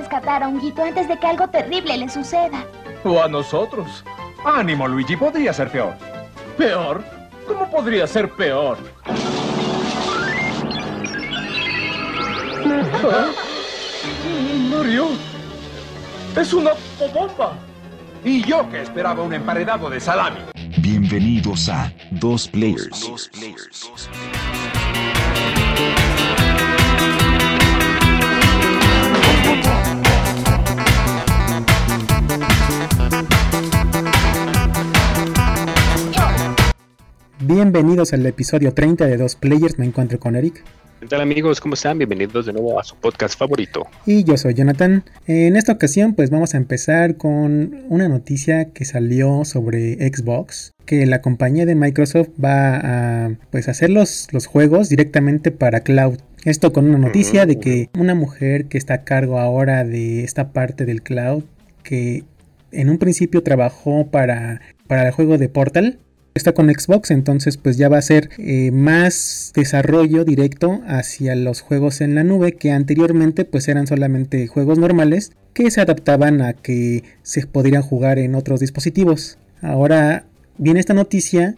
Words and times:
rescatar 0.00 0.42
a 0.42 0.48
Honguito 0.48 0.82
antes 0.82 1.06
de 1.08 1.18
que 1.18 1.26
algo 1.26 1.46
terrible 1.48 1.98
le 1.98 2.08
suceda. 2.08 2.64
O 3.04 3.20
a 3.22 3.28
nosotros. 3.28 4.02
Ánimo, 4.44 4.88
Luigi, 4.88 5.14
podría 5.16 5.52
ser 5.52 5.70
peor. 5.70 5.94
¿Peor? 6.56 7.04
¿Cómo 7.46 7.70
podría 7.70 8.06
ser 8.06 8.30
peor? 8.30 8.78
¿Ah? 13.04 13.30
Mario, 14.70 15.08
es 16.36 16.52
una 16.54 16.70
bomba. 17.12 17.52
Y 18.24 18.42
yo 18.42 18.68
que 18.70 18.82
esperaba 18.82 19.22
un 19.22 19.34
emparedado 19.34 19.90
de 19.90 20.00
salami. 20.00 20.40
Bienvenidos 20.78 21.68
a 21.68 21.92
Dos 22.10 22.48
Players. 22.48 23.10
Bienvenidos 37.52 38.12
al 38.12 38.24
episodio 38.26 38.72
30 38.74 39.08
de 39.08 39.16
Dos 39.16 39.34
Players. 39.34 39.76
Me 39.76 39.84
encuentro 39.84 40.20
con 40.20 40.36
Eric. 40.36 40.62
¿Qué 41.00 41.06
tal 41.08 41.20
amigos? 41.20 41.60
¿Cómo 41.60 41.74
están? 41.74 41.98
Bienvenidos 41.98 42.46
de 42.46 42.52
nuevo 42.52 42.78
a 42.78 42.84
su 42.84 42.94
podcast 42.94 43.36
favorito. 43.36 43.88
Y 44.06 44.22
yo 44.22 44.36
soy 44.36 44.54
Jonathan. 44.54 45.02
En 45.26 45.56
esta 45.56 45.72
ocasión 45.72 46.14
pues 46.14 46.30
vamos 46.30 46.54
a 46.54 46.58
empezar 46.58 47.16
con 47.16 47.82
una 47.88 48.08
noticia 48.08 48.66
que 48.66 48.84
salió 48.84 49.44
sobre 49.44 49.94
Xbox, 49.94 50.70
que 50.84 51.04
la 51.06 51.22
compañía 51.22 51.66
de 51.66 51.74
Microsoft 51.74 52.28
va 52.42 52.76
a 53.24 53.30
pues 53.50 53.68
hacer 53.68 53.90
los, 53.90 54.28
los 54.30 54.46
juegos 54.46 54.88
directamente 54.88 55.50
para 55.50 55.80
cloud. 55.80 56.20
Esto 56.44 56.72
con 56.72 56.88
una 56.88 56.98
noticia 56.98 57.46
de 57.46 57.58
que 57.58 57.90
una 57.98 58.14
mujer 58.14 58.66
que 58.66 58.78
está 58.78 58.94
a 58.94 59.02
cargo 59.02 59.40
ahora 59.40 59.82
de 59.82 60.22
esta 60.22 60.52
parte 60.52 60.84
del 60.84 61.02
cloud, 61.02 61.42
que 61.82 62.22
en 62.70 62.90
un 62.90 62.98
principio 62.98 63.42
trabajó 63.42 64.06
para, 64.06 64.60
para 64.86 65.08
el 65.08 65.10
juego 65.10 65.36
de 65.36 65.48
Portal, 65.48 65.98
está 66.34 66.52
con 66.52 66.68
Xbox, 66.68 67.10
entonces 67.10 67.56
pues 67.56 67.76
ya 67.76 67.88
va 67.88 67.98
a 67.98 68.02
ser 68.02 68.30
eh, 68.38 68.70
más 68.70 69.52
desarrollo 69.54 70.24
directo 70.24 70.80
hacia 70.86 71.34
los 71.34 71.60
juegos 71.60 72.00
en 72.00 72.14
la 72.14 72.24
nube 72.24 72.52
que 72.52 72.72
anteriormente 72.72 73.44
pues 73.44 73.68
eran 73.68 73.86
solamente 73.86 74.46
juegos 74.46 74.78
normales 74.78 75.32
que 75.54 75.70
se 75.70 75.80
adaptaban 75.80 76.40
a 76.42 76.52
que 76.52 77.04
se 77.22 77.46
podrían 77.46 77.82
jugar 77.82 78.18
en 78.18 78.34
otros 78.34 78.60
dispositivos. 78.60 79.38
Ahora 79.60 80.24
viene 80.58 80.80
esta 80.80 80.94
noticia 80.94 81.56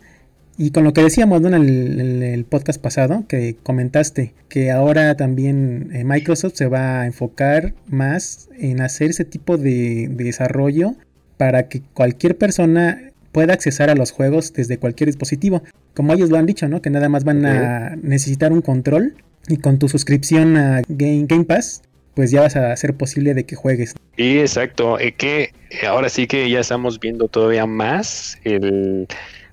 y 0.58 0.70
con 0.70 0.84
lo 0.84 0.92
que 0.92 1.02
decíamos 1.02 1.42
en, 1.44 1.54
el, 1.54 2.44
podcast 2.44 2.80
pasado 2.80 3.24
que 3.26 3.56
comentaste 3.62 4.34
que 4.48 4.70
ahora 4.70 5.16
también 5.16 5.90
eh, 5.92 6.04
Microsoft 6.04 6.54
se 6.54 6.66
va 6.66 7.00
a 7.00 7.06
enfocar 7.06 7.74
más 7.86 8.48
en 8.58 8.80
hacer 8.80 9.10
ese 9.10 9.24
tipo 9.24 9.56
de 9.56 10.08
desarrollo 10.10 10.94
para 11.36 11.68
que 11.68 11.82
cualquier 11.94 12.36
persona 12.36 13.11
pueda 13.32 13.54
accesar 13.54 13.90
a 13.90 13.94
los 13.94 14.12
juegos 14.12 14.52
desde 14.52 14.78
cualquier 14.78 15.08
dispositivo. 15.08 15.62
Como 15.94 16.12
ellos 16.12 16.30
lo 16.30 16.36
han 16.36 16.46
dicho, 16.46 16.68
¿no? 16.68 16.80
Que 16.82 16.90
nada 16.90 17.08
más 17.08 17.24
van 17.24 17.44
a 17.44 17.96
necesitar 17.96 18.52
un 18.52 18.62
control 18.62 19.14
y 19.48 19.56
con 19.56 19.78
tu 19.78 19.88
suscripción 19.88 20.56
a 20.56 20.82
Game, 20.88 21.26
Game 21.26 21.44
Pass, 21.44 21.82
pues 22.14 22.30
ya 22.30 22.42
vas 22.42 22.56
a 22.56 22.72
hacer 22.72 22.94
posible 22.94 23.34
de 23.34 23.44
que 23.44 23.56
juegues. 23.56 23.94
Sí, 24.16 24.38
exacto. 24.38 24.98
Eh, 24.98 25.12
que 25.12 25.52
ahora 25.86 26.08
sí 26.08 26.26
que 26.26 26.48
ya 26.48 26.60
estamos 26.60 27.00
viendo 27.00 27.28
todavía 27.28 27.66
más 27.66 28.38
el 28.44 29.08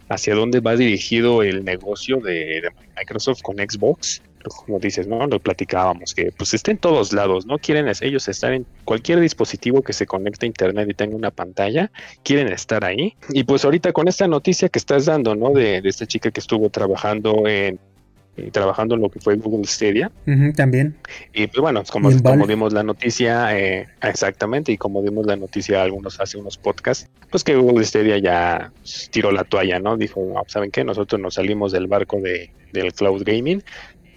hacia 0.09 0.33
dónde 0.33 0.59
va 0.59 0.75
dirigido 0.75 1.43
el 1.43 1.64
negocio 1.64 2.17
de 2.17 2.64
Microsoft 2.97 3.41
con 3.43 3.58
Xbox 3.58 4.21
como 4.43 4.79
dices, 4.79 5.07
¿no? 5.07 5.25
Lo 5.27 5.39
platicábamos, 5.39 6.13
que 6.13 6.31
pues 6.31 6.53
está 6.53 6.71
en 6.71 6.77
todos 6.77 7.13
lados, 7.13 7.45
¿no? 7.45 7.57
Quieren 7.57 7.91
ellos 8.01 8.27
estar 8.27 8.53
en 8.53 8.65
cualquier 8.85 9.19
dispositivo 9.19 9.81
que 9.81 9.93
se 9.93 10.05
conecte 10.05 10.45
a 10.45 10.47
internet 10.47 10.87
y 10.89 10.93
tenga 10.93 11.15
una 11.15 11.31
pantalla, 11.31 11.91
quieren 12.23 12.47
estar 12.51 12.85
ahí. 12.85 13.15
Y 13.29 13.43
pues 13.43 13.65
ahorita 13.65 13.91
con 13.93 14.08
esta 14.08 14.27
noticia 14.27 14.69
que 14.69 14.80
estás 14.80 15.05
dando, 15.05 15.36
¿no? 15.36 15.52
De, 15.52 15.81
esta 15.83 16.05
chica 16.05 16.31
que 16.31 16.39
estuvo 16.39 16.69
trabajando 16.69 17.47
en 17.47 17.80
eh, 18.37 18.52
trabajando 18.52 18.95
en 18.95 19.02
lo 19.02 19.09
que 19.09 19.19
fue 19.19 19.36
Google 19.36 19.67
Stadia. 19.67 20.11
también. 20.55 20.95
Y 21.33 21.47
pues 21.47 21.59
bueno, 21.59 21.83
como, 21.91 22.09
como 22.21 22.47
dimos 22.47 22.71
la 22.73 22.83
noticia, 22.83 23.58
eh, 23.58 23.87
exactamente, 24.02 24.71
y 24.71 24.77
como 24.77 25.02
dimos 25.02 25.25
la 25.25 25.35
noticia 25.35 25.81
algunos 25.83 26.19
hace 26.19 26.37
unos 26.37 26.58
podcasts, 26.58 27.09
pues 27.30 27.43
que 27.43 27.55
Google 27.55 27.83
Stadia 27.85 28.17
ya 28.17 28.71
tiró 29.11 29.31
la 29.31 29.43
toalla, 29.43 29.80
¿no? 29.80 29.97
Dijo, 29.97 30.33
¿saben 30.47 30.71
qué? 30.71 30.83
Nosotros 30.83 31.19
nos 31.19 31.33
salimos 31.33 31.71
del 31.71 31.87
barco 31.87 32.21
de, 32.21 32.52
del 32.71 32.93
cloud 32.93 33.23
gaming, 33.25 33.64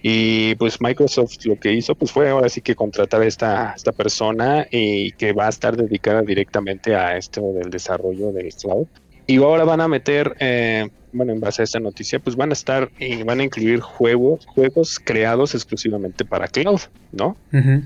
y 0.03 0.57
pues 0.57 0.81
Microsoft 0.81 1.45
lo 1.45 1.59
que 1.59 1.73
hizo 1.73 1.95
pues 1.95 2.11
fue 2.11 2.29
ahora 2.29 2.49
sí 2.49 2.61
que 2.61 2.75
contratar 2.75 3.23
a 3.23 3.27
esta, 3.27 3.73
esta 3.77 3.93
persona 3.93 4.67
y 4.71 5.13
que 5.13 5.33
va 5.33 5.47
a 5.47 5.51
estar 5.51 5.77
dedicada 5.77 6.23
directamente 6.23 6.97
a 6.97 7.17
esto 7.17 7.53
del 7.53 7.71
desarrollo 7.71 8.33
de 8.33 8.53
cloud. 8.61 8.89
Y 9.29 9.37
ahora 9.37 9.63
van 9.63 9.81
a 9.81 9.87
meter, 9.87 10.35
eh, 10.41 10.89
bueno, 11.13 11.33
en 11.33 11.39
base 11.39 11.63
a 11.63 11.65
esta 11.65 11.79
noticia, 11.79 12.19
pues 12.19 12.35
van 12.35 12.51
a 12.51 12.55
estar 12.55 12.91
y 12.99 13.23
van 13.23 13.39
a 13.39 13.45
incluir 13.45 13.79
juegos, 13.79 14.45
juegos 14.47 14.99
creados 14.99 15.55
exclusivamente 15.55 16.25
para 16.25 16.49
cloud, 16.49 16.81
¿no? 17.13 17.37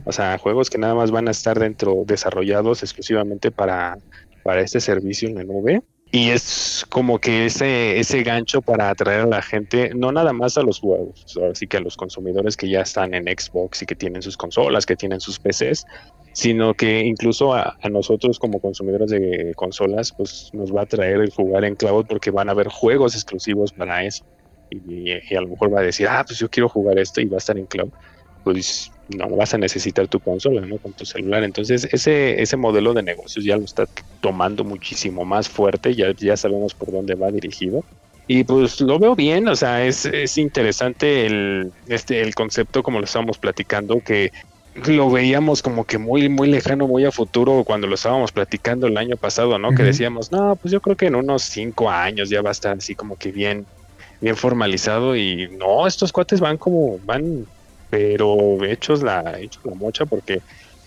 O 0.07 0.13
sea, 0.13 0.39
juegos 0.39 0.71
que 0.71 0.79
nada 0.79 0.95
más 0.95 1.11
van 1.11 1.29
a 1.29 1.33
estar 1.33 1.59
dentro, 1.59 2.05
desarrollados 2.07 2.83
exclusivamente 2.83 3.51
para, 3.51 3.99
para 4.43 4.63
este 4.63 4.81
servicio 4.81 5.29
en 5.29 5.35
la 5.35 5.45
nube 5.45 5.83
y 6.13 6.31
es 6.31 6.87
como 6.89 7.19
que 7.19 7.47
ese, 7.47 7.99
ese 7.99 8.23
gancho 8.23 8.63
para 8.63 8.91
atraer 8.91 9.23
a 9.23 9.27
la 9.27 9.43
gente, 9.43 9.91
no 9.95 10.13
nada 10.13 10.33
más 10.33 10.57
a 10.57 10.63
los 10.63 10.81
juegos, 10.81 11.37
así 11.51 11.67
que 11.67 11.79
a 11.79 11.81
los 11.81 11.97
consumidores 11.97 12.57
que 12.57 12.69
ya 12.69 12.83
están 12.83 13.13
en 13.13 13.25
Xbox 13.25 13.83
y 13.83 13.87
que 13.87 13.97
tienen 13.97 14.23
sus 14.23 14.37
consolas, 14.37 14.87
que 14.87 14.97
tienen 14.97 15.21
sus 15.21 15.39
PCs, 15.39 15.85
sino 16.33 16.75
que 16.75 17.01
incluso 17.01 17.55
a, 17.55 17.77
nosotros 17.91 18.39
como 18.39 18.61
consumidores 18.61 19.11
de 19.11 19.53
consolas, 19.57 20.13
pues 20.17 20.51
nos 20.53 20.75
va 20.75 20.81
a 20.81 20.85
atraer 20.85 21.21
el 21.21 21.31
jugar 21.31 21.65
en 21.65 21.75
cloud 21.75 22.07
porque 22.07 22.31
van 22.31 22.49
a 22.49 22.53
haber 22.53 22.69
juegos 22.69 23.15
exclusivos 23.15 23.73
para 23.73 24.05
eso. 24.05 24.25
Y, 24.71 25.13
y 25.13 25.35
a 25.37 25.41
lo 25.41 25.49
mejor 25.49 25.75
va 25.75 25.81
a 25.81 25.83
decir, 25.83 26.09
ah, 26.09 26.25
pues 26.27 26.39
yo 26.39 26.51
quiero 26.51 26.69
jugar 26.69 26.99
esto 26.99 27.21
y 27.21 27.27
va 27.27 27.37
a 27.37 27.39
estar 27.39 27.57
en 27.57 27.67
cloud. 27.67 27.91
Pues 28.45 28.93
no 29.09 29.29
vas 29.31 29.55
a 29.55 29.59
necesitar 29.59 30.09
tu 30.09 30.21
consola, 30.21 30.63
¿no? 30.63 30.79
Con 30.79 30.93
tu 30.93 31.05
celular. 31.05 31.45
Entonces, 31.45 31.89
ese, 31.93 32.43
ese 32.43 32.57
modelo 32.57 32.95
de 32.95 33.03
negocios 33.03 33.45
ya 33.45 33.57
lo 33.57 33.65
está 33.65 33.87
tomando 34.21 34.65
muchísimo 34.65 35.25
más 35.25 35.49
fuerte, 35.49 35.95
ya, 35.95 36.13
ya 36.13 36.37
sabemos 36.37 36.75
por 36.75 36.91
dónde 36.91 37.15
va 37.15 37.31
dirigido. 37.31 37.85
Y 38.29 38.43
pues 38.43 38.81
lo 38.81 38.99
veo 38.99 39.15
bien, 39.15 39.47
o 39.47 39.55
sea, 39.55 39.87
es, 39.87 40.05
es 40.05 40.37
interesante 40.37 41.27
el, 41.27 41.73
este, 41.87 42.21
el 42.23 42.35
concepto 42.35 42.83
como 42.83 42.99
lo 42.99 43.05
estábamos 43.05 43.39
platicando, 43.39 44.01
que 44.01 44.33
lo 44.87 45.11
veíamos 45.11 45.63
como 45.63 45.85
que 45.85 45.99
muy, 45.99 46.29
muy 46.29 46.49
lejano, 46.49 46.89
muy 46.89 47.05
a 47.05 47.13
futuro 47.13 47.63
cuando 47.65 47.87
lo 47.87 47.95
estábamos 47.95 48.33
platicando 48.33 48.89
el 48.89 48.97
año 48.97 49.17
pasado, 49.17 49.59
¿no? 49.59 49.71
Que 49.71 49.85
decíamos, 49.85 50.33
no, 50.33 50.57
pues 50.57 50.73
yo 50.73 50.81
creo 50.81 50.97
que 50.97 51.07
en 51.07 51.15
unos 51.15 51.43
cinco 51.45 51.89
años 51.89 52.29
ya 52.29 52.43
va 52.43 52.51
a 52.51 52.53
estar 52.53 52.77
así 52.77 52.95
como 52.95 53.17
que 53.17 53.31
bien, 53.31 53.65
bien 54.21 54.37
formalizado 54.37 55.17
y 55.17 55.49
no, 55.57 55.87
estos 55.87 56.13
cuates 56.13 56.41
van 56.41 56.59
como, 56.59 56.99
van 57.05 57.47
pero 57.97 58.63
hechos 58.63 59.03
la, 59.03 59.39
hechos 59.41 59.65
la 59.65 59.75
mocha 59.75 60.05
porque 60.05 60.43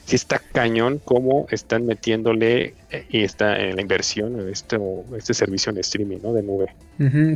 si 0.06 0.16
está 0.16 0.40
cañón 0.54 1.02
cómo 1.04 1.48
están 1.50 1.88
metiéndole 1.88 2.76
eh, 2.92 3.06
y 3.10 3.24
está 3.24 3.60
en 3.60 3.78
la 3.78 3.82
inversión 3.82 4.40
en 4.40 4.48
este, 4.48 4.78
este 5.18 5.34
servicio 5.34 5.72
en 5.72 5.80
streaming, 5.80 6.20
¿no? 6.22 6.34
De 6.34 6.44
nube. 6.44 6.68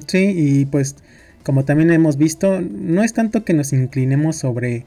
sí, 0.06 0.33
y 0.35 0.66
pues 0.66 0.95
como 1.41 1.66
también 1.66 1.89
hemos 1.91 2.17
visto, 2.17 2.62
no 2.62 3.03
es 3.03 3.13
tanto 3.13 3.44
que 3.44 3.56
nos 3.56 3.73
inclinemos 3.73 4.35
sobre 4.35 4.85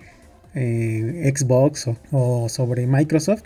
eh, 0.54 1.32
Xbox 1.34 1.90
o, 2.12 2.48
sobre 2.48 2.86
Microsoft, 2.86 3.42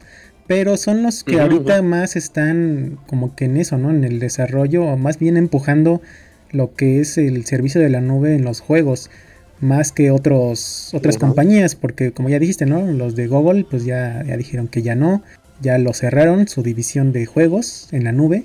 pero 0.47 0.77
son 0.77 1.03
los 1.03 1.25
que 1.25 1.41
ahorita 1.41 1.81
más 1.81 2.17
están 2.17 2.99
como 3.07 3.35
que 3.35 3.47
en 3.47 3.57
eso, 3.57 3.79
¿no? 3.79 3.89
En 3.89 4.05
el 4.05 4.19
desarrollo, 4.19 4.85
o 4.85 4.99
más 4.99 5.19
bien 5.19 5.39
empujando 5.39 6.03
lo 6.51 6.75
que 6.75 7.01
es 7.01 7.17
el 7.17 7.47
servicio 7.47 7.81
de 7.81 7.89
la 7.89 8.03
nube 8.03 8.35
en 8.35 8.45
los 8.45 8.61
juegos 8.61 9.11
más 9.61 9.93
que 9.93 10.11
otros 10.11 10.91
otras 10.95 11.19
compañías, 11.19 11.75
porque 11.75 12.13
como 12.13 12.29
ya 12.29 12.39
dijiste, 12.39 12.67
¿no? 12.67 12.91
Los 12.93 13.15
de 13.15 13.27
Google 13.27 13.67
pues 13.69 13.85
ya, 13.85 14.25
ya 14.27 14.37
dijeron 14.37 14.69
que 14.69 14.83
ya 14.83 14.95
no, 14.95 15.23
ya 15.61 15.79
lo 15.79 15.93
cerraron 15.93 16.49
su 16.49 16.63
división 16.63 17.13
de 17.13 17.27
juegos 17.27 17.89
en 17.93 18.05
la 18.05 18.13
nube. 18.13 18.45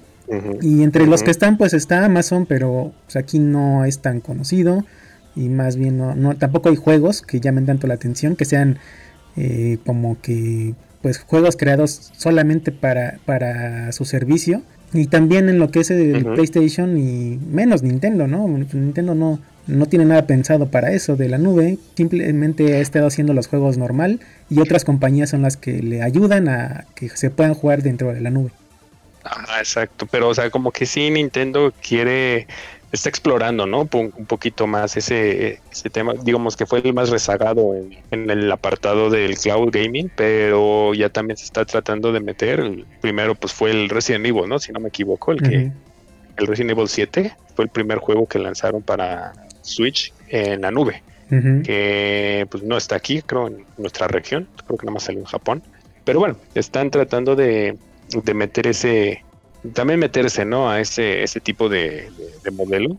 Y 0.61 0.81
entre 0.81 1.05
los 1.05 1.21
que 1.21 1.29
están 1.29 1.55
pues 1.57 1.73
está 1.73 2.03
Amazon, 2.03 2.47
pero 2.47 2.91
pues, 3.05 3.15
aquí 3.15 3.37
no 3.37 3.85
es 3.85 3.99
tan 3.99 4.21
conocido 4.21 4.83
y 5.35 5.49
más 5.49 5.75
bien 5.75 5.97
no, 5.97 6.35
tampoco 6.35 6.69
hay 6.69 6.75
juegos 6.75 7.21
que 7.21 7.39
llamen 7.39 7.67
tanto 7.67 7.85
la 7.85 7.93
atención, 7.93 8.35
que 8.35 8.45
sean 8.45 8.79
eh, 9.35 9.77
como 9.85 10.19
que 10.21 10.73
pues 11.03 11.19
juegos 11.19 11.57
creados 11.57 12.11
solamente 12.17 12.71
para, 12.71 13.19
para 13.25 13.91
su 13.91 14.05
servicio. 14.05 14.63
Y 14.95 15.07
también 15.07 15.49
en 15.49 15.59
lo 15.59 15.69
que 15.69 15.81
es 15.81 15.91
el 15.91 16.25
PlayStation 16.25 16.97
y 16.97 17.37
menos 17.49 17.83
Nintendo, 17.83 18.27
¿no? 18.27 18.47
Nintendo 18.47 19.13
no, 19.13 19.39
no 19.67 19.85
tiene 19.87 20.05
nada 20.05 20.27
pensado 20.27 20.67
para 20.67 20.91
eso 20.91 21.15
de 21.15 21.29
la 21.29 21.37
nube, 21.37 21.77
simplemente 21.95 22.75
ha 22.75 22.79
estado 22.79 23.07
haciendo 23.07 23.33
los 23.33 23.47
juegos 23.47 23.77
normal 23.77 24.19
y 24.49 24.59
otras 24.59 24.85
compañías 24.85 25.31
son 25.31 25.41
las 25.41 25.57
que 25.57 25.81
le 25.81 26.01
ayudan 26.01 26.47
a 26.47 26.85
que 26.95 27.09
se 27.09 27.29
puedan 27.29 27.53
jugar 27.53 27.81
dentro 27.81 28.13
de 28.13 28.21
la 28.21 28.29
nube. 28.29 28.51
Ah, 29.23 29.57
exacto, 29.57 30.05
pero 30.05 30.29
o 30.29 30.35
sea, 30.35 30.51
como 30.51 30.71
que 30.71 30.85
sí 30.85 31.09
Nintendo 31.09 31.73
quiere 31.81 32.45
está 32.95 33.09
explorando, 33.09 33.65
¿no? 33.65 33.87
Un 33.91 34.25
poquito 34.25 34.67
más 34.67 34.97
ese, 34.97 35.59
ese 35.71 35.89
tema, 35.89 36.13
digamos 36.13 36.55
que 36.55 36.65
fue 36.65 36.79
el 36.79 36.93
más 36.93 37.09
rezagado 37.09 37.75
en, 37.75 38.29
el 38.29 38.51
apartado 38.51 39.09
del 39.09 39.37
cloud 39.37 39.69
gaming, 39.71 40.11
pero 40.15 40.93
ya 40.93 41.09
también 41.09 41.37
se 41.37 41.45
está 41.45 41.65
tratando 41.65 42.11
de 42.11 42.19
meter. 42.19 42.85
primero, 43.01 43.35
pues 43.35 43.53
fue 43.53 43.71
el 43.71 43.89
Resident 43.89 44.25
Evil, 44.25 44.47
¿no? 44.47 44.59
Si 44.59 44.71
no 44.71 44.79
me 44.79 44.89
equivoco, 44.89 45.31
el 45.31 45.41
que 45.41 45.71
el 46.37 46.47
Resident 46.47 46.71
Evil 46.71 46.87
7 46.87 47.35
fue 47.55 47.65
el 47.65 47.69
primer 47.69 47.99
juego 47.99 48.27
que 48.27 48.39
lanzaron 48.39 48.81
para 48.81 49.33
Switch 49.61 50.13
en 50.29 50.61
la 50.61 50.71
nube, 50.71 51.03
que 51.29 52.47
pues 52.49 52.63
no 52.63 52.77
está 52.77 52.95
aquí, 52.95 53.21
creo, 53.21 53.47
en 53.47 53.65
nuestra 53.77 54.07
región, 54.07 54.47
creo 54.65 54.77
que 54.77 54.85
nada 54.85 54.93
más 54.93 55.03
salió 55.03 55.19
en 55.19 55.27
Japón. 55.27 55.63
Pero 56.03 56.19
bueno, 56.19 56.37
están 56.53 56.91
tratando 56.91 57.35
de, 57.35 57.77
de 58.23 58.33
meter 58.33 58.67
ese, 58.67 59.24
también 59.73 59.99
meterse, 59.99 60.45
¿no? 60.45 60.69
A 60.69 60.79
ese, 60.79 61.23
ese 61.23 61.39
tipo 61.39 61.69
de, 61.69 62.09
modelo. 62.53 62.97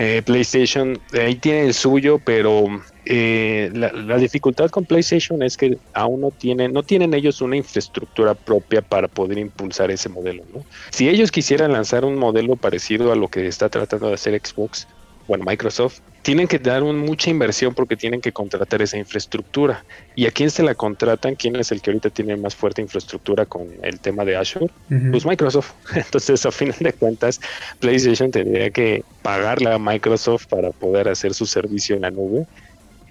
Eh, 0.00 0.22
PlayStation 0.24 0.98
ahí 1.12 1.34
tiene 1.34 1.62
el 1.62 1.74
suyo, 1.74 2.20
pero 2.24 2.66
eh, 3.04 3.70
la, 3.74 4.16
dificultad 4.16 4.70
con 4.70 4.84
PlayStation 4.84 5.42
es 5.42 5.56
que 5.56 5.76
aún 5.92 6.20
no 6.20 6.30
tienen, 6.30 6.72
no 6.72 6.84
tienen 6.84 7.14
ellos 7.14 7.40
una 7.40 7.56
infraestructura 7.56 8.34
propia 8.34 8.80
para 8.80 9.08
poder 9.08 9.38
impulsar 9.38 9.90
ese 9.90 10.08
modelo, 10.08 10.44
¿no? 10.54 10.64
Si 10.90 11.08
ellos 11.08 11.32
quisieran 11.32 11.72
lanzar 11.72 12.04
un 12.04 12.16
modelo 12.16 12.54
parecido 12.54 13.10
a 13.10 13.16
lo 13.16 13.28
que 13.28 13.48
está 13.48 13.68
tratando 13.68 14.08
de 14.08 14.14
hacer 14.14 14.40
Xbox, 14.40 14.86
bueno, 15.26 15.44
Microsoft, 15.44 16.00
tienen 16.22 16.48
que 16.48 16.58
dar 16.58 16.82
mucha 16.82 17.30
inversión 17.30 17.74
porque 17.74 17.96
tienen 17.96 18.20
que 18.20 18.32
contratar 18.32 18.82
esa 18.82 18.98
infraestructura. 18.98 19.84
¿Y 20.14 20.26
a 20.26 20.30
quién 20.30 20.50
se 20.50 20.62
la 20.62 20.74
contratan? 20.74 21.34
¿Quién 21.34 21.56
es 21.56 21.72
el 21.72 21.80
que 21.80 21.90
ahorita 21.90 22.10
tiene 22.10 22.36
más 22.36 22.54
fuerte 22.54 22.82
infraestructura 22.82 23.46
con 23.46 23.68
el 23.82 24.00
tema 24.00 24.24
de 24.24 24.36
Azure? 24.36 24.70
Pues 25.10 25.24
Microsoft. 25.24 25.72
Entonces, 25.94 26.44
a 26.44 26.50
final 26.50 26.76
de 26.80 26.92
cuentas, 26.92 27.40
PlayStation 27.80 28.30
tendría 28.30 28.70
que 28.70 29.04
pagarle 29.22 29.72
a 29.72 29.78
Microsoft 29.78 30.46
para 30.46 30.70
poder 30.70 31.08
hacer 31.08 31.34
su 31.34 31.46
servicio 31.46 31.96
en 31.96 32.02
la 32.02 32.10
nube 32.10 32.46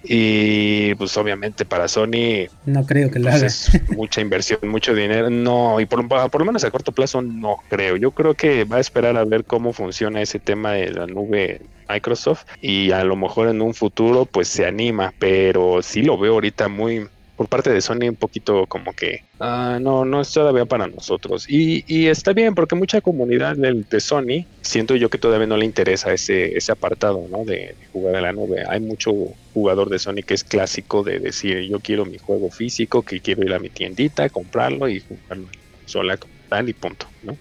y 0.02 0.94
pues 0.94 1.16
obviamente 1.16 1.64
para 1.64 1.88
Sony 1.88 2.48
no 2.66 2.86
creo 2.86 3.10
que 3.10 3.18
lo 3.18 3.30
pues, 3.30 3.74
haga. 3.74 3.84
mucha 3.96 4.20
inversión, 4.20 4.60
mucho 4.64 4.94
dinero, 4.94 5.30
no, 5.30 5.80
y 5.80 5.86
por, 5.86 6.06
por 6.08 6.40
lo 6.40 6.44
menos 6.44 6.64
a 6.64 6.70
corto 6.70 6.92
plazo 6.92 7.22
no 7.22 7.56
creo. 7.68 7.96
Yo 7.96 8.12
creo 8.12 8.34
que 8.34 8.64
va 8.64 8.76
a 8.76 8.80
esperar 8.80 9.16
a 9.16 9.24
ver 9.24 9.44
cómo 9.44 9.72
funciona 9.72 10.22
ese 10.22 10.38
tema 10.38 10.72
de 10.72 10.92
la 10.92 11.06
nube 11.06 11.60
Microsoft 11.88 12.44
y 12.60 12.90
a 12.92 13.02
lo 13.04 13.16
mejor 13.16 13.48
en 13.48 13.62
un 13.62 13.74
futuro 13.74 14.26
pues 14.26 14.48
se 14.48 14.66
anima, 14.66 15.12
pero 15.18 15.82
sí 15.82 16.02
lo 16.02 16.18
veo 16.18 16.34
ahorita 16.34 16.68
muy 16.68 17.08
por 17.38 17.46
parte 17.46 17.70
de 17.70 17.80
Sony 17.80 18.08
un 18.08 18.16
poquito 18.16 18.66
como 18.66 18.92
que 18.92 19.22
ah, 19.38 19.78
no, 19.80 20.04
no 20.04 20.20
es 20.20 20.32
todavía 20.32 20.64
para 20.64 20.88
nosotros. 20.88 21.48
Y, 21.48 21.84
y 21.86 22.08
está 22.08 22.32
bien 22.32 22.56
porque 22.56 22.74
mucha 22.74 23.00
comunidad 23.00 23.56
de, 23.56 23.84
de, 23.88 24.00
Sony, 24.00 24.44
siento 24.60 24.96
yo 24.96 25.08
que 25.08 25.18
todavía 25.18 25.46
no 25.46 25.56
le 25.56 25.64
interesa 25.64 26.12
ese, 26.12 26.58
ese 26.58 26.72
apartado 26.72 27.24
¿no? 27.30 27.44
de, 27.44 27.76
jugar 27.92 28.16
en 28.16 28.22
la 28.22 28.32
nube. 28.32 28.64
Hay 28.68 28.80
mucho 28.80 29.12
jugador 29.54 29.88
de 29.88 30.00
Sony 30.00 30.24
que 30.26 30.34
es 30.34 30.42
clásico 30.42 31.04
de 31.04 31.20
decir 31.20 31.60
yo 31.60 31.78
quiero 31.78 32.04
mi 32.04 32.18
juego 32.18 32.50
físico, 32.50 33.02
que 33.02 33.20
quiero 33.20 33.44
ir 33.44 33.54
a 33.54 33.60
mi 33.60 33.70
tiendita, 33.70 34.28
comprarlo 34.30 34.88
y 34.88 34.98
jugarlo 34.98 35.46
sola 35.86 36.18
tal 36.48 36.68
y 36.68 36.72
punto. 36.72 37.06
¿no? 37.22 37.36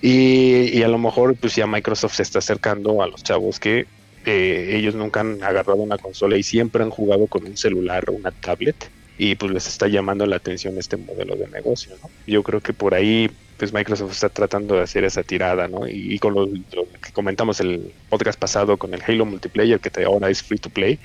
y, 0.00 0.70
y, 0.72 0.82
a 0.82 0.88
lo 0.88 0.96
mejor 0.96 1.36
pues 1.36 1.54
ya 1.54 1.66
Microsoft 1.66 2.14
se 2.14 2.22
está 2.22 2.38
acercando 2.38 3.02
a 3.02 3.08
los 3.08 3.22
chavos 3.22 3.60
que 3.60 3.84
eh, 4.24 4.76
ellos 4.76 4.94
nunca 4.94 5.20
han 5.20 5.42
agarrado 5.42 5.82
una 5.82 5.98
consola 5.98 6.38
y 6.38 6.42
siempre 6.42 6.82
han 6.82 6.90
jugado 6.90 7.26
con 7.26 7.44
un 7.44 7.58
celular 7.58 8.08
o 8.08 8.12
una 8.12 8.30
tablet 8.30 8.90
y 9.18 9.34
pues 9.34 9.52
les 9.52 9.66
está 9.66 9.88
llamando 9.88 10.26
la 10.26 10.36
atención 10.36 10.78
este 10.78 10.96
modelo 10.96 11.36
de 11.36 11.48
negocio, 11.48 11.94
¿no? 12.02 12.10
Yo 12.26 12.42
creo 12.42 12.60
que 12.60 12.72
por 12.72 12.94
ahí 12.94 13.30
pues 13.62 13.72
Microsoft 13.72 14.10
está 14.10 14.28
tratando 14.28 14.74
de 14.74 14.82
hacer 14.82 15.04
esa 15.04 15.22
tirada, 15.22 15.68
¿no? 15.68 15.86
Y, 15.86 16.18
con 16.18 16.34
lo, 16.34 16.48
que 16.48 17.12
comentamos 17.12 17.60
el 17.60 17.92
podcast 18.08 18.36
pasado 18.36 18.76
con 18.76 18.92
el 18.92 19.02
Halo 19.06 19.24
Multiplayer, 19.24 19.78
que 19.78 20.04
ahora 20.04 20.30
es 20.30 20.42
free 20.42 20.58
to 20.58 20.68
play, 20.68 20.98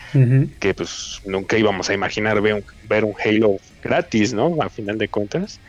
que 0.60 0.74
pues 0.74 1.22
nunca 1.24 1.56
íbamos 1.56 1.90
a 1.92 1.94
imaginar 1.94 2.42
ver 2.42 2.56
un, 2.56 2.64
ver 2.90 3.06
un 3.06 3.14
Halo 3.24 3.58
gratis, 3.84 4.34
¿no? 4.34 4.58
A 4.60 4.70
final 4.70 4.98
de 4.98 5.08
cuentas. 5.08 5.60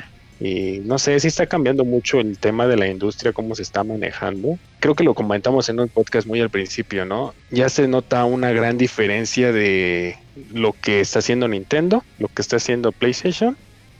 Y 0.40 0.80
no 0.84 0.98
sé, 0.98 1.18
si 1.18 1.26
está 1.26 1.46
cambiando 1.46 1.84
mucho 1.84 2.20
el 2.20 2.38
tema 2.38 2.66
de 2.66 2.76
la 2.76 2.86
industria, 2.86 3.32
cómo 3.32 3.54
se 3.54 3.62
está 3.62 3.82
manejando. 3.82 4.58
Creo 4.78 4.94
que 4.94 5.02
lo 5.02 5.14
comentamos 5.14 5.68
en 5.68 5.80
un 5.80 5.88
podcast 5.88 6.28
muy 6.28 6.40
al 6.40 6.50
principio, 6.50 7.04
¿no? 7.04 7.34
Ya 7.50 7.68
se 7.68 7.88
nota 7.88 8.24
una 8.24 8.52
gran 8.52 8.78
diferencia 8.78 9.52
de 9.52 10.16
lo 10.52 10.74
que 10.74 11.00
está 11.00 11.18
haciendo 11.18 11.48
Nintendo, 11.48 12.04
lo 12.18 12.28
que 12.28 12.42
está 12.42 12.56
haciendo 12.56 12.92
PlayStation 12.92 13.56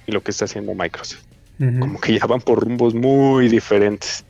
y 0.06 0.12
lo 0.12 0.22
que 0.22 0.30
está 0.30 0.44
haciendo 0.44 0.74
Microsoft. 0.74 1.24
Como 1.58 2.00
que 2.00 2.16
ya 2.16 2.24
van 2.26 2.40
por 2.40 2.60
rumbos 2.60 2.94
muy 2.94 3.48
diferentes. 3.48 4.24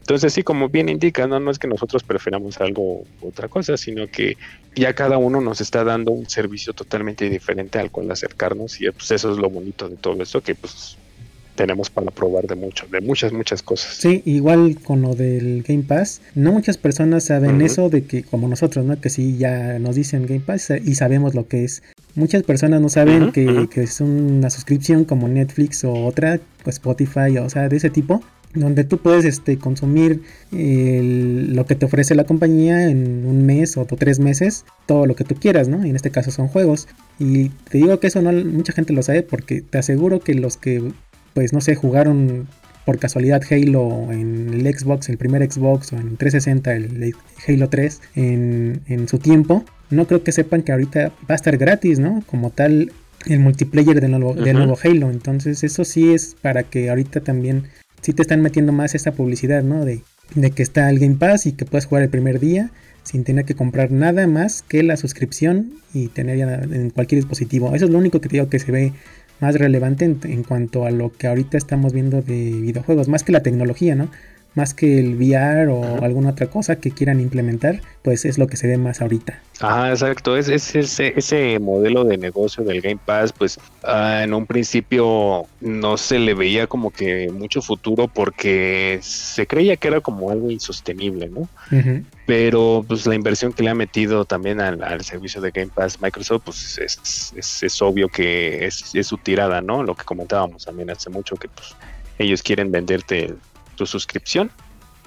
Entonces 0.00 0.32
sí, 0.32 0.42
como 0.42 0.68
bien 0.68 0.88
indica, 0.88 1.28
¿no? 1.28 1.38
no 1.38 1.52
es 1.52 1.60
que 1.60 1.68
nosotros 1.68 2.02
preferamos 2.02 2.60
algo 2.60 3.04
otra 3.20 3.46
cosa, 3.46 3.76
sino 3.76 4.08
que 4.08 4.36
ya 4.74 4.92
cada 4.94 5.16
uno 5.16 5.40
nos 5.40 5.60
está 5.60 5.84
dando 5.84 6.10
un 6.10 6.28
servicio 6.28 6.72
totalmente 6.72 7.30
diferente 7.30 7.78
al 7.78 7.92
cual 7.92 8.10
acercarnos 8.10 8.80
y 8.80 8.90
pues 8.90 9.12
eso 9.12 9.30
es 9.30 9.38
lo 9.38 9.48
bonito 9.48 9.88
de 9.88 9.94
todo 9.94 10.20
esto, 10.20 10.40
que 10.40 10.56
pues 10.56 10.98
tenemos 11.54 11.90
para 11.90 12.10
probar 12.10 12.46
de 12.46 12.54
mucho, 12.54 12.86
de 12.90 13.00
muchas, 13.00 13.32
muchas 13.32 13.62
cosas. 13.62 13.94
Sí, 13.94 14.22
igual 14.24 14.78
con 14.82 15.02
lo 15.02 15.14
del 15.14 15.62
Game 15.66 15.82
Pass, 15.82 16.20
no 16.34 16.52
muchas 16.52 16.78
personas 16.78 17.24
saben 17.24 17.60
eso 17.60 17.88
de 17.88 18.04
que, 18.04 18.22
como 18.22 18.48
nosotros, 18.48 18.84
¿no? 18.84 19.00
Que 19.00 19.10
sí 19.10 19.36
ya 19.38 19.78
nos 19.78 19.96
dicen 19.96 20.26
Game 20.26 20.40
Pass 20.40 20.72
y 20.84 20.94
sabemos 20.94 21.34
lo 21.34 21.46
que 21.46 21.64
es. 21.64 21.82
Muchas 22.14 22.42
personas 22.42 22.80
no 22.80 22.88
saben 22.88 23.32
que, 23.32 23.68
es 23.74 24.00
una 24.00 24.50
suscripción 24.50 25.04
como 25.04 25.28
Netflix 25.28 25.84
o 25.84 25.92
otra, 25.92 26.40
pues 26.62 26.76
Spotify, 26.76 27.38
o 27.38 27.48
sea, 27.48 27.68
de 27.68 27.76
ese 27.76 27.90
tipo, 27.90 28.22
donde 28.54 28.84
tú 28.84 28.98
puedes 28.98 29.24
este, 29.24 29.58
consumir 29.58 30.22
lo 30.50 31.66
que 31.66 31.74
te 31.74 31.86
ofrece 31.86 32.14
la 32.14 32.24
compañía 32.24 32.88
en 32.88 33.24
un 33.26 33.46
mes 33.46 33.76
o 33.76 33.86
tres 33.86 34.18
meses, 34.18 34.64
todo 34.86 35.06
lo 35.06 35.16
que 35.16 35.24
tú 35.24 35.34
quieras, 35.36 35.68
¿no? 35.68 35.86
Y 35.86 35.90
en 35.90 35.96
este 35.96 36.10
caso 36.10 36.30
son 36.30 36.48
juegos. 36.48 36.86
Y 37.18 37.48
te 37.70 37.78
digo 37.78 37.98
que 37.98 38.08
eso 38.08 38.20
no 38.20 38.32
mucha 38.32 38.72
gente 38.72 38.92
lo 38.92 39.02
sabe 39.02 39.22
porque 39.22 39.62
te 39.62 39.78
aseguro 39.78 40.20
que 40.20 40.34
los 40.34 40.56
que 40.56 40.92
pues 41.34 41.52
no 41.52 41.60
sé, 41.60 41.74
jugaron 41.74 42.48
por 42.84 42.98
casualidad 42.98 43.42
Halo 43.50 44.10
en 44.10 44.52
el 44.54 44.74
Xbox, 44.74 45.08
el 45.08 45.18
primer 45.18 45.48
Xbox 45.50 45.92
o 45.92 45.96
en 45.96 46.16
360, 46.16 46.74
el 46.74 47.14
Halo 47.46 47.68
3 47.68 48.00
en, 48.16 49.08
su 49.08 49.18
tiempo, 49.18 49.64
no 49.90 50.06
creo 50.06 50.24
que 50.24 50.32
sepan 50.32 50.62
que 50.62 50.72
ahorita 50.72 51.08
va 51.08 51.32
a 51.32 51.34
estar 51.34 51.56
gratis, 51.56 51.98
¿no? 51.98 52.22
Como 52.26 52.50
tal 52.50 52.92
el 53.26 53.38
multiplayer 53.38 54.00
del 54.00 54.10
nuevo, 54.10 54.34
nuevo 54.34 54.78
Halo. 54.82 55.10
Entonces 55.10 55.62
eso 55.62 55.84
sí 55.84 56.12
es 56.12 56.34
para 56.40 56.64
que 56.64 56.90
ahorita 56.90 57.20
también 57.20 57.64
sí 58.00 58.12
te 58.12 58.22
están 58.22 58.42
metiendo 58.42 58.72
más 58.72 58.94
esta 58.94 59.12
publicidad, 59.12 59.62
¿no? 59.62 59.84
De, 59.84 60.00
de 60.34 60.50
que 60.50 60.62
está 60.62 60.90
el 60.90 60.98
Game 60.98 61.16
Pass 61.16 61.46
y 61.46 61.52
que 61.52 61.64
puedes 61.64 61.86
jugar 61.86 62.02
el 62.02 62.10
primer 62.10 62.40
día 62.40 62.70
sin 63.04 63.24
tener 63.24 63.44
que 63.44 63.54
comprar 63.54 63.90
nada 63.90 64.26
más 64.26 64.62
que 64.62 64.82
la 64.82 64.96
suscripción 64.96 65.72
y 65.92 66.08
tener 66.08 66.38
ya 66.38 66.54
en 66.54 66.90
cualquier 66.90 67.20
dispositivo. 67.20 67.74
Eso 67.74 67.86
es 67.86 67.90
lo 67.90 67.98
único 67.98 68.20
que 68.20 68.28
te 68.28 68.36
digo 68.36 68.48
que 68.48 68.58
se 68.58 68.70
ve 68.72 68.92
más 69.42 69.56
relevante 69.56 70.04
en, 70.04 70.44
cuanto 70.44 70.86
a 70.86 70.92
lo 70.92 71.12
que 71.12 71.26
ahorita 71.26 71.58
estamos 71.58 71.92
viendo 71.92 72.22
de 72.22 72.52
videojuegos, 72.52 73.08
más 73.08 73.24
que 73.24 73.32
la 73.32 73.42
tecnología, 73.42 73.96
¿no? 73.96 74.08
Más 74.54 74.74
que 74.74 74.98
el 74.98 75.16
VR 75.16 75.68
o 75.68 76.02
alguna 76.04 76.30
otra 76.30 76.48
cosa 76.48 76.76
que 76.76 76.90
quieran 76.90 77.20
implementar, 77.20 77.80
pues 78.02 78.24
es 78.24 78.38
lo 78.38 78.46
que 78.46 78.56
se 78.56 78.66
ve 78.66 78.76
más 78.76 79.00
ahorita. 79.00 79.40
Ajá, 79.60 79.90
exacto. 79.90 80.36
Es, 80.36 80.48
ese, 80.48 81.14
ese 81.16 81.58
modelo 81.58 82.04
de 82.04 82.18
negocio 82.18 82.64
del 82.64 82.80
Game 82.80 83.00
Pass, 83.04 83.32
pues 83.32 83.58
ah, 83.84 84.22
en 84.24 84.34
un 84.34 84.46
principio 84.46 85.46
no 85.60 85.96
se 85.96 86.18
le 86.18 86.34
veía 86.34 86.66
como 86.66 86.90
que 86.90 87.30
mucho 87.30 87.62
futuro 87.62 88.08
porque 88.08 88.98
se 89.02 89.46
creía 89.46 89.76
que 89.76 89.88
era 89.88 90.00
como 90.00 90.30
algo 90.30 90.50
insostenible, 90.50 91.28
¿no? 91.28 91.48
Pero 92.26 92.84
pues 92.86 93.06
la 93.06 93.14
inversión 93.14 93.52
que 93.52 93.62
le 93.62 93.70
ha 93.70 93.74
metido 93.74 94.24
también 94.24 94.60
al, 94.60 95.02
servicio 95.02 95.40
de 95.40 95.50
Game 95.50 95.70
Pass 95.74 96.00
Microsoft, 96.00 96.42
pues 96.44 96.78
es, 96.78 97.62
es, 97.62 97.82
obvio 97.82 98.08
que 98.08 98.66
es, 98.66 98.92
su 99.02 99.16
tirada, 99.18 99.60
¿no? 99.60 99.82
Lo 99.82 99.94
que 99.94 100.04
comentábamos 100.04 100.64
también 100.64 100.90
hace 100.90 101.10
mucho, 101.10 101.36
que 101.36 101.48
pues 101.48 101.74
ellos 102.18 102.42
quieren 102.42 102.70
venderte 102.70 103.34
tu 103.82 103.86
suscripción 103.86 104.50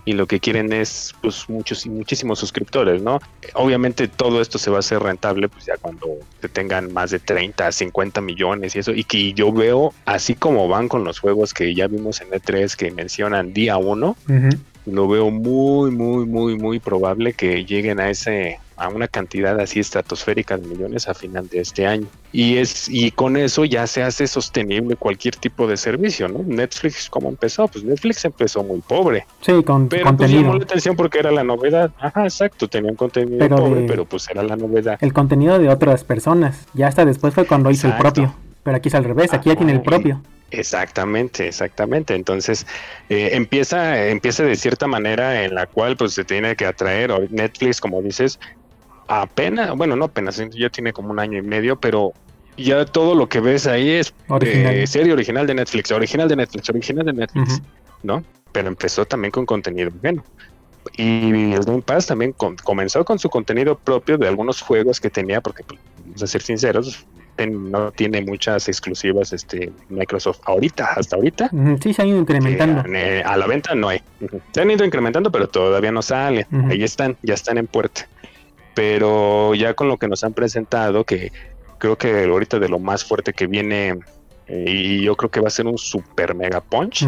y 0.03 0.13
lo 0.13 0.27
que 0.27 0.39
quieren 0.39 0.71
es 0.73 1.15
pues 1.21 1.49
muchos 1.49 1.85
y 1.85 1.89
muchísimos 1.89 2.37
suscriptores, 2.39 3.01
¿no? 3.01 3.19
Obviamente 3.53 4.07
todo 4.07 4.41
esto 4.41 4.59
se 4.59 4.69
va 4.69 4.77
a 4.77 4.79
hacer 4.79 5.01
rentable 5.01 5.47
pues 5.47 5.65
ya 5.65 5.77
cuando 5.77 6.07
te 6.41 6.49
tengan 6.49 6.93
más 6.93 7.09
de 7.11 7.19
30, 7.19 7.71
50 7.71 8.21
millones 8.21 8.75
y 8.75 8.79
eso 8.79 8.91
y 8.91 9.05
que 9.05 9.33
yo 9.33 9.51
veo 9.51 9.93
así 10.05 10.35
como 10.35 10.67
van 10.67 10.89
con 10.89 11.05
los 11.05 11.19
juegos 11.19 11.53
que 11.53 11.73
ya 11.73 11.87
vimos 11.87 12.21
en 12.21 12.29
E3 12.29 12.75
que 12.75 12.91
mencionan 12.91 13.53
día 13.53 13.77
uno, 13.77 14.17
lo 14.85 15.07
veo 15.07 15.31
muy 15.31 15.89
muy 15.89 16.25
muy 16.25 16.57
muy 16.57 16.79
probable 16.79 17.33
que 17.33 17.63
lleguen 17.63 17.99
a 17.99 18.09
ese 18.09 18.59
a 18.77 18.89
una 18.89 19.07
cantidad 19.07 19.59
así 19.59 19.79
estratosférica 19.79 20.57
de 20.57 20.67
millones 20.67 21.07
a 21.07 21.13
final 21.13 21.47
de 21.49 21.59
este 21.59 21.87
año. 21.87 22.07
Y 22.31 22.57
es 22.57 22.89
y 22.89 23.11
con 23.11 23.37
eso 23.37 23.63
ya 23.63 23.87
se 23.87 24.03
hace 24.03 24.27
sostenible 24.27 24.95
cualquier 24.95 25.35
tipo 25.35 25.67
de 25.67 25.77
servicio, 25.77 26.27
¿no? 26.27 26.43
Netflix 26.45 27.09
cómo 27.09 27.29
empezó, 27.29 27.67
pues 27.67 27.83
Netflix 27.83 28.25
empezó 28.25 28.63
muy 28.63 28.81
pobre. 28.81 29.25
Sí, 29.41 29.63
con 29.63 29.87
pero 29.87 30.03
pues, 30.03 30.03
contenido. 30.03 30.41
llamó 30.41 30.55
la 30.55 30.63
atención 30.63 30.95
porque 30.95 31.19
era 31.19 31.31
la 31.31 31.43
novedad. 31.43 31.91
Ajá, 31.99 32.23
exacto, 32.23 32.67
tenían 32.67 32.95
contenido 32.95 33.47
pobre, 33.49 33.85
pero 33.87 34.05
pues 34.05 34.29
era 34.29 34.43
la 34.43 34.55
novedad. 34.55 34.97
El 35.01 35.13
contenido 35.13 35.57
de 35.59 35.69
otras 35.69 36.03
personas. 36.03 36.65
Ya 36.73 36.87
hasta 36.87 37.05
después 37.05 37.33
fue 37.33 37.45
cuando 37.45 37.71
hizo 37.71 37.87
el 37.87 37.95
propio. 37.95 38.35
Pero 38.63 38.77
aquí 38.77 38.89
es 38.89 38.95
al 38.95 39.03
revés, 39.03 39.31
aquí 39.31 39.49
ya 39.49 39.55
tiene 39.55 39.73
el 39.73 39.81
propio. 39.81 40.21
Exactamente, 40.51 41.47
exactamente. 41.47 42.15
Entonces 42.15 42.65
eh, 43.09 43.29
empieza, 43.33 44.07
empieza 44.07 44.43
de 44.43 44.55
cierta 44.55 44.87
manera 44.87 45.43
en 45.43 45.55
la 45.55 45.67
cual 45.67 45.97
pues 45.97 46.13
se 46.13 46.23
tiene 46.23 46.55
que 46.55 46.65
atraer 46.65 47.31
Netflix, 47.31 47.81
como 47.81 48.01
dices, 48.01 48.39
apenas, 49.07 49.75
bueno, 49.75 49.95
no 49.95 50.05
apenas, 50.05 50.41
ya 50.51 50.69
tiene 50.69 50.93
como 50.93 51.11
un 51.11 51.19
año 51.19 51.37
y 51.37 51.41
medio, 51.41 51.79
pero 51.79 52.13
ya 52.57 52.85
todo 52.85 53.15
lo 53.15 53.27
que 53.27 53.39
ves 53.39 53.67
ahí 53.67 53.89
es 53.89 54.13
eh, 54.41 54.85
serie 54.87 55.13
original 55.13 55.45
de 55.45 55.55
Netflix, 55.55 55.91
original 55.91 56.27
de 56.27 56.35
Netflix, 56.35 56.69
original 56.69 57.05
de 57.05 57.13
Netflix, 57.13 57.61
¿no? 58.03 58.23
Pero 58.51 58.67
empezó 58.67 59.05
también 59.05 59.31
con 59.31 59.45
contenido 59.45 59.91
bueno. 60.01 60.23
Y 60.97 61.53
el 61.53 61.63
Game 61.65 61.81
Pass 61.81 62.07
también 62.07 62.33
comenzó 62.33 63.03
con 63.03 63.17
su 63.17 63.29
contenido 63.29 63.75
propio 63.77 64.17
de 64.17 64.27
algunos 64.27 64.61
juegos 64.61 65.01
que 65.01 65.09
tenía, 65.09 65.41
porque, 65.41 65.63
pues, 65.63 65.79
vamos 66.05 66.23
a 66.23 66.27
ser 66.27 66.41
sinceros, 66.41 67.05
no 67.43 67.91
tiene 67.91 68.21
muchas 68.21 68.69
exclusivas 68.69 69.33
este 69.33 69.71
Microsoft 69.89 70.39
ahorita, 70.45 70.85
hasta 70.95 71.17
ahorita. 71.17 71.49
Sí, 71.81 71.93
se 71.93 72.01
han 72.01 72.07
ido 72.09 72.19
incrementando. 72.19 72.83
Eh, 72.93 73.21
a 73.25 73.35
la 73.35 73.47
venta 73.47 73.75
no 73.75 73.89
hay. 73.89 74.01
Se 74.53 74.61
han 74.61 74.71
ido 74.71 74.85
incrementando, 74.85 75.31
pero 75.31 75.49
todavía 75.49 75.91
no 75.91 76.01
sale. 76.01 76.47
Ahí 76.69 76.83
están, 76.83 77.17
ya 77.23 77.33
están 77.33 77.57
en 77.57 77.67
puerta. 77.67 78.07
Pero 78.75 79.55
ya 79.55 79.73
con 79.73 79.87
lo 79.87 79.97
que 79.97 80.07
nos 80.07 80.23
han 80.23 80.33
presentado, 80.33 81.03
que 81.05 81.31
creo 81.79 81.97
que 81.97 82.25
ahorita 82.25 82.59
de 82.59 82.69
lo 82.69 82.77
más 82.77 83.03
fuerte 83.03 83.33
que 83.33 83.47
viene, 83.47 83.97
eh, 84.47 84.65
y 84.67 85.01
yo 85.01 85.15
creo 85.15 85.31
que 85.31 85.39
va 85.39 85.47
a 85.47 85.51
ser 85.51 85.65
un 85.65 85.77
super 85.77 86.35
mega 86.35 86.61
punch, 86.61 87.05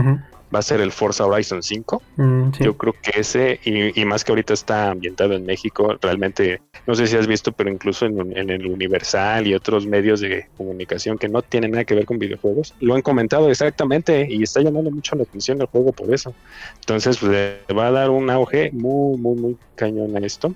va 0.54 0.60
a 0.60 0.62
ser 0.62 0.80
el 0.82 0.92
Forza 0.92 1.26
Horizon 1.26 1.62
5. 1.62 2.02
Mm, 2.16 2.52
Yo 2.60 2.78
creo 2.78 2.94
que 2.94 3.20
ese, 3.20 3.60
y, 3.64 4.06
más 4.06 4.24
que 4.24 4.32
ahorita 4.32 4.54
está 4.54 4.92
ambientado 4.92 5.34
en 5.34 5.46
México, 5.46 5.98
realmente, 6.02 6.62
no 6.86 6.96
sé 6.96 7.08
si 7.08 7.18
has 7.18 7.28
visto, 7.28 7.52
pero 7.52 7.70
incluso 7.70 8.06
en, 8.06 8.50
el 8.50 8.66
Universal 8.66 9.46
y 9.48 9.54
otros 9.54 9.86
medios 9.86 10.22
de 10.22 10.48
comunicación 10.58 11.18
que 11.18 11.28
no 11.28 11.42
tienen 11.42 11.72
nada 11.72 11.84
que 11.84 11.96
ver 11.96 12.06
con 12.06 12.18
videojuegos, 12.18 12.74
lo 12.80 12.96
han 12.96 13.02
comentado 13.02 13.50
exactamente 13.50 14.28
y 14.30 14.44
está 14.44 14.62
llamando 14.62 14.90
mucho 14.92 15.16
la 15.16 15.24
atención 15.24 15.62
el 15.62 15.68
juego 15.68 15.92
por 15.92 16.14
eso. 16.14 16.34
Entonces, 16.80 17.18
pues, 17.18 17.32
le 17.32 17.74
va 17.74 17.88
a 17.88 17.92
dar 17.92 18.10
un 18.10 18.30
auge 18.30 18.72
muy, 18.72 19.18
muy, 19.18 19.36
muy 19.36 19.58
cañón 19.76 20.16
a 20.16 20.26
esto. 20.26 20.54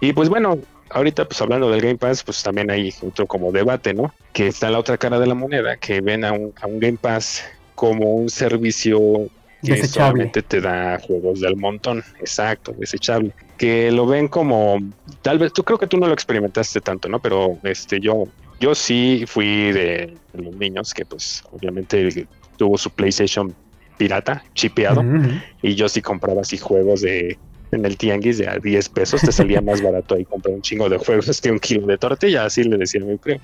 Y 0.00 0.12
pues 0.12 0.28
bueno, 0.28 0.58
ahorita 0.90 1.24
pues 1.26 1.40
hablando 1.40 1.70
del 1.70 1.80
Game 1.80 1.96
Pass, 1.96 2.22
pues 2.22 2.42
también 2.42 2.70
hay 2.70 2.92
otro 3.02 3.26
como 3.26 3.52
debate, 3.52 3.94
¿no? 3.94 4.14
Que 4.32 4.48
está 4.48 4.70
la 4.70 4.78
otra 4.78 4.98
cara 4.98 5.18
de 5.18 5.26
la 5.26 5.34
moneda, 5.34 5.76
que 5.76 6.00
ven 6.00 6.24
a 6.24 6.32
un, 6.32 6.52
a 6.60 6.66
un 6.66 6.80
Game 6.80 6.98
Pass 7.00 7.44
como 7.74 8.14
un 8.14 8.28
servicio 8.28 9.28
que 9.64 9.86
solamente 9.86 10.42
te 10.42 10.60
da 10.60 10.98
juegos 10.98 11.40
del 11.40 11.56
montón, 11.56 12.04
exacto, 12.20 12.74
desechable, 12.78 13.32
que 13.56 13.90
lo 13.90 14.06
ven 14.06 14.28
como, 14.28 14.78
tal 15.22 15.38
vez, 15.38 15.52
tú 15.52 15.64
creo 15.64 15.78
que 15.78 15.86
tú 15.86 15.96
no 15.96 16.06
lo 16.06 16.12
experimentaste 16.12 16.80
tanto, 16.80 17.08
¿no? 17.08 17.18
Pero 17.20 17.58
este, 17.62 18.00
yo, 18.00 18.24
yo 18.60 18.74
sí 18.74 19.24
fui 19.26 19.72
de, 19.72 20.14
los 20.34 20.54
niños 20.56 20.92
que 20.92 21.04
pues 21.06 21.42
obviamente 21.52 22.26
tuvo 22.56 22.76
su 22.76 22.90
PlayStation 22.90 23.54
pirata, 23.96 24.44
chipeado, 24.54 25.02
y 25.62 25.74
yo 25.74 25.88
sí 25.88 26.02
compraba 26.02 26.42
así 26.42 26.58
juegos 26.58 27.00
de 27.00 27.38
en 27.72 27.84
el 27.84 27.96
tianguis 27.96 28.38
de 28.38 28.48
a 28.48 28.58
10 28.58 28.88
pesos, 28.90 29.20
te 29.20 29.32
salía 29.32 29.60
más 29.60 29.82
barato 29.82 30.14
ahí 30.14 30.24
comprar 30.24 30.54
un 30.54 30.62
chingo 30.62 30.88
de 30.88 30.98
juegos 30.98 31.40
que 31.40 31.50
un 31.50 31.58
kilo 31.58 31.86
de 31.86 31.98
tortilla, 31.98 32.44
así 32.44 32.64
le 32.64 32.76
decía 32.76 33.00
mi 33.00 33.16
primo 33.16 33.40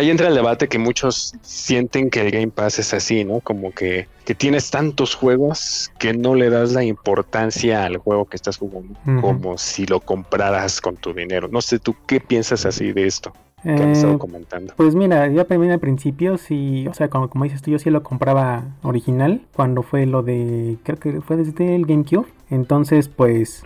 ahí 0.00 0.10
entra 0.10 0.28
el 0.28 0.34
debate 0.34 0.68
que 0.68 0.78
muchos 0.78 1.34
sienten 1.42 2.10
que 2.10 2.20
el 2.20 2.30
Game 2.30 2.48
Pass 2.48 2.78
es 2.78 2.94
así, 2.94 3.24
¿no? 3.24 3.40
Como 3.40 3.72
que, 3.72 4.08
que 4.24 4.34
tienes 4.34 4.70
tantos 4.70 5.14
juegos 5.14 5.90
que 5.98 6.12
no 6.12 6.34
le 6.34 6.50
das 6.50 6.72
la 6.72 6.82
importancia 6.82 7.84
al 7.84 7.98
juego 7.98 8.24
que 8.24 8.36
estás 8.36 8.56
jugando 8.56 8.94
como 9.20 9.58
si 9.58 9.86
lo 9.86 10.00
compraras 10.00 10.80
con 10.80 10.96
tu 10.96 11.12
dinero. 11.12 11.48
No 11.50 11.60
sé, 11.60 11.78
¿tú 11.78 11.94
qué 12.06 12.20
piensas 12.20 12.66
así 12.66 12.92
de 12.92 13.06
esto? 13.06 13.32
Que 13.62 13.70
han 13.70 13.90
estado 13.90 14.14
eh, 14.14 14.18
comentando. 14.18 14.72
Pues 14.74 14.94
mira, 14.94 15.28
yo 15.28 15.44
también 15.44 15.72
al 15.72 15.80
principio 15.80 16.38
sí, 16.38 16.86
o 16.88 16.94
sea, 16.94 17.10
como, 17.10 17.28
como 17.28 17.44
dices 17.44 17.60
tú, 17.60 17.70
yo 17.70 17.78
sí 17.78 17.90
lo 17.90 18.02
compraba 18.02 18.64
original 18.82 19.42
cuando 19.54 19.82
fue 19.82 20.06
lo 20.06 20.22
de, 20.22 20.78
creo 20.82 20.98
que 20.98 21.20
fue 21.20 21.36
desde 21.36 21.74
el 21.74 21.84
GameCube. 21.84 22.26
Entonces, 22.50 23.08
pues, 23.08 23.62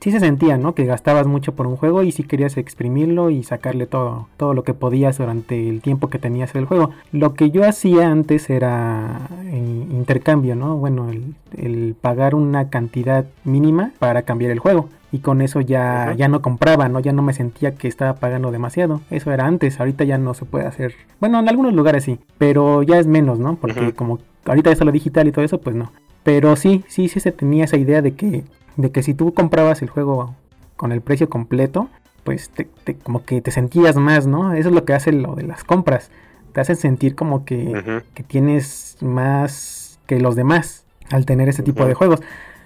sí 0.00 0.10
se 0.10 0.20
sentía, 0.20 0.58
¿no? 0.58 0.74
Que 0.74 0.84
gastabas 0.84 1.26
mucho 1.26 1.54
por 1.54 1.66
un 1.66 1.76
juego 1.76 2.02
y 2.02 2.12
si 2.12 2.24
querías 2.24 2.56
exprimirlo 2.56 3.30
y 3.30 3.42
sacarle 3.44 3.86
todo, 3.86 4.28
todo 4.36 4.52
lo 4.52 4.64
que 4.64 4.74
podías 4.74 5.18
durante 5.18 5.68
el 5.68 5.80
tiempo 5.80 6.10
que 6.10 6.18
tenías 6.18 6.54
el 6.54 6.66
juego. 6.66 6.90
Lo 7.12 7.34
que 7.34 7.50
yo 7.50 7.66
hacía 7.66 8.10
antes 8.10 8.50
era 8.50 9.28
intercambio, 9.50 10.56
¿no? 10.56 10.76
Bueno, 10.76 11.10
el, 11.56 11.94
pagar 12.00 12.34
una 12.34 12.68
cantidad 12.68 13.24
mínima 13.44 13.92
para 13.98 14.22
cambiar 14.22 14.50
el 14.50 14.58
juego. 14.58 14.88
Y 15.12 15.20
con 15.20 15.40
eso 15.40 15.60
ya, 15.60 16.12
ya 16.16 16.26
no 16.26 16.42
compraba, 16.42 16.88
¿no? 16.88 16.98
Ya 16.98 17.12
no 17.12 17.22
me 17.22 17.32
sentía 17.32 17.76
que 17.76 17.86
estaba 17.86 18.14
pagando 18.14 18.50
demasiado. 18.50 19.00
Eso 19.10 19.30
era 19.30 19.46
antes, 19.46 19.78
ahorita 19.78 20.02
ya 20.02 20.18
no 20.18 20.34
se 20.34 20.44
puede 20.44 20.66
hacer. 20.66 20.94
Bueno, 21.20 21.38
en 21.38 21.48
algunos 21.48 21.72
lugares 21.72 22.02
sí, 22.02 22.18
pero 22.36 22.82
ya 22.82 22.98
es 22.98 23.06
menos, 23.06 23.38
¿no? 23.38 23.54
Porque 23.54 23.92
como 23.92 24.18
ahorita 24.44 24.72
es 24.72 24.80
lo 24.84 24.90
digital 24.90 25.28
y 25.28 25.32
todo 25.32 25.44
eso, 25.44 25.60
pues 25.60 25.76
no. 25.76 25.92
Pero 26.24 26.56
sí, 26.56 26.84
sí, 26.88 27.08
sí 27.08 27.20
se 27.20 27.30
tenía 27.30 27.64
esa 27.64 27.76
idea 27.76 28.02
de 28.02 28.14
que 28.14 28.44
de 28.76 28.90
que 28.90 29.02
si 29.02 29.14
tú 29.14 29.32
comprabas 29.32 29.82
el 29.82 29.90
juego 29.90 30.34
con 30.76 30.92
el 30.92 31.00
precio 31.00 31.28
completo, 31.28 31.88
pues 32.24 32.50
te, 32.50 32.68
como 33.02 33.24
que 33.24 33.40
te 33.40 33.50
sentías 33.50 33.96
más, 33.96 34.26
¿no? 34.26 34.52
Eso 34.54 34.70
es 34.70 34.74
lo 34.74 34.84
que 34.84 34.94
hace 34.94 35.12
lo 35.12 35.34
de 35.34 35.44
las 35.44 35.64
compras. 35.64 36.10
Te 36.52 36.60
hace 36.60 36.74
sentir 36.74 37.14
como 37.14 37.44
que, 37.44 38.02
que 38.14 38.22
tienes 38.22 38.96
más 39.00 39.98
que 40.06 40.20
los 40.20 40.36
demás 40.36 40.84
al 41.10 41.26
tener 41.26 41.48
ese 41.48 41.62
tipo 41.62 41.84
de 41.84 41.94
juegos. 41.94 42.20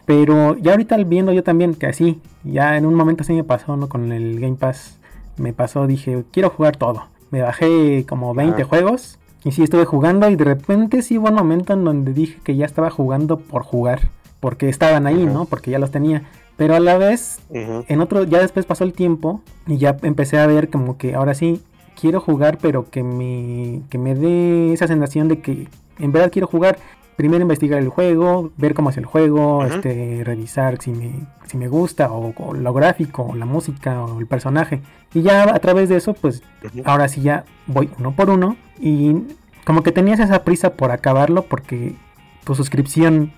Pero 0.04 0.56
ya 0.56 0.72
ahorita 0.72 0.96
viendo 0.98 1.32
yo 1.32 1.42
también 1.42 1.74
que 1.74 1.86
así, 1.86 2.20
ya 2.44 2.76
en 2.76 2.86
un 2.86 2.94
momento 2.94 3.22
así 3.22 3.32
me 3.32 3.44
pasó, 3.44 3.76
¿no? 3.76 3.88
Con 3.88 4.12
el 4.12 4.40
Game 4.40 4.56
Pass 4.56 4.98
me 5.36 5.52
pasó, 5.52 5.86
dije, 5.86 6.24
quiero 6.32 6.50
jugar 6.50 6.76
todo. 6.76 7.06
Me 7.30 7.42
bajé 7.42 8.06
como 8.08 8.34
20 8.34 8.64
juegos 8.64 9.18
y 9.48 9.52
sí 9.52 9.62
estuve 9.62 9.86
jugando 9.86 10.28
y 10.28 10.36
de 10.36 10.44
repente 10.44 11.00
sí 11.00 11.16
hubo 11.16 11.28
un 11.28 11.34
momento 11.34 11.72
en 11.72 11.82
donde 11.82 12.12
dije 12.12 12.38
que 12.44 12.54
ya 12.54 12.66
estaba 12.66 12.90
jugando 12.90 13.38
por 13.38 13.62
jugar 13.62 14.10
porque 14.40 14.68
estaban 14.68 15.06
ahí, 15.06 15.24
¿no? 15.24 15.46
Porque 15.46 15.70
ya 15.70 15.78
los 15.78 15.90
tenía. 15.90 16.24
Pero 16.58 16.74
a 16.74 16.80
la 16.80 16.98
vez, 16.98 17.40
en 17.50 18.00
otro, 18.00 18.24
ya 18.24 18.40
después 18.40 18.66
pasó 18.66 18.84
el 18.84 18.92
tiempo 18.92 19.40
y 19.66 19.78
ya 19.78 19.96
empecé 20.02 20.38
a 20.38 20.46
ver 20.46 20.68
como 20.68 20.98
que 20.98 21.14
ahora 21.14 21.34
sí 21.34 21.62
quiero 21.98 22.20
jugar, 22.20 22.58
pero 22.60 22.90
que 22.90 23.02
me, 23.02 23.80
que 23.88 23.96
me 23.96 24.14
dé 24.14 24.74
esa 24.74 24.86
sensación 24.86 25.28
de 25.28 25.40
que 25.40 25.68
en 25.98 26.12
verdad 26.12 26.30
quiero 26.30 26.46
jugar. 26.46 26.78
Primero 27.18 27.42
investigar 27.42 27.80
el 27.80 27.88
juego, 27.88 28.52
ver 28.56 28.74
cómo 28.74 28.90
es 28.90 28.96
el 28.96 29.04
juego, 29.04 29.64
este, 29.64 30.22
revisar 30.22 30.80
si 30.80 30.92
me, 30.92 31.26
si 31.46 31.56
me 31.56 31.66
gusta, 31.66 32.12
o, 32.12 32.32
lo 32.54 32.72
gráfico, 32.72 33.24
o 33.24 33.34
la 33.34 33.44
música, 33.44 34.04
o 34.04 34.20
el 34.20 34.28
personaje. 34.28 34.82
Y 35.12 35.22
ya 35.22 35.52
a 35.52 35.58
través 35.58 35.88
de 35.88 35.96
eso, 35.96 36.14
pues 36.14 36.44
ahora 36.84 37.08
sí 37.08 37.20
ya 37.20 37.44
voy 37.66 37.90
uno 37.98 38.12
por 38.12 38.30
uno. 38.30 38.56
Y 38.78 39.16
como 39.64 39.82
que 39.82 39.90
tenías 39.90 40.20
esa 40.20 40.44
prisa 40.44 40.74
por 40.74 40.92
acabarlo 40.92 41.42
porque 41.42 41.96
tu 42.44 42.54
suscripción 42.54 43.32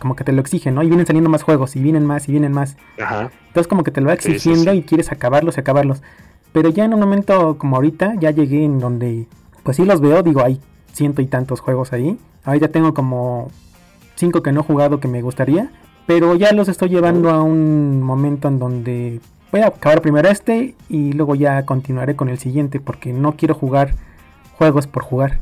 como 0.00 0.16
que 0.16 0.24
te 0.24 0.32
lo 0.32 0.40
exigen, 0.40 0.74
¿no? 0.74 0.82
Y 0.82 0.86
vienen 0.86 1.04
saliendo 1.04 1.28
más 1.28 1.42
juegos, 1.42 1.76
y 1.76 1.82
vienen 1.82 2.06
más, 2.06 2.30
y 2.30 2.32
vienen 2.32 2.52
más. 2.52 2.78
Ajá. 2.98 3.30
Entonces 3.48 3.68
como 3.68 3.84
que 3.84 3.90
te 3.90 4.00
lo 4.00 4.06
va 4.06 4.14
exigiendo 4.14 4.72
y 4.72 4.84
quieres 4.84 5.12
acabarlos 5.12 5.58
y 5.58 5.60
acabarlos. 5.60 6.02
Pero 6.54 6.70
ya 6.70 6.86
en 6.86 6.94
un 6.94 7.00
momento 7.00 7.58
como 7.58 7.76
ahorita, 7.76 8.14
ya 8.18 8.30
llegué 8.30 8.64
en 8.64 8.78
donde, 8.78 9.26
pues 9.64 9.76
sí 9.76 9.84
los 9.84 10.00
veo, 10.00 10.22
digo, 10.22 10.42
hay 10.42 10.62
ciento 10.92 11.22
y 11.22 11.26
tantos 11.26 11.60
juegos 11.60 11.92
ahí. 11.92 12.18
Ahora 12.44 12.60
ya 12.60 12.68
tengo 12.68 12.94
como 12.94 13.50
cinco 14.16 14.42
que 14.42 14.52
no 14.52 14.60
he 14.60 14.64
jugado 14.64 15.00
que 15.00 15.08
me 15.08 15.22
gustaría. 15.22 15.70
Pero 16.06 16.34
ya 16.34 16.52
los 16.52 16.68
estoy 16.68 16.88
llevando 16.88 17.30
a 17.30 17.42
un 17.42 18.02
momento 18.02 18.48
en 18.48 18.58
donde 18.58 19.20
voy 19.52 19.60
a 19.60 19.68
acabar 19.68 20.00
primero 20.00 20.28
este 20.28 20.74
y 20.88 21.12
luego 21.12 21.34
ya 21.34 21.64
continuaré 21.64 22.16
con 22.16 22.28
el 22.28 22.38
siguiente 22.38 22.80
porque 22.80 23.12
no 23.12 23.36
quiero 23.36 23.54
jugar 23.54 23.94
juegos 24.56 24.86
por 24.86 25.02
jugar. 25.02 25.40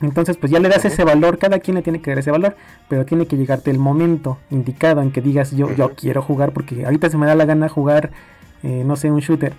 Entonces, 0.00 0.36
pues 0.36 0.52
ya 0.52 0.60
le 0.60 0.68
das 0.68 0.84
ese 0.84 1.02
valor, 1.02 1.38
cada 1.38 1.58
quien 1.58 1.74
le 1.74 1.82
tiene 1.82 2.00
que 2.00 2.10
dar 2.10 2.20
ese 2.20 2.30
valor, 2.30 2.56
pero 2.88 3.04
tiene 3.04 3.26
que 3.26 3.36
llegarte 3.36 3.70
el 3.70 3.78
momento 3.78 4.38
indicado 4.50 5.02
en 5.02 5.10
que 5.10 5.20
digas 5.20 5.50
yo, 5.50 5.74
yo 5.74 5.90
quiero 5.94 6.22
jugar 6.22 6.52
porque 6.52 6.84
ahorita 6.84 7.10
se 7.10 7.18
me 7.18 7.26
da 7.26 7.34
la 7.34 7.46
gana 7.46 7.68
jugar, 7.68 8.12
eh, 8.62 8.84
no 8.86 8.94
sé, 8.94 9.10
un 9.10 9.18
shooter, 9.18 9.54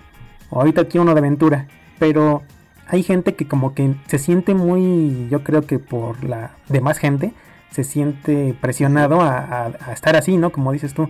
o 0.48 0.60
ahorita 0.60 0.86
quiero 0.86 1.02
uno 1.02 1.12
de 1.12 1.20
aventura, 1.20 1.66
pero 1.98 2.42
hay 2.90 3.02
gente 3.02 3.34
que 3.34 3.46
como 3.46 3.74
que 3.74 3.94
se 4.06 4.18
siente 4.18 4.54
muy, 4.54 5.28
yo 5.30 5.44
creo 5.44 5.62
que 5.62 5.78
por 5.78 6.24
la 6.24 6.52
demás 6.68 6.98
gente, 6.98 7.32
se 7.70 7.84
siente 7.84 8.54
presionado 8.60 9.20
a, 9.20 9.66
a 9.66 9.92
estar 9.92 10.16
así, 10.16 10.36
¿no? 10.36 10.50
Como 10.50 10.72
dices 10.72 10.92
tú, 10.92 11.08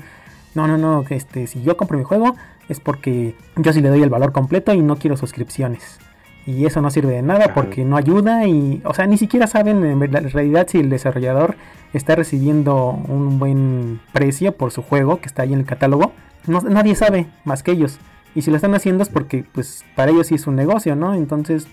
no, 0.54 0.66
no, 0.66 0.76
no, 0.78 1.04
este, 1.08 1.46
si 1.46 1.62
yo 1.62 1.76
compro 1.76 1.96
mi 1.96 2.04
juego 2.04 2.37
es 2.68 2.80
porque 2.80 3.34
yo 3.56 3.72
sí 3.72 3.80
le 3.80 3.88
doy 3.88 4.02
el 4.02 4.10
valor 4.10 4.32
completo 4.32 4.72
y 4.75 4.82
no 4.82 4.96
quiero 4.96 5.16
suscripciones 5.16 5.99
y 6.46 6.64
eso 6.66 6.80
no 6.80 6.90
sirve 6.90 7.12
de 7.12 7.22
nada 7.22 7.54
porque 7.54 7.84
no 7.84 7.96
ayuda 7.96 8.46
y, 8.46 8.80
o 8.84 8.94
sea, 8.94 9.06
ni 9.06 9.18
siquiera 9.18 9.46
saben 9.46 9.84
en 9.84 10.00
realidad 10.00 10.66
si 10.68 10.78
el 10.78 10.90
desarrollador 10.90 11.56
está 11.92 12.16
recibiendo 12.16 12.90
un 12.90 13.38
buen 13.38 14.00
precio 14.12 14.52
por 14.52 14.72
su 14.72 14.82
juego 14.82 15.20
que 15.20 15.26
está 15.26 15.42
ahí 15.42 15.52
en 15.52 15.60
el 15.60 15.66
catálogo. 15.66 16.12
No, 16.46 16.60
nadie 16.62 16.94
sabe 16.94 17.26
más 17.44 17.62
que 17.62 17.72
ellos. 17.72 17.99
Y 18.34 18.42
si 18.42 18.50
lo 18.50 18.56
están 18.56 18.75
haciendo 18.75 19.02
es 19.02 19.08
porque, 19.08 19.44
pues, 19.52 19.84
para 19.96 20.12
ellos 20.12 20.28
sí 20.28 20.37
es 20.37 20.46
un 20.46 20.56
negocio, 20.56 20.96
¿no? 20.96 21.14
Entonces, 21.14 21.66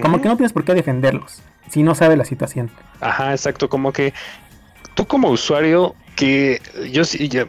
como 0.00 0.20
que 0.20 0.28
no 0.28 0.36
tienes 0.36 0.52
por 0.52 0.64
qué 0.64 0.74
defenderlos 0.74 1.42
si 1.70 1.82
no 1.82 1.94
sabe 1.94 2.16
la 2.16 2.24
situación. 2.24 2.70
Ajá, 3.00 3.32
exacto, 3.32 3.68
como 3.68 3.92
que 3.92 4.12
tú 4.94 5.06
como 5.06 5.30
usuario 5.30 5.94
que 6.16 6.60
yo 6.92 7.02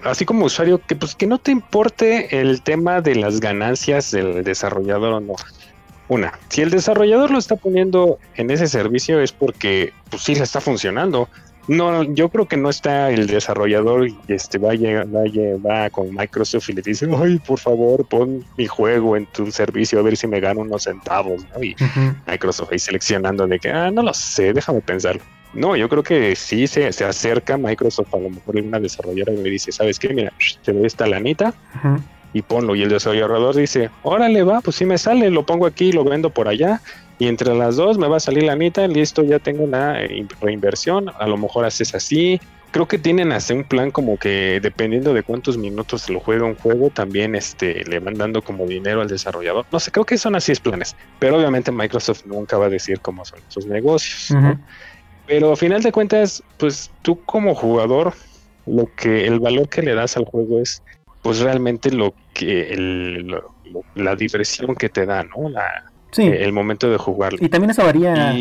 así 0.05 0.25
como 0.25 0.45
usuario 0.45 0.81
que 0.87 0.95
pues 0.95 1.15
que 1.15 1.27
no 1.27 1.37
te 1.37 1.51
importe 1.51 2.39
el 2.39 2.63
tema 2.63 3.01
de 3.01 3.15
las 3.15 3.39
ganancias 3.39 4.09
del 4.09 4.43
desarrollador 4.43 5.13
o 5.13 5.19
no 5.19 5.35
una, 6.07 6.37
si 6.49 6.61
el 6.61 6.69
desarrollador 6.69 7.31
lo 7.31 7.39
está 7.39 7.55
poniendo 7.55 8.19
en 8.35 8.51
ese 8.51 8.67
servicio 8.67 9.19
es 9.21 9.31
porque 9.31 9.91
pues 10.09 10.21
sí 10.21 10.35
le 10.35 10.43
está 10.43 10.61
funcionando. 10.61 11.29
No, 11.67 12.03
yo 12.03 12.29
creo 12.29 12.47
que 12.47 12.57
no 12.57 12.69
está 12.69 13.09
el 13.09 13.25
desarrollador 13.25 14.07
y 14.07 14.15
este 14.27 14.59
vaya, 14.59 15.03
vaya, 15.07 15.57
va 15.65 15.89
con 15.89 16.13
Microsoft 16.13 16.69
y 16.69 16.73
le 16.73 16.81
dice, 16.81 17.07
ay, 17.17 17.39
por 17.39 17.59
favor, 17.59 18.05
pon 18.05 18.45
mi 18.57 18.67
juego 18.67 19.17
en 19.17 19.25
tu 19.27 19.51
servicio 19.51 19.99
a 19.99 20.03
ver 20.03 20.15
si 20.15 20.27
me 20.27 20.39
gano 20.39 20.61
unos 20.61 20.83
centavos, 20.83 21.43
¿no? 21.55 21.63
Y 21.63 21.75
Microsoft 22.27 22.71
ahí 22.71 22.79
seleccionando 22.79 23.47
de 23.47 23.59
que, 23.59 23.71
ah, 23.71 23.89
no 23.89 24.03
lo 24.03 24.13
sé, 24.13 24.53
déjame 24.53 24.81
pensarlo. 24.81 25.21
No, 25.55 25.75
yo 25.75 25.87
creo 25.87 26.03
que 26.03 26.35
sí 26.35 26.67
se, 26.67 26.91
se 26.91 27.05
acerca 27.05 27.57
Microsoft 27.57 28.13
a 28.13 28.17
lo 28.17 28.29
mejor 28.29 28.57
una 28.57 28.79
desarrolladora 28.79 29.33
y 29.33 29.43
le 29.43 29.49
dice, 29.49 29.71
¿sabes 29.71 29.97
qué? 29.97 30.13
Mira, 30.13 30.33
te 30.63 30.73
doy 30.73 30.85
esta 30.85 31.07
lanita 31.07 31.53
y 32.33 32.41
ponlo. 32.41 32.75
Y 32.75 32.83
el 32.83 32.89
desarrollador 32.89 33.55
dice, 33.55 33.89
órale, 34.03 34.43
va, 34.43 34.59
pues 34.59 34.75
sí 34.75 34.85
me 34.85 34.97
sale, 34.97 35.29
lo 35.29 35.45
pongo 35.45 35.65
aquí, 35.65 35.93
lo 35.93 36.03
vendo 36.03 36.29
por 36.29 36.49
allá. 36.49 36.81
Y 37.17 37.27
entre 37.27 37.55
las 37.55 37.77
dos 37.77 37.97
me 37.97 38.07
va 38.07 38.17
a 38.17 38.19
salir 38.19 38.43
la 38.43 38.53
lanita, 38.53 38.87
listo, 38.87 39.23
ya 39.23 39.39
tengo 39.39 39.63
una 39.63 39.97
reinversión. 40.41 41.09
A 41.17 41.27
lo 41.27 41.37
mejor 41.37 41.65
haces 41.65 41.95
así. 41.95 42.39
Creo 42.71 42.87
que 42.87 42.97
tienen 42.97 43.31
hasta 43.31 43.53
un 43.53 43.63
plan 43.63 43.89
como 43.89 44.17
que 44.17 44.59
dependiendo 44.61 45.13
de 45.13 45.23
cuántos 45.23 45.57
minutos 45.57 46.01
se 46.01 46.11
lo 46.11 46.19
juega 46.19 46.43
un 46.43 46.55
juego, 46.55 46.89
también 46.89 47.33
este, 47.35 47.85
le 47.85 47.99
van 47.99 48.15
dando 48.15 48.41
como 48.41 48.65
dinero 48.65 49.01
al 49.01 49.07
desarrollador. 49.07 49.65
No 49.71 49.79
sé, 49.79 49.91
creo 49.91 50.05
que 50.05 50.17
son 50.17 50.35
así 50.35 50.51
es 50.51 50.59
planes. 50.59 50.93
Pero 51.19 51.37
obviamente 51.37 51.71
Microsoft 51.71 52.25
nunca 52.25 52.57
va 52.57 52.65
a 52.65 52.69
decir 52.69 52.99
cómo 52.99 53.23
son 53.23 53.39
sus 53.47 53.65
negocios. 53.65 54.37
Pero 55.25 55.53
a 55.53 55.55
final 55.55 55.81
de 55.81 55.93
cuentas, 55.93 56.43
pues 56.57 56.91
tú 57.01 57.23
como 57.23 57.55
jugador, 57.55 58.13
lo 58.65 58.89
que 58.95 59.25
el 59.25 59.39
valor 59.39 59.69
que 59.69 59.81
le 59.81 59.95
das 59.95 60.17
al 60.17 60.25
juego 60.25 60.59
es 60.59 60.83
pues 61.21 61.39
realmente 61.39 61.91
lo 61.91 62.13
que 62.33 62.73
el, 62.73 63.35
la 63.95 64.15
diversión 64.15 64.75
que 64.75 64.89
te 64.89 65.05
da, 65.05 65.23
¿no? 65.23 65.49
La, 65.49 65.91
el 66.17 66.53
momento 66.53 66.89
de 66.89 66.97
jugarlo. 66.97 67.39
Y 67.41 67.49
también 67.49 67.71
eso 67.71 67.83
varía 67.83 68.33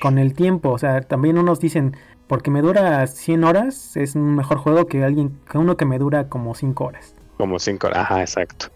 con 0.00 0.18
el 0.18 0.34
tiempo, 0.34 0.70
o 0.70 0.78
sea, 0.78 1.00
también 1.02 1.38
unos 1.38 1.60
dicen, 1.60 1.96
porque 2.26 2.50
me 2.50 2.62
dura 2.62 3.06
100 3.06 3.44
horas, 3.44 3.96
es 3.96 4.14
un 4.14 4.34
mejor 4.34 4.58
juego 4.58 4.86
que 4.86 5.04
alguien 5.04 5.38
que 5.50 5.58
uno 5.58 5.76
que 5.76 5.84
me 5.84 5.98
dura 5.98 6.28
como 6.28 6.54
5 6.54 6.84
horas. 6.84 7.14
Como 7.36 7.58
5 7.58 7.86
horas, 7.86 7.98
ajá, 7.98 8.20
exacto. 8.20 8.66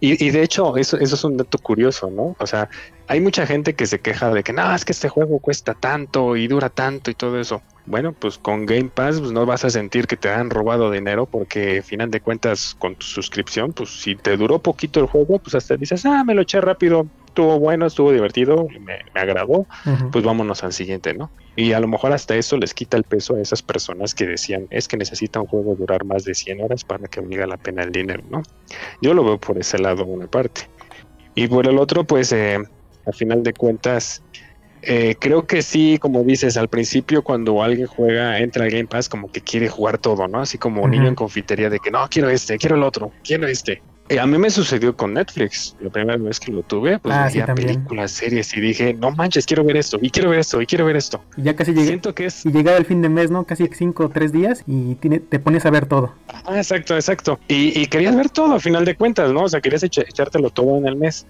Y, 0.00 0.24
y, 0.24 0.30
de 0.30 0.42
hecho, 0.42 0.76
eso, 0.76 0.98
eso 0.98 1.14
es 1.14 1.24
un 1.24 1.36
dato 1.36 1.58
curioso, 1.58 2.10
¿no? 2.10 2.34
O 2.38 2.46
sea, 2.46 2.70
hay 3.10 3.20
mucha 3.20 3.44
gente 3.44 3.74
que 3.74 3.86
se 3.86 3.98
queja 3.98 4.32
de 4.32 4.44
que 4.44 4.52
no, 4.52 4.72
es 4.72 4.84
que 4.84 4.92
este 4.92 5.08
juego 5.08 5.40
cuesta 5.40 5.74
tanto 5.74 6.36
y 6.36 6.46
dura 6.46 6.68
tanto 6.68 7.10
y 7.10 7.14
todo 7.14 7.40
eso. 7.40 7.60
Bueno, 7.84 8.12
pues 8.12 8.38
con 8.38 8.66
Game 8.66 8.88
Pass 8.94 9.18
pues 9.18 9.32
no 9.32 9.44
vas 9.46 9.64
a 9.64 9.70
sentir 9.70 10.06
que 10.06 10.16
te 10.16 10.28
han 10.28 10.48
robado 10.48 10.92
dinero 10.92 11.26
porque, 11.26 11.82
final 11.82 12.12
de 12.12 12.20
cuentas, 12.20 12.76
con 12.78 12.94
tu 12.94 13.04
suscripción, 13.04 13.72
pues 13.72 14.00
si 14.00 14.14
te 14.14 14.36
duró 14.36 14.60
poquito 14.60 15.00
el 15.00 15.06
juego, 15.06 15.40
pues 15.40 15.56
hasta 15.56 15.76
dices, 15.76 16.06
ah, 16.06 16.22
me 16.22 16.36
lo 16.36 16.42
eché 16.42 16.60
rápido, 16.60 17.08
estuvo 17.26 17.58
bueno, 17.58 17.86
estuvo 17.86 18.12
divertido, 18.12 18.68
me, 18.68 19.00
me 19.12 19.20
agradó, 19.20 19.66
pues 20.12 20.24
vámonos 20.24 20.62
al 20.62 20.72
siguiente, 20.72 21.12
¿no? 21.12 21.32
Y 21.56 21.72
a 21.72 21.80
lo 21.80 21.88
mejor 21.88 22.12
hasta 22.12 22.36
eso 22.36 22.58
les 22.58 22.74
quita 22.74 22.96
el 22.96 23.02
peso 23.02 23.34
a 23.34 23.40
esas 23.40 23.60
personas 23.60 24.14
que 24.14 24.24
decían, 24.24 24.68
es 24.70 24.86
que 24.86 24.96
necesita 24.96 25.40
un 25.40 25.48
juego 25.48 25.74
durar 25.74 26.04
más 26.04 26.22
de 26.22 26.36
100 26.36 26.60
horas 26.60 26.84
para 26.84 27.08
que 27.08 27.20
valga 27.20 27.48
la 27.48 27.56
pena 27.56 27.82
el 27.82 27.90
dinero, 27.90 28.22
¿no? 28.30 28.44
Yo 29.02 29.14
lo 29.14 29.24
veo 29.24 29.38
por 29.38 29.58
ese 29.58 29.80
lado 29.80 30.04
una 30.04 30.28
parte. 30.28 30.68
Y 31.34 31.48
por 31.48 31.66
el 31.66 31.78
otro, 31.78 32.04
pues, 32.04 32.30
eh, 32.32 32.58
a 33.06 33.12
final 33.12 33.42
de 33.42 33.52
cuentas, 33.52 34.22
eh, 34.82 35.14
creo 35.18 35.46
que 35.46 35.62
sí, 35.62 35.98
como 35.98 36.22
dices, 36.22 36.56
al 36.56 36.68
principio 36.68 37.22
cuando 37.22 37.62
alguien 37.62 37.86
juega, 37.86 38.38
entra 38.38 38.64
al 38.64 38.70
Game 38.70 38.86
Pass, 38.86 39.08
como 39.08 39.30
que 39.30 39.40
quiere 39.40 39.68
jugar 39.68 39.98
todo, 39.98 40.26
¿no? 40.26 40.40
Así 40.40 40.58
como 40.58 40.82
un 40.82 40.90
niño 40.90 41.08
en 41.08 41.14
confitería 41.14 41.68
de 41.68 41.78
que 41.78 41.90
no, 41.90 42.06
quiero 42.08 42.30
este, 42.30 42.56
quiero 42.56 42.76
el 42.76 42.82
otro, 42.82 43.12
quiero 43.22 43.46
este. 43.46 43.82
Eh, 44.10 44.18
a 44.18 44.26
mí 44.26 44.38
me 44.38 44.50
sucedió 44.50 44.96
con 44.96 45.14
Netflix. 45.14 45.76
La 45.78 45.88
primera 45.88 46.18
vez 46.18 46.40
que 46.40 46.50
lo 46.50 46.64
tuve, 46.64 46.98
pues 46.98 47.14
ah, 47.14 47.28
veía 47.32 47.54
películas, 47.54 48.10
series 48.10 48.56
y 48.56 48.60
dije, 48.60 48.92
no 48.92 49.12
manches, 49.12 49.46
quiero 49.46 49.62
ver 49.62 49.76
esto, 49.76 49.98
y 50.02 50.10
quiero 50.10 50.30
ver 50.30 50.40
esto, 50.40 50.60
y 50.60 50.66
quiero 50.66 50.84
ver 50.84 50.96
esto. 50.96 51.22
Y 51.36 51.42
ya 51.42 51.54
casi 51.54 51.72
llegué. 51.72 51.86
Siento 51.86 52.12
que 52.12 52.26
es. 52.26 52.44
Y 52.44 52.50
llegaba 52.50 52.76
el 52.76 52.86
fin 52.86 53.02
de 53.02 53.08
mes, 53.08 53.30
¿no? 53.30 53.44
Casi 53.44 53.68
cinco 53.72 54.06
o 54.06 54.08
tres 54.08 54.32
días 54.32 54.64
y 54.66 54.96
te 54.96 55.38
pones 55.38 55.64
a 55.64 55.70
ver 55.70 55.86
todo. 55.86 56.12
Ah, 56.26 56.56
exacto, 56.56 56.96
exacto. 56.96 57.38
Y, 57.46 57.86
querías 57.86 58.16
ver 58.16 58.30
todo 58.30 58.54
a 58.54 58.58
final 58.58 58.84
de 58.84 58.96
cuentas, 58.96 59.30
¿no? 59.30 59.44
O 59.44 59.48
sea, 59.48 59.60
querías 59.60 59.84
echártelo 59.84 60.50
todo 60.50 60.76
en 60.76 60.88
el 60.88 60.96
mes. 60.96 61.24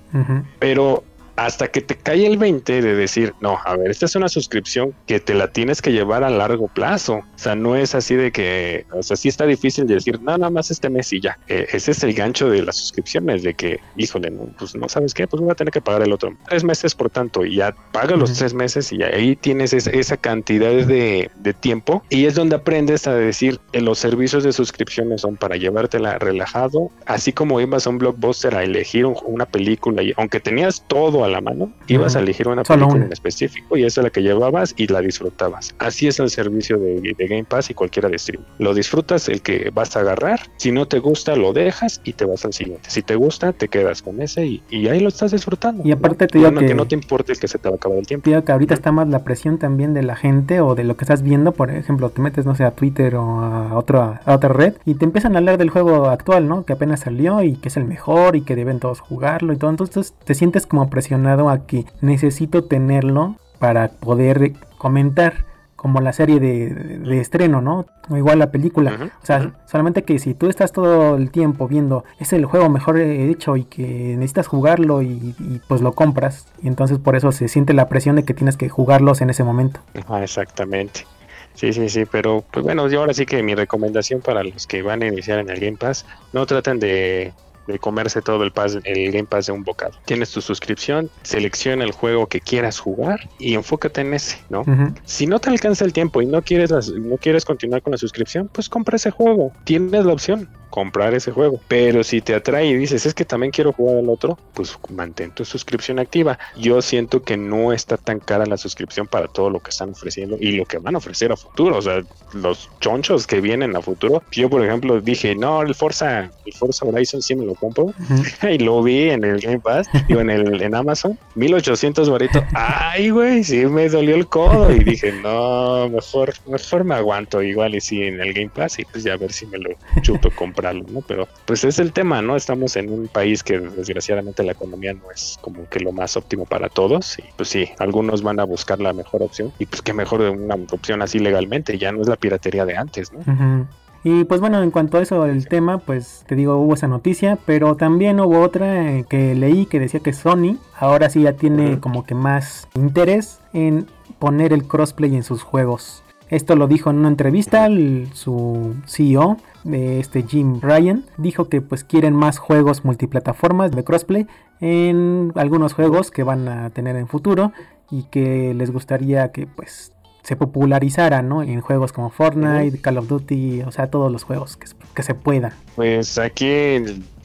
Pero 0.58 1.04
hasta 1.40 1.68
que 1.68 1.80
te 1.80 1.96
cae 1.96 2.26
el 2.26 2.36
20 2.36 2.82
de 2.82 2.94
decir, 2.94 3.32
no, 3.40 3.58
a 3.64 3.74
ver, 3.74 3.90
esta 3.90 4.04
es 4.04 4.14
una 4.14 4.28
suscripción 4.28 4.94
que 5.06 5.20
te 5.20 5.32
la 5.32 5.50
tienes 5.50 5.80
que 5.80 5.90
llevar 5.90 6.22
a 6.22 6.28
largo 6.28 6.68
plazo. 6.68 7.14
O 7.14 7.38
sea, 7.38 7.54
no 7.54 7.76
es 7.76 7.94
así 7.94 8.14
de 8.14 8.30
que, 8.30 8.84
o 8.92 9.02
sea, 9.02 9.16
sí 9.16 9.28
está 9.28 9.46
difícil 9.46 9.86
de 9.86 9.94
decir, 9.94 10.20
no, 10.20 10.36
nada 10.36 10.50
más 10.50 10.70
este 10.70 10.90
mes 10.90 11.10
y 11.14 11.20
ya. 11.20 11.38
Eh, 11.48 11.66
ese 11.72 11.92
es 11.92 12.02
el 12.04 12.12
gancho 12.12 12.50
de 12.50 12.62
las 12.62 12.76
suscripciones, 12.76 13.42
de 13.42 13.54
que, 13.54 13.80
híjole, 13.96 14.30
no, 14.30 14.48
pues 14.58 14.74
no 14.76 14.86
sabes 14.90 15.14
qué, 15.14 15.26
pues 15.26 15.40
voy 15.40 15.50
a 15.50 15.54
tener 15.54 15.72
que 15.72 15.80
pagar 15.80 16.02
el 16.02 16.12
otro. 16.12 16.36
Tres 16.46 16.62
meses, 16.62 16.94
por 16.94 17.08
tanto, 17.08 17.42
y 17.42 17.56
ya 17.56 17.74
paga 17.90 18.16
los 18.16 18.34
tres 18.34 18.52
meses 18.52 18.92
y 18.92 19.02
ahí 19.02 19.34
tienes 19.34 19.72
esa, 19.72 20.16
cantidad 20.18 20.70
de, 20.70 21.30
tiempo. 21.60 22.02
Y 22.10 22.26
es 22.26 22.34
donde 22.34 22.56
aprendes 22.56 23.06
a 23.06 23.14
decir, 23.14 23.58
en 23.72 23.86
los 23.86 23.98
servicios 23.98 24.44
de 24.44 24.52
suscripciones 24.52 25.22
son 25.22 25.36
para 25.36 25.56
llevártela 25.56 26.18
relajado, 26.18 26.90
así 27.06 27.32
como 27.32 27.60
ibas 27.62 27.86
a 27.86 27.90
un 27.90 27.98
blockbuster 27.98 28.54
a 28.54 28.62
elegir 28.62 29.06
una 29.06 29.46
película 29.46 30.02
y 30.02 30.12
aunque 30.16 30.38
tenías 30.38 30.84
todo 30.86 31.24
a 31.24 31.29
la 31.30 31.40
mano, 31.40 31.72
ibas 31.86 32.16
a 32.16 32.20
elegir 32.20 32.48
una 32.48 32.62
película 32.62 33.04
en 33.04 33.12
específico 33.12 33.76
y 33.76 33.84
esa 33.84 34.00
es 34.00 34.04
la 34.04 34.10
que 34.10 34.22
llevabas 34.22 34.74
y 34.76 34.86
la 34.86 35.00
disfrutabas. 35.00 35.74
Así 35.78 36.08
es 36.08 36.18
el 36.20 36.30
servicio 36.30 36.78
de, 36.78 37.14
Game 37.18 37.44
Pass 37.44 37.70
y 37.70 37.74
cualquiera 37.74 38.08
de 38.08 38.18
stream. 38.18 38.42
Lo 38.58 38.74
disfrutas 38.74 39.28
el 39.28 39.42
que 39.42 39.70
vas 39.72 39.96
a 39.96 40.00
agarrar, 40.00 40.40
si 40.56 40.72
no 40.72 40.86
te 40.86 40.98
gusta 40.98 41.36
lo 41.36 41.52
dejas 41.52 42.00
y 42.04 42.12
te 42.12 42.24
vas 42.24 42.44
al 42.44 42.52
siguiente. 42.52 42.90
Si 42.90 43.02
te 43.02 43.14
gusta, 43.14 43.52
te 43.52 43.68
quedas 43.68 44.02
con 44.02 44.20
ese 44.20 44.46
y, 44.46 44.88
ahí 44.88 45.00
lo 45.00 45.08
estás 45.08 45.32
disfrutando. 45.32 45.86
Y 45.86 45.92
aparte 45.92 46.26
te 46.26 46.38
digo 46.38 46.52
que, 46.54 46.74
no 46.74 46.86
te 46.86 46.94
importe 46.94 47.32
el 47.32 47.38
que 47.38 47.48
se 47.48 47.58
te 47.58 47.68
va 47.68 47.74
a 47.74 47.76
acabar 47.76 47.98
el 47.98 48.06
tiempo. 48.06 48.30
que 48.44 48.52
ahorita 48.52 48.74
está 48.74 48.92
más 48.92 49.08
la 49.08 49.22
presión 49.22 49.58
también 49.58 49.94
de 49.94 50.02
la 50.02 50.16
gente 50.16 50.60
o 50.60 50.74
de 50.74 50.84
lo 50.84 50.96
que 50.96 51.04
estás 51.04 51.22
viendo, 51.22 51.52
por 51.52 51.70
ejemplo, 51.70 52.10
te 52.10 52.20
metes, 52.20 52.46
no 52.46 52.54
sé, 52.54 52.64
a 52.64 52.72
Twitter 52.72 53.16
o 53.16 53.40
a, 53.40 53.76
otra 53.76 54.20
a 54.24 54.34
otra 54.34 54.48
red 54.48 54.74
y 54.84 54.94
te 54.94 55.04
empiezan 55.04 55.34
a 55.34 55.38
hablar 55.38 55.58
del 55.58 55.70
juego 55.70 56.08
actual, 56.08 56.48
¿no? 56.48 56.64
Que 56.64 56.72
apenas 56.72 57.00
salió 57.00 57.42
y 57.42 57.56
que 57.56 57.68
es 57.68 57.76
el 57.76 57.84
mejor 57.84 58.36
y 58.36 58.42
que 58.42 58.56
deben 58.56 58.80
todos 58.80 59.00
jugarlo 59.00 59.52
y 59.52 59.56
todo. 59.56 59.70
Entonces 59.70 60.14
te 60.24 60.34
sientes 60.34 60.66
como 60.66 60.90
presionado 60.90 61.19
a 61.26 61.66
que 61.66 61.86
necesito 62.00 62.64
tenerlo 62.64 63.36
para 63.58 63.88
poder 63.88 64.52
comentar 64.78 65.50
como 65.80 66.02
la 66.02 66.12
serie 66.12 66.40
de, 66.40 67.20
estreno, 67.20 67.62
¿no? 67.62 67.86
O 68.10 68.16
igual 68.18 68.38
la 68.38 68.50
película. 68.50 69.12
o 69.22 69.24
sea, 69.24 69.52
solamente 69.64 70.02
que 70.02 70.18
si 70.18 70.34
tú 70.34 70.48
estás 70.48 70.72
todo 70.72 71.16
el 71.16 71.30
tiempo 71.30 71.68
viendo, 71.68 72.04
es 72.18 72.34
el 72.34 72.44
juego 72.44 72.68
mejor 72.68 72.98
hecho 72.98 73.56
y 73.56 73.64
que 73.64 74.14
necesitas 74.18 74.46
jugarlo 74.46 75.00
y, 75.00 75.34
pues 75.68 75.80
lo 75.80 75.92
compras. 75.92 76.48
Y 76.62 76.68
entonces 76.68 76.98
por 76.98 77.16
eso 77.16 77.32
se 77.32 77.48
siente 77.48 77.72
la 77.72 77.88
presión 77.88 78.16
de 78.16 78.24
que 78.24 78.34
tienes 78.34 78.58
que 78.58 78.68
jugarlos 78.68 79.22
en 79.22 79.30
ese 79.30 79.42
momento. 79.42 79.80
Ah, 80.06 80.22
exactamente. 80.22 81.06
Sí, 81.54 81.72
sí, 81.72 81.88
sí, 81.88 82.04
pero 82.04 82.44
pues 82.50 82.62
bueno, 82.62 82.86
yo 82.88 83.00
ahora 83.00 83.14
sí 83.14 83.24
que 83.24 83.42
mi 83.42 83.54
recomendación 83.54 84.20
para 84.20 84.44
los 84.44 84.66
que 84.66 84.82
van 84.82 85.02
a 85.02 85.06
iniciar 85.06 85.38
en 85.38 85.48
el 85.48 85.60
Game 85.60 85.78
Pass, 85.78 86.04
no 86.34 86.44
traten 86.44 86.78
de 86.78 87.32
de 87.70 87.78
comerse 87.78 88.22
todo 88.22 88.42
el, 88.44 88.52
pass, 88.52 88.78
el 88.84 89.12
Game 89.12 89.26
Pass 89.26 89.46
de 89.46 89.52
un 89.52 89.64
bocado. 89.64 89.92
Tienes 90.04 90.30
tu 90.30 90.40
suscripción, 90.40 91.10
selecciona 91.22 91.84
el 91.84 91.92
juego 91.92 92.26
que 92.26 92.40
quieras 92.40 92.78
jugar 92.78 93.28
y 93.38 93.54
enfócate 93.54 94.00
en 94.00 94.14
ese, 94.14 94.38
¿no? 94.48 94.64
Si 95.04 95.26
no 95.26 95.38
te 95.38 95.50
alcanza 95.50 95.84
el 95.84 95.92
tiempo 95.92 96.22
y 96.22 96.26
no 96.26 96.42
quieres, 96.42 96.70
no 96.70 97.16
quieres 97.16 97.44
continuar 97.44 97.82
con 97.82 97.92
la 97.92 97.98
suscripción, 97.98 98.48
pues 98.52 98.68
compra 98.68 98.96
ese 98.96 99.10
juego. 99.10 99.52
Tienes 99.64 100.04
la 100.04 100.12
opción 100.12 100.48
comprar 100.70 101.12
ese 101.14 101.32
juego. 101.32 101.60
Pero 101.68 102.02
si 102.02 102.20
te 102.20 102.34
atrae 102.34 102.66
y 102.66 102.74
dices, 102.74 103.04
es 103.04 103.12
que 103.12 103.24
también 103.24 103.50
quiero 103.50 103.72
jugar 103.72 103.98
al 103.98 104.08
otro, 104.08 104.38
pues 104.54 104.78
mantén 104.88 105.32
tu 105.32 105.44
suscripción 105.44 105.98
activa. 105.98 106.38
Yo 106.56 106.80
siento 106.80 107.22
que 107.22 107.36
no 107.36 107.72
está 107.72 107.96
tan 107.96 108.20
cara 108.20 108.46
la 108.46 108.56
suscripción 108.56 109.06
para 109.06 109.28
todo 109.28 109.50
lo 109.50 109.60
que 109.60 109.70
están 109.70 109.90
ofreciendo 109.90 110.36
y 110.40 110.52
lo 110.52 110.64
que 110.64 110.78
van 110.78 110.94
a 110.94 110.98
ofrecer 110.98 111.32
a 111.32 111.36
futuro. 111.36 111.76
O 111.76 111.82
sea, 111.82 112.02
los 112.32 112.70
chonchos 112.80 113.26
que 113.26 113.40
vienen 113.40 113.76
a 113.76 113.82
futuro. 113.82 114.22
Yo, 114.30 114.48
por 114.48 114.64
ejemplo, 114.64 115.00
dije, 115.00 115.34
no, 115.34 115.60
el 115.62 115.74
Forza, 115.74 116.30
el 116.46 116.52
Forza 116.54 116.86
Horizon 116.86 117.20
sí 117.20 117.34
me 117.34 117.44
lo 117.44 117.54
compro. 117.60 117.92
y 118.50 118.58
lo 118.58 118.82
vi 118.82 119.10
en 119.10 119.24
el 119.24 119.40
Game 119.40 119.60
Pass, 119.60 119.88
digo, 120.08 120.20
en, 120.20 120.30
el, 120.30 120.62
en 120.62 120.74
Amazon, 120.74 121.18
1800 121.34 122.08
baritos. 122.10 122.42
Ay, 122.54 123.10
güey, 123.10 123.44
sí 123.44 123.66
me 123.66 123.88
dolió 123.88 124.16
el 124.16 124.26
codo. 124.26 124.72
Y 124.72 124.80
dije, 124.80 125.12
no, 125.22 125.88
mejor, 125.88 126.32
mejor 126.46 126.84
me 126.84 126.94
aguanto 126.94 127.42
igual 127.42 127.74
y 127.74 127.80
sí 127.80 128.02
en 128.02 128.20
el 128.20 128.32
Game 128.32 128.50
Pass 128.50 128.78
y 128.78 128.84
pues 128.84 129.04
ya 129.04 129.14
a 129.14 129.16
ver 129.16 129.32
si 129.32 129.46
me 129.46 129.58
lo 129.58 129.70
chuto 130.02 130.30
compro 130.30 130.60
¿no? 130.72 131.00
Pero 131.06 131.28
pues 131.46 131.64
es 131.64 131.78
el 131.78 131.92
tema, 131.92 132.22
¿no? 132.22 132.36
Estamos 132.36 132.76
en 132.76 132.90
un 132.90 133.08
país 133.08 133.42
que 133.42 133.58
desgraciadamente 133.58 134.42
la 134.42 134.52
economía 134.52 134.92
no 134.92 135.10
es 135.10 135.38
como 135.40 135.68
que 135.68 135.80
lo 135.80 135.92
más 135.92 136.16
óptimo 136.16 136.44
para 136.44 136.68
todos 136.68 137.18
y 137.18 137.24
pues 137.36 137.48
sí, 137.48 137.68
algunos 137.78 138.22
van 138.22 138.40
a 138.40 138.44
buscar 138.44 138.80
la 138.80 138.92
mejor 138.92 139.22
opción 139.22 139.52
y 139.58 139.66
pues 139.66 139.82
qué 139.82 139.92
mejor 139.92 140.22
de 140.22 140.30
una 140.30 140.54
opción 140.54 141.02
así 141.02 141.18
legalmente, 141.18 141.78
ya 141.78 141.92
no 141.92 142.02
es 142.02 142.08
la 142.08 142.16
piratería 142.16 142.64
de 142.64 142.76
antes, 142.76 143.12
¿no? 143.12 143.68
Y 144.02 144.24
pues 144.24 144.40
bueno, 144.40 144.62
en 144.62 144.70
cuanto 144.70 144.96
a 144.96 145.02
eso 145.02 145.24
del 145.24 145.46
tema, 145.46 145.78
pues 145.78 146.24
te 146.26 146.34
digo, 146.34 146.56
hubo 146.56 146.74
esa 146.74 146.88
noticia, 146.88 147.38
pero 147.44 147.76
también 147.76 148.18
hubo 148.20 148.40
otra 148.40 148.92
eh, 148.92 149.04
que 149.08 149.34
leí 149.34 149.66
que 149.66 149.78
decía 149.78 150.00
que 150.00 150.14
Sony 150.14 150.56
ahora 150.78 151.10
sí 151.10 151.22
ya 151.22 151.34
tiene 151.34 151.80
como 151.80 152.04
que 152.04 152.14
más 152.14 152.66
interés 152.74 153.40
en 153.52 153.86
poner 154.18 154.52
el 154.54 154.64
crossplay 154.64 155.14
en 155.14 155.22
sus 155.22 155.42
juegos. 155.42 156.02
Esto 156.30 156.54
lo 156.54 156.68
dijo 156.68 156.90
en 156.90 156.98
una 156.98 157.08
entrevista 157.08 157.68
su 158.14 158.74
CEO 158.86 159.36
de 159.64 159.98
este 159.98 160.22
Jim 160.22 160.60
Ryan. 160.62 161.04
Dijo 161.18 161.48
que 161.48 161.60
pues 161.60 161.82
quieren 161.82 162.14
más 162.14 162.38
juegos 162.38 162.84
multiplataformas 162.84 163.72
de 163.72 163.82
crossplay 163.82 164.26
en 164.60 165.32
algunos 165.34 165.72
juegos 165.72 166.10
que 166.10 166.22
van 166.22 166.48
a 166.48 166.70
tener 166.70 166.96
en 166.96 167.08
futuro 167.08 167.52
y 167.90 168.04
que 168.04 168.54
les 168.54 168.70
gustaría 168.70 169.32
que 169.32 169.48
pues 169.48 169.92
se 170.30 170.36
popularizara, 170.36 171.22
¿no? 171.22 171.42
En 171.42 171.60
juegos 171.60 171.92
como 171.92 172.08
Fortnite, 172.08 172.80
Call 172.80 172.98
of 172.98 173.08
Duty, 173.08 173.62
o 173.62 173.72
sea, 173.72 173.88
todos 173.88 174.12
los 174.12 174.22
juegos 174.22 174.56
que, 174.56 174.68
que 174.94 175.02
se 175.02 175.12
puedan. 175.16 175.52
Pues 175.74 176.18
aquí 176.18 176.76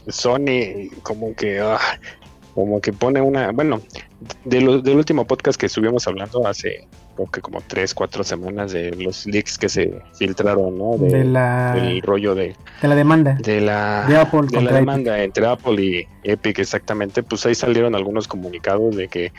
Sony 0.07 0.89
como 1.03 1.35
que 1.35 1.59
ah, 1.59 1.77
como 2.55 2.81
que 2.81 2.91
pone 2.93 3.21
una, 3.21 3.51
bueno, 3.51 3.79
de 4.43 4.57
del 4.57 4.97
último 4.97 5.27
podcast 5.27 5.59
que 5.59 5.67
estuvimos 5.67 6.07
hablando 6.07 6.47
hace 6.47 6.87
que 7.31 7.41
como 7.41 7.61
tres, 7.61 7.93
cuatro 7.93 8.23
semanas 8.23 8.71
de 8.71 8.89
los 8.95 9.27
leaks 9.27 9.59
que 9.59 9.69
se 9.69 10.01
filtraron, 10.17 10.75
¿no? 10.75 10.97
De, 10.97 11.23
la, 11.23 11.75
del 11.75 12.01
rollo 12.01 12.33
de... 12.33 12.55
De 12.81 12.87
la 12.87 12.95
demanda. 12.95 13.37
De 13.39 13.61
la, 13.61 14.07
de 14.07 14.61
la 14.63 14.71
demanda 14.71 15.23
entre 15.23 15.45
Apple 15.45 15.81
y 15.81 16.07
Epic, 16.23 16.57
exactamente. 16.57 17.21
Pues 17.21 17.45
ahí 17.45 17.53
salieron 17.53 17.93
algunos 17.93 18.27
comunicados 18.27 18.95
de 18.95 19.07
que 19.07 19.31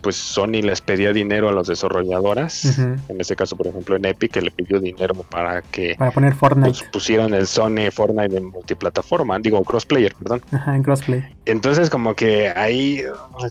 pues 0.00 0.16
Sony 0.16 0.62
les 0.62 0.80
pedía 0.80 1.12
dinero 1.12 1.48
a 1.48 1.52
las 1.52 1.66
desarrolladoras, 1.66 2.78
en 2.78 3.20
este 3.20 3.36
caso 3.36 3.56
por 3.56 3.66
ejemplo 3.66 3.96
en 3.96 4.04
Epic 4.04 4.32
que 4.32 4.42
le 4.42 4.50
pidió 4.50 4.80
dinero 4.80 5.14
para 5.30 5.62
que 5.62 5.94
para 5.98 6.10
poner 6.10 6.34
Fortnite 6.34 6.70
pues, 6.70 6.82
pusieran 6.90 7.34
el 7.34 7.46
Sony 7.46 7.90
Fortnite 7.92 8.36
en 8.36 8.46
multiplataforma, 8.46 9.38
digo 9.38 9.62
crossplayer, 9.64 10.14
perdón. 10.14 10.42
Ajá, 10.52 10.76
en 10.76 10.82
crossplay. 10.82 11.24
Entonces 11.46 11.90
como 11.90 12.14
que 12.14 12.48
ahí 12.48 13.02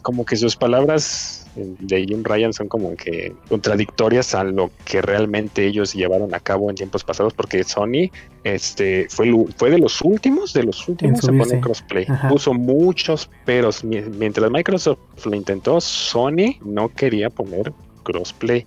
como 0.01 0.25
que 0.25 0.35
sus 0.35 0.55
palabras 0.55 1.38
de 1.55 2.05
Jim 2.05 2.23
Ryan 2.23 2.53
son 2.53 2.67
como 2.67 2.95
que 2.95 3.33
contradictorias 3.47 4.35
a 4.35 4.43
lo 4.43 4.71
que 4.85 5.01
realmente 5.01 5.65
ellos 5.65 5.93
llevaron 5.93 6.33
a 6.33 6.39
cabo 6.39 6.69
en 6.69 6.75
tiempos 6.75 7.03
pasados, 7.03 7.33
porque 7.33 7.63
Sony 7.63 8.09
este 8.43 9.07
fue, 9.09 9.33
fue 9.57 9.69
de 9.69 9.79
los 9.79 10.01
últimos, 10.01 10.53
de 10.53 10.63
los 10.63 10.87
últimos 10.87 11.23
a 11.23 11.31
poner 11.31 11.59
crossplay. 11.59 12.05
Puso 12.29 12.53
muchos 12.53 13.29
peros. 13.45 13.83
Mientras 13.83 14.49
Microsoft 14.49 14.99
lo 15.25 15.35
intentó, 15.35 15.81
Sony 15.81 16.57
no 16.63 16.89
quería 16.89 17.29
poner 17.29 17.73
crossplay. 18.03 18.65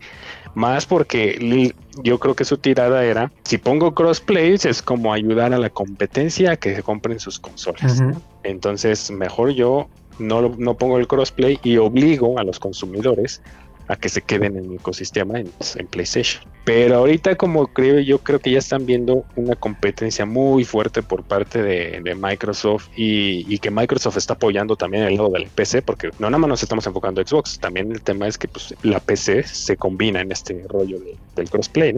Más 0.55 0.85
porque 0.85 1.73
yo 2.03 2.19
creo 2.19 2.35
que 2.35 2.45
su 2.45 2.59
tirada 2.59 3.05
era, 3.05 3.33
si 3.45 3.57
pongo 3.57 3.95
crossplay 3.95 4.55
es 4.63 4.83
como 4.83 5.13
ayudar 5.13 5.55
a 5.55 5.59
la 5.59 5.71
competencia 5.71 6.53
a 6.53 6.57
que 6.57 6.75
se 6.75 6.83
compren 6.83 7.19
sus 7.19 7.41
consolas. 7.41 8.03
Entonces, 8.43 9.11
mejor 9.11 9.51
yo 9.51 9.89
no, 10.19 10.55
no 10.59 10.77
pongo 10.77 10.99
el 10.99 11.07
crossplay 11.07 11.59
y 11.63 11.77
obligo 11.77 12.39
a 12.39 12.45
los 12.45 12.59
consumidores 12.59 13.43
a 13.89 13.97
que 13.97 14.09
se 14.09 14.23
queden 14.23 14.57
en 14.57 14.69
mi 14.69 14.77
ecosistema 14.77 15.41
en, 15.41 15.51
PlayStation. 15.91 16.43
Pero 16.65 16.97
ahorita 16.99 17.37
como 17.37 17.67
creo 17.67 17.99
yo 18.01 18.19
creo 18.19 18.39
que 18.39 18.53
ya 18.53 18.59
están 18.59 18.87
viendo 18.87 19.25
una 19.37 19.57
competencia 19.57 20.25
muy 20.25 20.65
fuerte 20.65 21.03
por 21.03 21.25
parte 21.25 21.63
de, 21.63 22.15
Microsoft 22.15 22.89
y, 22.97 23.59
que 23.59 23.71
Microsoft 23.71 24.17
está 24.17 24.35
apoyando 24.35 24.77
también 24.77 25.05
el 25.05 25.17
lado 25.17 25.31
del 25.31 25.47
PC 25.49 25.83
porque 25.83 26.11
no 26.19 26.31
nada 26.31 26.39
más 26.39 26.49
nos 26.49 26.63
estamos 26.63 26.87
enfocando 26.87 27.21
en 27.21 27.27
Xbox, 27.27 27.59
también 27.59 27.91
el 27.91 28.01
tema 28.03 28.29
es 28.29 28.39
que 28.39 28.49
pues, 28.49 28.75
la 28.83 29.01
PC 29.01 29.43
se 29.43 29.77
combina 29.77 30.21
en 30.21 30.31
este 30.33 30.65
rollo 30.69 30.99
del 31.35 31.51
crossplay. 31.51 31.95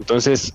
Entonces 0.00 0.54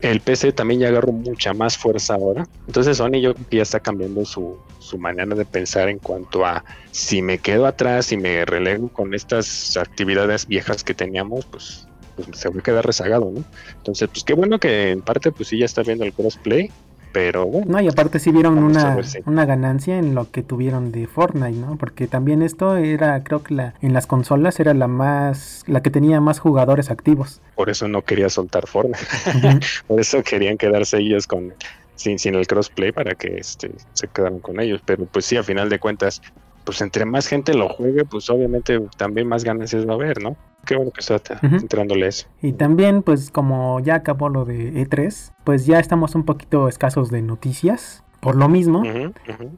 el 0.00 0.20
PC 0.20 0.52
también 0.52 0.80
ya 0.80 0.88
agarró 0.88 1.12
mucha 1.12 1.52
más 1.52 1.76
fuerza 1.76 2.14
ahora. 2.14 2.46
Entonces 2.66 2.96
Sony 2.98 3.20
yo 3.20 3.34
ya 3.50 3.62
está 3.62 3.80
cambiando 3.80 4.24
su, 4.24 4.56
su 4.78 4.98
manera 4.98 5.34
de 5.34 5.44
pensar 5.44 5.88
en 5.88 5.98
cuanto 5.98 6.44
a 6.44 6.64
si 6.90 7.22
me 7.22 7.38
quedo 7.38 7.66
atrás 7.66 8.12
y 8.12 8.16
me 8.16 8.44
relego 8.44 8.88
con 8.88 9.14
estas 9.14 9.76
actividades 9.76 10.46
viejas 10.46 10.84
que 10.84 10.94
teníamos, 10.94 11.46
pues, 11.46 11.86
pues 12.16 12.28
se 12.32 12.48
va 12.48 12.58
a 12.58 12.62
quedar 12.62 12.84
rezagado, 12.84 13.30
¿no? 13.34 13.44
Entonces, 13.76 14.08
pues 14.08 14.24
qué 14.24 14.34
bueno 14.34 14.58
que 14.58 14.90
en 14.90 15.02
parte 15.02 15.32
pues 15.32 15.48
sí 15.48 15.58
ya 15.58 15.64
está 15.64 15.82
viendo 15.82 16.04
el 16.04 16.12
crossplay 16.12 16.70
pero 17.12 17.46
bueno. 17.46 17.72
No, 17.72 17.80
y 17.80 17.88
aparte 17.88 18.18
sí 18.18 18.30
vieron 18.30 18.58
una, 18.58 18.98
una 19.26 19.44
ganancia 19.44 19.98
en 19.98 20.14
lo 20.14 20.30
que 20.30 20.42
tuvieron 20.42 20.92
de 20.92 21.06
Fortnite, 21.06 21.58
¿no? 21.58 21.76
Porque 21.76 22.06
también 22.06 22.42
esto 22.42 22.76
era, 22.76 23.22
creo 23.22 23.42
que 23.42 23.54
la, 23.54 23.74
en 23.80 23.92
las 23.92 24.06
consolas 24.06 24.58
era 24.60 24.74
la 24.74 24.88
más, 24.88 25.62
la 25.66 25.82
que 25.82 25.90
tenía 25.90 26.20
más 26.20 26.38
jugadores 26.38 26.90
activos. 26.90 27.40
Por 27.54 27.70
eso 27.70 27.88
no 27.88 28.02
quería 28.02 28.28
soltar 28.28 28.66
Fortnite. 28.66 29.04
Por 29.86 30.00
eso 30.00 30.22
querían 30.22 30.56
quedarse 30.56 30.98
ellos 30.98 31.26
con 31.26 31.52
sin, 31.94 32.18
sin 32.18 32.34
el 32.34 32.46
crossplay 32.46 32.92
para 32.92 33.14
que 33.14 33.36
este, 33.36 33.70
se 33.92 34.08
quedaran 34.08 34.40
con 34.40 34.60
ellos. 34.60 34.80
Pero 34.84 35.06
pues 35.06 35.24
sí, 35.24 35.36
a 35.36 35.42
final 35.42 35.68
de 35.68 35.78
cuentas, 35.78 36.22
pues 36.64 36.80
entre 36.80 37.04
más 37.04 37.26
gente 37.26 37.54
lo 37.54 37.68
juegue, 37.68 38.04
pues 38.04 38.28
obviamente 38.30 38.80
también 38.96 39.28
más 39.28 39.44
ganancias 39.44 39.86
va 39.86 39.92
a 39.92 39.94
haber, 39.96 40.22
¿no? 40.22 40.36
Qué 40.64 40.76
bueno 40.76 40.92
que 40.92 41.00
está 41.00 41.20
entrándole 41.42 42.06
eso. 42.06 42.26
Y 42.40 42.52
también, 42.52 43.02
pues 43.02 43.30
como 43.30 43.80
ya 43.80 43.96
acabó 43.96 44.28
lo 44.28 44.44
de 44.44 44.72
E3, 44.74 45.32
pues 45.44 45.66
ya 45.66 45.80
estamos 45.80 46.14
un 46.14 46.24
poquito 46.24 46.68
escasos 46.68 47.10
de 47.10 47.20
noticias 47.22 48.04
por 48.20 48.36
lo 48.36 48.48
mismo. 48.48 48.84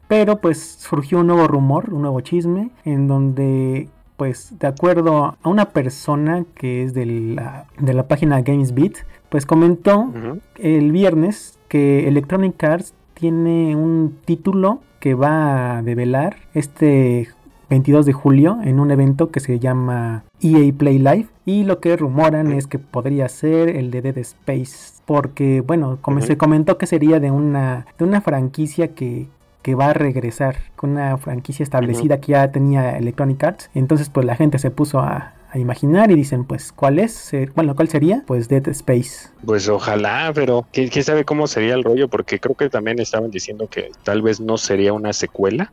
Pero 0.08 0.38
pues 0.38 0.76
surgió 0.80 1.20
un 1.20 1.26
nuevo 1.26 1.46
rumor, 1.46 1.92
un 1.92 2.00
nuevo 2.00 2.20
chisme, 2.22 2.70
en 2.86 3.06
donde 3.06 3.90
pues 4.16 4.58
de 4.58 4.66
acuerdo 4.68 5.36
a 5.42 5.48
una 5.48 5.70
persona 5.70 6.44
que 6.54 6.84
es 6.84 6.94
de 6.94 7.04
la, 7.04 7.66
de 7.78 7.92
la 7.92 8.08
página 8.08 8.40
GamesBeat, 8.40 8.94
pues 9.28 9.44
comentó 9.44 10.12
el 10.56 10.92
viernes 10.92 11.58
que 11.68 12.08
Electronic 12.08 12.62
Arts 12.64 12.94
tiene 13.12 13.76
un 13.76 14.16
título 14.24 14.80
que 15.04 15.12
va 15.12 15.76
a 15.76 15.82
develar 15.82 16.36
este 16.54 17.28
22 17.68 18.06
de 18.06 18.14
julio 18.14 18.56
en 18.64 18.80
un 18.80 18.90
evento 18.90 19.30
que 19.30 19.38
se 19.38 19.58
llama 19.58 20.24
EA 20.40 20.72
Play 20.72 20.98
Live. 20.98 21.26
Y 21.44 21.64
lo 21.64 21.78
que 21.78 21.94
rumoran 21.94 22.50
es 22.52 22.66
que 22.66 22.78
podría 22.78 23.28
ser 23.28 23.68
el 23.68 23.90
de 23.90 24.00
Dead 24.00 24.16
Space 24.16 25.02
porque 25.04 25.60
bueno 25.60 25.98
como 26.00 26.22
se 26.22 26.38
comentó 26.38 26.78
que 26.78 26.86
sería 26.86 27.20
de 27.20 27.30
una 27.30 27.84
de 27.98 28.04
una 28.06 28.22
franquicia 28.22 28.94
que, 28.94 29.28
que 29.60 29.74
va 29.74 29.90
a 29.90 29.92
regresar 29.92 30.56
con 30.74 30.92
una 30.92 31.18
franquicia 31.18 31.64
establecida 31.64 32.18
que 32.18 32.32
ya 32.32 32.50
tenía 32.50 32.96
Electronic 32.96 33.44
Arts. 33.44 33.70
Entonces 33.74 34.08
pues 34.08 34.24
la 34.24 34.36
gente 34.36 34.58
se 34.58 34.70
puso 34.70 35.00
a, 35.00 35.34
imaginar 35.58 36.10
y 36.10 36.14
dicen 36.14 36.44
pues 36.44 36.72
cuál 36.72 36.98
es 36.98 37.32
bueno 37.54 37.74
cuál 37.74 37.88
sería 37.88 38.22
pues 38.26 38.48
Dead 38.48 38.66
Space. 38.68 39.28
Pues 39.44 39.68
ojalá 39.68 40.32
pero 40.34 40.66
¿quién, 40.72 40.90
sabe 41.02 41.24
cómo 41.24 41.46
sería 41.46 41.74
el 41.74 41.84
rollo 41.84 42.08
porque 42.08 42.38
creo 42.38 42.54
que 42.54 42.70
también 42.70 42.98
estaban 42.98 43.30
diciendo 43.30 43.68
que 43.68 43.90
tal 44.02 44.22
vez 44.22 44.40
no 44.40 44.58
sería 44.58 44.92
una 44.92 45.12
secuela 45.12 45.72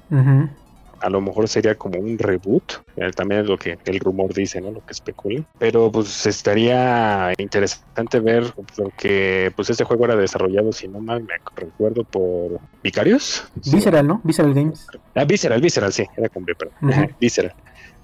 a 1.01 1.09
lo 1.09 1.21
mejor 1.21 1.47
sería 1.47 1.75
como 1.75 1.99
un 1.99 2.17
reboot, 2.17 2.73
eh, 2.95 3.11
también 3.15 3.41
es 3.41 3.47
lo 3.47 3.57
que 3.57 3.77
el 3.85 3.99
rumor 3.99 4.33
dice, 4.33 4.61
¿no? 4.61 4.71
Lo 4.71 4.85
que 4.85 4.93
especula. 4.93 5.43
Pero 5.59 5.91
pues 5.91 6.25
estaría 6.25 7.33
interesante 7.37 8.19
ver 8.19 8.53
porque 8.75 9.51
pues 9.55 9.69
este 9.69 9.83
juego 9.83 10.05
era 10.05 10.15
desarrollado, 10.15 10.71
si 10.71 10.87
no 10.87 10.99
mal 10.99 11.23
me 11.23 11.33
recuerdo, 11.55 12.03
por 12.03 12.59
Vicarios. 12.83 13.45
Visceral, 13.55 14.07
¿no? 14.07 14.21
Visceral 14.23 14.53
Games. 14.53 14.87
Ah, 15.15 15.25
Visceral, 15.25 15.61
Visceral, 15.61 15.91
sí, 15.91 16.05
era 16.15 16.29
con 16.29 16.45
B, 16.45 16.55
perdón. 16.55 17.15
Visceral. 17.19 17.53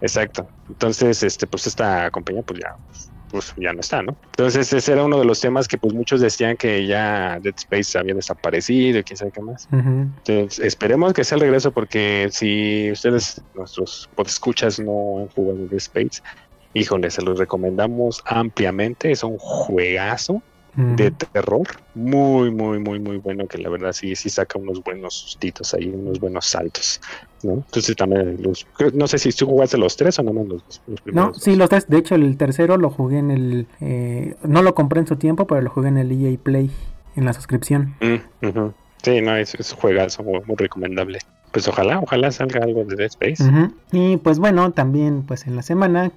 Exacto. 0.01 0.47
Entonces, 0.69 1.23
este, 1.23 1.47
pues 1.47 1.67
esta 1.67 2.09
compañía, 2.11 2.43
pues 2.43 2.59
ya 2.59 2.75
pues 2.87 3.09
ya 3.57 3.73
no 3.73 3.79
está, 3.79 4.01
¿no? 4.01 4.15
Entonces 4.31 4.71
ese 4.71 4.91
era 4.91 5.03
uno 5.03 5.19
de 5.19 5.25
los 5.25 5.39
temas 5.39 5.67
que 5.67 5.77
pues 5.77 5.93
muchos 5.93 6.21
decían 6.21 6.57
que 6.57 6.85
ya 6.85 7.39
Dead 7.41 7.53
Space 7.55 7.97
había 7.97 8.13
desaparecido 8.13 8.99
y 8.99 9.03
quién 9.03 9.17
sabe 9.17 9.31
qué 9.31 9.41
más. 9.41 9.67
Entonces 9.71 10.59
esperemos 10.59 11.13
que 11.13 11.23
sea 11.23 11.35
el 11.35 11.41
regreso 11.41 11.71
porque 11.71 12.29
si 12.31 12.91
ustedes, 12.91 13.41
nuestros 13.55 14.09
escuchas 14.25 14.79
no 14.79 15.19
han 15.19 15.27
jugado 15.29 15.59
Dead 15.67 15.73
Space, 15.73 16.21
híjole, 16.73 17.09
se 17.09 17.21
los 17.21 17.39
recomendamos 17.39 18.21
ampliamente, 18.25 19.11
es 19.11 19.23
un 19.23 19.37
juegazo 19.37 20.41
de 20.77 21.09
terror 21.09 21.67
muy 21.95 22.51
muy 22.51 22.77
muy 22.77 22.99
muy 22.99 23.17
bueno 23.17 23.47
que 23.47 23.57
la 23.57 23.67
verdad 23.67 23.93
sí 23.93 24.15
sí 24.15 24.29
saca 24.29 24.59
unos 24.59 24.83
buenos 24.83 25.15
sustitos 25.15 25.73
ahí 25.73 25.89
unos 25.89 26.19
buenos 26.19 26.45
saltos 26.45 27.01
¿no? 27.43 27.53
Entonces 27.53 27.95
también 27.95 28.37
los, 28.41 28.65
no 28.93 29.07
sé 29.07 29.17
si 29.17 29.31
tú 29.31 29.45
jugaste 29.45 29.77
los 29.77 29.95
tres 29.95 30.19
o 30.19 30.23
no 30.23 30.33
los, 30.33 30.81
los 30.87 31.01
primeros. 31.01 31.29
No, 31.29 31.33
sí, 31.33 31.55
los 31.55 31.69
tres. 31.69 31.87
De 31.87 31.97
hecho, 31.97 32.15
el 32.15 32.37
tercero 32.37 32.77
lo 32.77 32.89
jugué 32.89 33.19
en 33.19 33.31
el, 33.31 33.67
eh, 33.79 34.35
no 34.43 34.61
lo 34.61 34.73
compré 34.75 35.01
en 35.01 35.07
su 35.07 35.17
tiempo, 35.17 35.45
pero 35.45 35.61
lo 35.61 35.69
jugué 35.69 35.89
en 35.89 35.97
el 35.97 36.11
EA 36.11 36.37
Play 36.41 36.71
en 37.15 37.25
la 37.25 37.33
suscripción. 37.33 37.95
Mm, 38.01 38.69
sí, 39.03 39.21
no, 39.21 39.35
es, 39.35 39.55
es 39.55 39.73
juegazo 39.73 40.23
muy, 40.23 40.41
recomendable. 40.55 41.19
Pues 41.51 41.67
ojalá, 41.67 41.99
ojalá 41.99 42.31
salga 42.31 42.63
algo 42.63 42.83
de 42.85 42.95
Dead 42.95 43.07
Space. 43.07 43.43
Y 43.91 44.17
pues 44.17 44.39
bueno, 44.39 44.71
también 44.71 45.23
pues 45.23 45.47
en 45.47 45.55
la 45.55 45.61
semana 45.61 46.11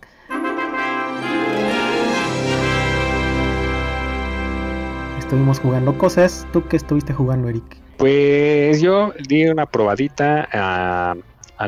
estuvimos 5.31 5.61
jugando 5.61 5.97
cosas. 5.97 6.45
¿Tú 6.53 6.67
qué 6.67 6.77
estuviste 6.77 7.13
jugando, 7.13 7.49
Eric? 7.49 7.63
Pues 7.99 8.81
yo 8.81 9.13
di 9.29 9.47
una 9.47 9.65
probadita 9.65 10.49
a, 10.53 11.15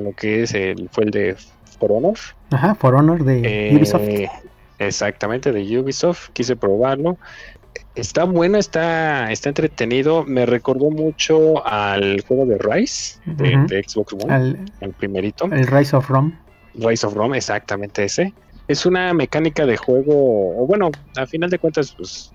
lo 0.01 0.13
que 0.17 0.43
es 0.43 0.53
el, 0.53 0.89
fue 0.91 1.05
el 1.05 1.13
de 1.13 1.37
For 1.79 1.93
Honor. 1.93 2.19
Ajá, 2.51 2.75
For 2.75 2.97
Honor 2.97 3.23
de 3.23 3.69
eh, 3.71 3.77
Ubisoft. 3.77 4.03
Exactamente, 4.81 5.53
de 5.53 5.79
Ubisoft. 5.79 6.31
Quise 6.33 6.57
probarlo. 6.57 7.19
Está 7.95 8.25
bueno, 8.25 8.59
está, 8.59 9.31
está 9.31 9.51
entretenido. 9.51 10.25
Me 10.25 10.45
recordó 10.45 10.91
mucho 10.91 11.65
al 11.65 12.21
juego 12.23 12.47
de 12.47 12.59
Rise 12.59 13.21
de, 13.27 13.85
Xbox 13.87 14.15
One, 14.15 14.59
al, 14.81 14.91
primerito. 14.99 15.45
El 15.45 15.69
Rise 15.69 15.95
of 15.95 16.09
Rome. 16.09 16.37
Rise 16.75 17.07
of 17.07 17.15
Rome, 17.15 17.37
exactamente 17.37 18.03
ese. 18.03 18.35
es 18.67 18.87
una 18.87 19.15
mecánica 19.15 19.67
de 19.67 19.77
juego, 19.77 20.61
o 20.61 20.67
bueno, 20.67 20.91
a 21.17 21.27
final 21.27 21.49
de 21.49 21.61
cuentas, 21.61 21.95
pues 21.97 22.33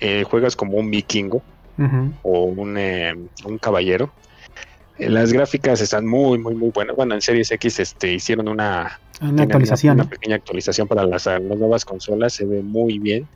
eh, 0.00 0.24
juegas 0.24 0.56
como 0.56 0.76
un 0.76 0.90
vikingo 0.90 1.42
o 2.22 2.44
un, 2.44 2.76
eh, 2.76 3.14
un 3.44 3.58
caballero. 3.58 4.10
Eh, 4.98 5.08
las 5.08 5.32
gráficas 5.32 5.80
están 5.80 6.06
muy, 6.06 6.38
muy, 6.38 6.54
muy 6.54 6.70
buenas. 6.70 6.96
Bueno, 6.96 7.14
en 7.14 7.22
Series 7.22 7.50
X 7.52 7.78
este, 7.78 8.14
hicieron 8.14 8.48
una, 8.48 8.98
una 9.20 9.44
actualización. 9.44 9.94
Una, 9.94 10.08
pequeña 10.08 10.36
actualización 10.36 10.88
para 10.88 11.04
las, 11.04 11.26
las, 11.26 11.40
nuevas 11.40 11.84
consolas, 11.84 12.32
se 12.32 12.44
ve 12.44 12.62
muy 12.62 12.98
bien. 12.98 13.28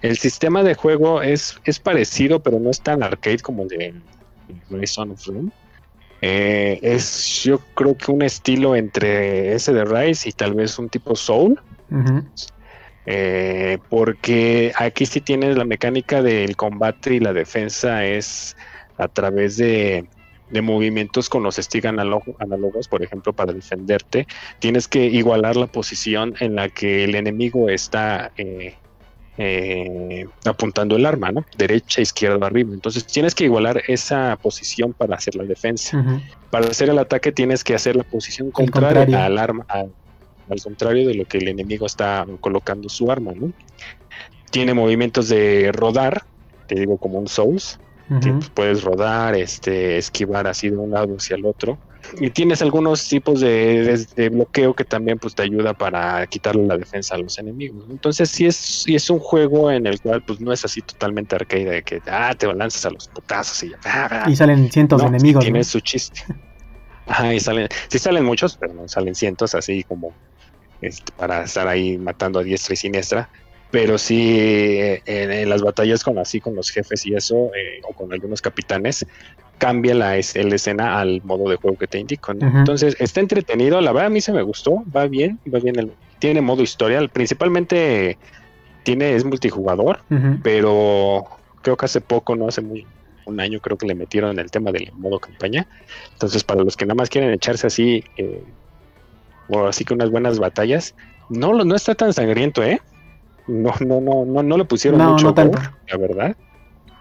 El 0.00 0.16
sistema 0.16 0.62
de 0.62 0.74
juego 0.74 1.22
es, 1.22 1.60
es 1.64 1.78
parecido, 1.78 2.40
pero 2.40 2.58
no 2.58 2.70
es 2.70 2.80
tan 2.80 3.02
arcade 3.02 3.38
como 3.38 3.64
el 3.64 4.02
de 4.70 4.86
Son 4.86 5.10
of 5.12 5.26
Room. 5.26 5.52
Eh, 6.24 6.78
es 6.82 7.42
yo 7.42 7.58
creo 7.74 7.96
que 7.96 8.12
un 8.12 8.22
estilo 8.22 8.76
entre 8.76 9.54
ese 9.54 9.72
de 9.72 9.84
Rise 9.84 10.28
y 10.28 10.32
tal 10.32 10.54
vez 10.54 10.78
un 10.78 10.88
tipo 10.88 11.16
Soul. 11.16 11.60
Eh, 13.06 13.78
porque 13.88 14.72
aquí 14.76 15.06
sí 15.06 15.20
tienes 15.20 15.56
la 15.56 15.64
mecánica 15.64 16.22
del 16.22 16.56
combate 16.56 17.14
y 17.14 17.20
la 17.20 17.32
defensa 17.32 18.04
es 18.04 18.56
a 18.96 19.08
través 19.08 19.56
de, 19.56 20.06
movimientos 20.62 21.30
con 21.30 21.42
los 21.42 21.56
stick 21.56 21.86
análogos, 21.86 22.86
por 22.86 23.02
ejemplo, 23.02 23.32
para 23.32 23.54
defenderte, 23.54 24.26
tienes 24.58 24.86
que 24.86 25.06
igualar 25.06 25.56
la 25.56 25.66
posición 25.66 26.34
en 26.40 26.56
la 26.56 26.68
que 26.68 27.04
el 27.04 27.14
enemigo 27.14 27.70
está 27.70 28.32
eh, 28.36 28.74
eh, 29.38 30.26
apuntando 30.44 30.96
el 30.96 31.06
arma, 31.06 31.32
¿no? 31.32 31.46
Derecha, 31.56 32.02
izquierda, 32.02 32.46
arriba. 32.46 32.74
Entonces 32.74 33.06
tienes 33.06 33.34
que 33.34 33.44
igualar 33.44 33.82
esa 33.88 34.36
posición 34.42 34.92
para 34.92 35.16
hacer 35.16 35.36
la 35.36 35.44
defensa. 35.44 36.22
Para 36.50 36.66
hacer 36.66 36.90
el 36.90 36.98
ataque 36.98 37.32
tienes 37.32 37.64
que 37.64 37.74
hacer 37.74 37.96
la 37.96 38.04
posición 38.04 38.50
contraria 38.50 39.24
al 39.24 39.38
arma, 39.38 39.64
al, 39.68 39.90
contrario 40.60 41.08
de 41.08 41.14
lo 41.14 41.24
que 41.24 41.38
el 41.38 41.48
enemigo 41.48 41.86
está 41.86 42.26
colocando 42.40 42.88
su 42.88 43.10
arma, 43.10 43.32
¿no? 43.34 43.52
Tiene 44.50 44.74
movimientos 44.74 45.28
de 45.28 45.70
rodar, 45.72 46.24
te 46.66 46.74
digo 46.74 46.98
como 46.98 47.18
un 47.18 47.28
Souls. 47.28 47.78
puedes 48.54 48.82
rodar, 48.82 49.34
este, 49.34 49.96
esquivar 49.96 50.46
así 50.46 50.68
de 50.68 50.76
un 50.76 50.90
lado 50.90 51.16
hacia 51.16 51.36
el 51.36 51.46
otro 51.46 51.78
y 52.18 52.30
tienes 52.30 52.62
algunos 52.62 53.08
tipos 53.08 53.40
de, 53.40 54.30
bloqueo 54.30 54.74
que 54.74 54.84
también 54.84 55.18
pues 55.18 55.34
te 55.34 55.42
ayuda 55.42 55.74
para 55.74 56.26
quitarle 56.26 56.66
la 56.66 56.76
defensa 56.76 57.14
a 57.14 57.18
los 57.18 57.38
enemigos. 57.38 57.84
Entonces 57.90 58.30
sí 58.30 58.46
es, 58.46 58.56
sí 58.56 58.94
es 58.94 59.08
un 59.10 59.18
juego 59.18 59.70
en 59.70 59.86
el 59.86 60.00
cual 60.00 60.22
pues 60.22 60.40
no 60.40 60.52
es 60.52 60.64
así 60.64 60.82
totalmente 60.82 61.34
arcade 61.34 61.64
de 61.64 61.82
que 61.82 62.02
ah, 62.06 62.34
te 62.36 62.52
lanzas 62.52 62.86
a 62.86 62.90
los 62.90 63.08
putazos 63.08 63.62
y 63.62 63.70
ya. 63.70 63.78
Ah, 63.84 64.24
ah". 64.24 64.30
Y 64.30 64.36
salen 64.36 64.70
cientos 64.70 65.00
de 65.00 65.08
enemigos. 65.08 65.44
Tiene 65.44 65.64
su 65.64 65.80
chiste. 65.80 66.22
Ajá, 67.06 67.34
y 67.34 67.40
salen, 67.40 67.68
sí 67.88 67.98
salen 67.98 68.24
muchos, 68.24 68.56
pero 68.56 68.74
no 68.74 68.86
salen 68.86 69.14
cientos 69.14 69.54
así 69.54 69.82
como 69.84 70.14
este, 70.82 71.12
para 71.16 71.44
estar 71.44 71.66
ahí 71.66 71.96
matando 71.96 72.38
a 72.38 72.42
diestra 72.42 72.74
y 72.74 72.76
siniestra 72.76 73.28
pero 73.72 73.96
sí 73.96 74.36
eh, 74.38 75.02
en, 75.06 75.48
las 75.48 75.62
batallas 75.62 76.04
con 76.04 76.18
así 76.18 76.40
con 76.40 76.54
los 76.54 76.70
jefes 76.70 77.04
y 77.06 77.14
eso 77.14 77.50
eh, 77.56 77.80
o 77.88 77.94
con 77.94 78.12
algunos 78.12 78.40
capitanes 78.42 79.04
cambia 79.56 79.94
la, 79.94 80.18
escena 80.18 81.00
al 81.00 81.22
modo 81.22 81.48
de 81.48 81.56
juego 81.56 81.78
que 81.78 81.86
te 81.86 81.98
indico. 81.98 82.32
Entonces 82.32 82.96
está 82.98 83.20
entretenido, 83.20 83.80
la 83.80 83.92
verdad 83.92 84.08
a 84.08 84.10
mí 84.10 84.20
se 84.20 84.32
me 84.32 84.42
gustó, 84.42 84.82
va 84.94 85.06
bien, 85.06 85.38
va 85.52 85.60
bien, 85.60 85.78
el, 85.78 85.92
tiene 86.18 86.40
modo 86.40 86.62
historia, 86.62 87.00
principalmente 87.06 88.18
tiene 88.82 89.14
es 89.14 89.24
multijugador, 89.24 90.00
pero 90.42 91.26
creo 91.62 91.76
que 91.76 91.84
hace 91.84 92.00
poco, 92.00 92.34
no 92.34 92.48
hace 92.48 92.60
muy 92.60 92.86
un 93.24 93.38
año 93.38 93.60
creo 93.60 93.78
que 93.78 93.86
le 93.86 93.94
metieron 93.94 94.36
el 94.40 94.50
tema 94.50 94.72
del 94.72 94.90
modo 94.94 95.20
campaña. 95.20 95.66
Entonces 96.12 96.42
para 96.42 96.64
los 96.64 96.76
que 96.76 96.84
nada 96.84 96.96
más 96.96 97.08
quieren 97.08 97.30
echarse 97.30 97.68
así 97.68 98.04
eh, 98.16 98.42
así 99.68 99.84
que 99.84 99.94
unas 99.94 100.10
buenas 100.10 100.38
batallas, 100.38 100.94
no 101.28 101.52
no 101.52 101.74
está 101.74 101.94
tan 101.94 102.12
sangriento, 102.12 102.62
¿eh? 102.62 102.80
No 103.46 103.72
no 103.80 104.00
no 104.00 104.24
no 104.24 104.42
no 104.42 104.56
le 104.56 104.64
pusieron 104.64 105.00
mucho 105.00 105.34
la 105.34 105.96
verdad. 105.96 106.36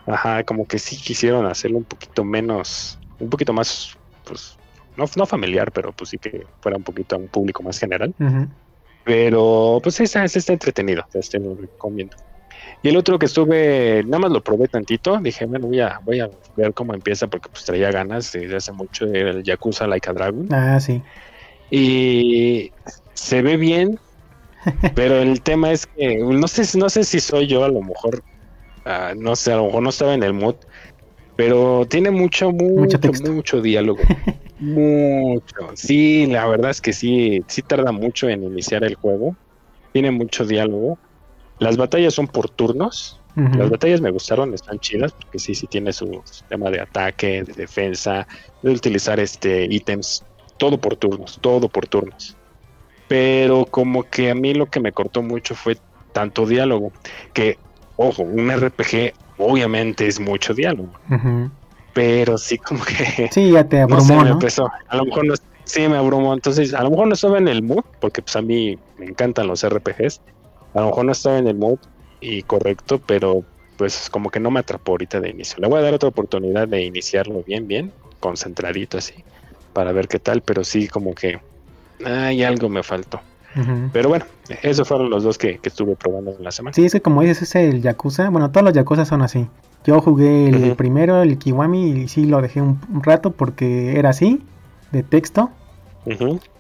Ajá, 0.08 0.44
como 0.44 0.68
que 0.68 0.80
sí 0.80 0.98
quisieron 0.98 1.46
hacerlo 1.46 1.78
un 1.78 1.84
poquito 1.84 2.24
menos, 2.24 3.00
un 3.20 3.30
poquito 3.30 3.54
más, 3.54 3.98
pues, 4.26 4.58
no, 4.98 5.06
no 5.16 5.26
familiar, 5.26 5.72
pero 5.72 5.92
pues 5.92 6.10
sí 6.10 6.18
que 6.18 6.46
fuera 6.60 6.78
un 6.78 6.84
poquito 6.84 7.16
a 7.16 7.20
un 7.20 7.28
público 7.28 7.64
más 7.64 7.80
general. 7.80 8.14
Pero 9.04 9.80
pues 9.82 10.00
ese, 10.00 10.24
está 10.24 10.54
entretenido, 10.54 11.06
este 11.14 11.40
lo 11.40 11.56
recomiendo. 11.56 12.18
Y 12.84 12.90
el 12.90 12.98
otro 12.98 13.20
que 13.20 13.28
estuve, 13.28 14.04
nada 14.04 14.20
más 14.20 14.32
lo 14.32 14.44
probé 14.44 14.68
tantito, 14.68 15.18
dije, 15.18 15.46
bueno, 15.46 15.68
voy 15.68 15.80
a, 15.80 16.00
voy 16.04 16.20
a 16.20 16.30
ver 16.56 16.74
cómo 16.74 16.94
empieza 16.94 17.28
porque 17.28 17.50
pues 17.50 17.64
traía 17.64 17.92
ganas 17.92 18.32
desde 18.32 18.56
hace 18.56 18.72
mucho, 18.72 19.06
el 19.06 19.44
Yakuza 19.44 19.88
Like 19.88 20.10
a 20.10 20.14
Dragon. 20.14 20.48
Ah, 20.52 20.80
sí. 20.80 21.02
Y 21.72 22.72
se 23.16 23.42
ve 23.42 23.58
bien, 23.58 23.98
pero 24.96 25.16
el 25.16 25.42
tema 25.42 25.72
es 25.72 25.88
que 25.88 26.18
no 26.18 26.48
sé, 26.48 26.78
no 26.78 26.90
sé 26.90 27.04
si 27.04 27.20
soy 27.20 27.48
yo, 27.48 27.64
a 27.64 27.70
lo 27.70 27.82
mejor 27.82 28.22
Ah, 28.86 29.14
no 29.16 29.36
sé, 29.36 29.52
a 29.54 29.58
lo 29.58 29.66
mejor 29.66 29.84
no 29.84 29.90
estaba 29.90 30.14
en 30.14 30.24
el 30.24 30.34
mood, 30.34 30.56
pero 31.36 31.86
tiene 31.88 32.12
mucho, 32.12 32.52
mucho, 32.52 33.00
mucho, 33.24 33.62
diálogo. 33.62 34.00
mucho. 34.60 35.56
Sí, 35.76 36.26
la 36.28 36.48
verdad 36.48 36.72
es 36.72 36.82
que 36.82 36.94
sí, 36.94 37.44
sí 37.48 37.62
tarda 37.62 37.92
mucho 37.92 38.28
en 38.30 38.44
iniciar 38.44 38.84
el 38.84 38.96
juego. 38.96 39.36
Tiene 39.94 40.12
mucho 40.12 40.46
diálogo. 40.46 40.98
Las 41.60 41.78
batallas 41.78 42.14
son 42.14 42.28
por 42.28 42.50
turnos. 42.50 43.18
Las 43.34 43.70
batallas 43.70 44.02
me 44.02 44.12
gustaron, 44.12 44.54
están 44.54 44.78
chidas, 44.80 45.14
porque 45.14 45.40
sí, 45.40 45.56
sí 45.56 45.66
tiene 45.66 45.94
su 45.94 46.22
sistema 46.26 46.70
de 46.70 46.82
ataque, 46.82 47.44
de 47.44 47.54
defensa, 47.54 48.28
de 48.62 48.72
utilizar 48.72 49.22
este 49.22 49.68
ítems, 49.74 50.26
todo 50.62 50.78
por 50.78 50.96
turnos, 50.96 51.40
todo 51.42 51.70
por 51.70 51.88
turnos. 51.88 52.38
Pero 53.08 53.66
como 53.66 54.04
que 54.04 54.30
a 54.30 54.36
mí 54.36 54.54
lo 54.54 54.68
que 54.68 54.80
me 54.80 54.92
cortó 54.92 55.24
mucho 55.24 55.56
fue 55.56 55.76
tanto 56.14 56.46
diálogo, 56.46 56.92
que 57.34 57.58
ojo, 57.96 58.22
un 58.22 58.52
RPG 58.52 59.12
obviamente 59.40 60.06
es 60.06 60.20
mucho 60.20 60.54
diálogo. 60.54 60.94
Pero 61.96 62.38
sí 62.38 62.60
como 62.60 62.84
que... 62.84 63.28
Sí, 63.32 63.52
ya 63.52 63.64
te 63.64 63.82
abrumó, 63.82 64.24
no, 64.24 64.40
A 64.88 64.96
lo 64.98 65.06
mejor 65.06 65.26
no, 65.26 65.34
sí 65.66 65.88
me 65.88 65.98
abrumó. 65.98 66.36
Entonces, 66.36 66.76
a 66.76 66.84
lo 66.84 66.92
mejor 66.92 67.08
no 67.08 67.16
estaba 67.16 67.40
en 67.40 67.48
el 67.48 67.64
mood, 67.64 67.84
porque 68.00 68.22
pues 68.22 68.36
a 68.36 68.44
mí 68.44 68.78
me 69.00 69.08
encantan 69.08 69.48
los 69.48 69.64
RPGs. 69.64 70.22
A 70.76 70.82
lo 70.82 70.88
mejor 70.88 71.06
no 71.06 71.12
estaba 71.14 71.40
en 71.40 71.48
el 71.48 71.56
mood 71.56 71.80
y 72.20 72.44
correcto, 72.44 73.02
pero 73.08 73.44
pues 73.78 74.12
como 74.12 74.30
que 74.30 74.40
no 74.40 74.52
me 74.52 74.60
atrapó 74.60 74.92
ahorita 74.92 75.20
de 75.22 75.32
inicio. 75.32 75.58
Le 75.60 75.68
voy 75.68 75.80
a 75.80 75.82
dar 75.82 75.96
otra 75.96 76.10
oportunidad 76.10 76.68
de 76.68 76.84
iniciarlo 76.84 77.42
bien, 77.42 77.68
bien, 77.68 77.92
concentradito 78.20 79.00
así, 79.00 79.16
para 79.74 79.92
ver 79.92 80.08
qué 80.08 80.20
tal, 80.20 80.42
pero 80.42 80.64
sí 80.64 80.88
como 80.88 81.14
que 81.14 81.40
hay 82.06 82.44
algo 82.44 82.70
me 82.70 82.84
faltó. 82.84 83.22
Pero 83.92 84.08
bueno, 84.08 84.26
esos 84.62 84.88
fueron 84.88 85.10
los 85.10 85.24
dos 85.24 85.38
que, 85.38 85.60
estuve 85.62 85.96
probando 85.96 86.32
en 86.38 86.44
la 86.44 86.52
semana. 86.52 86.74
Sí, 86.74 86.86
es 86.86 86.94
que 86.94 87.02
como 87.02 87.22
dices, 87.22 87.42
es 87.42 87.56
el 87.56 87.82
Yakuza. 87.82 88.30
Bueno, 88.30 88.50
todos 88.52 88.64
los 88.64 88.74
Yakuza 88.74 89.04
son 89.04 89.22
así. 89.22 89.48
Yo 89.84 90.00
jugué 90.00 90.48
el 90.48 90.76
primero, 90.76 91.22
el 91.22 91.38
Kiwami, 91.38 91.90
y 91.90 92.08
sí 92.08 92.26
lo 92.26 92.42
dejé 92.42 92.62
un, 92.62 92.80
rato 93.04 93.32
porque 93.32 93.98
era 93.98 94.10
así, 94.10 94.42
de 94.92 95.04
texto. 95.04 95.50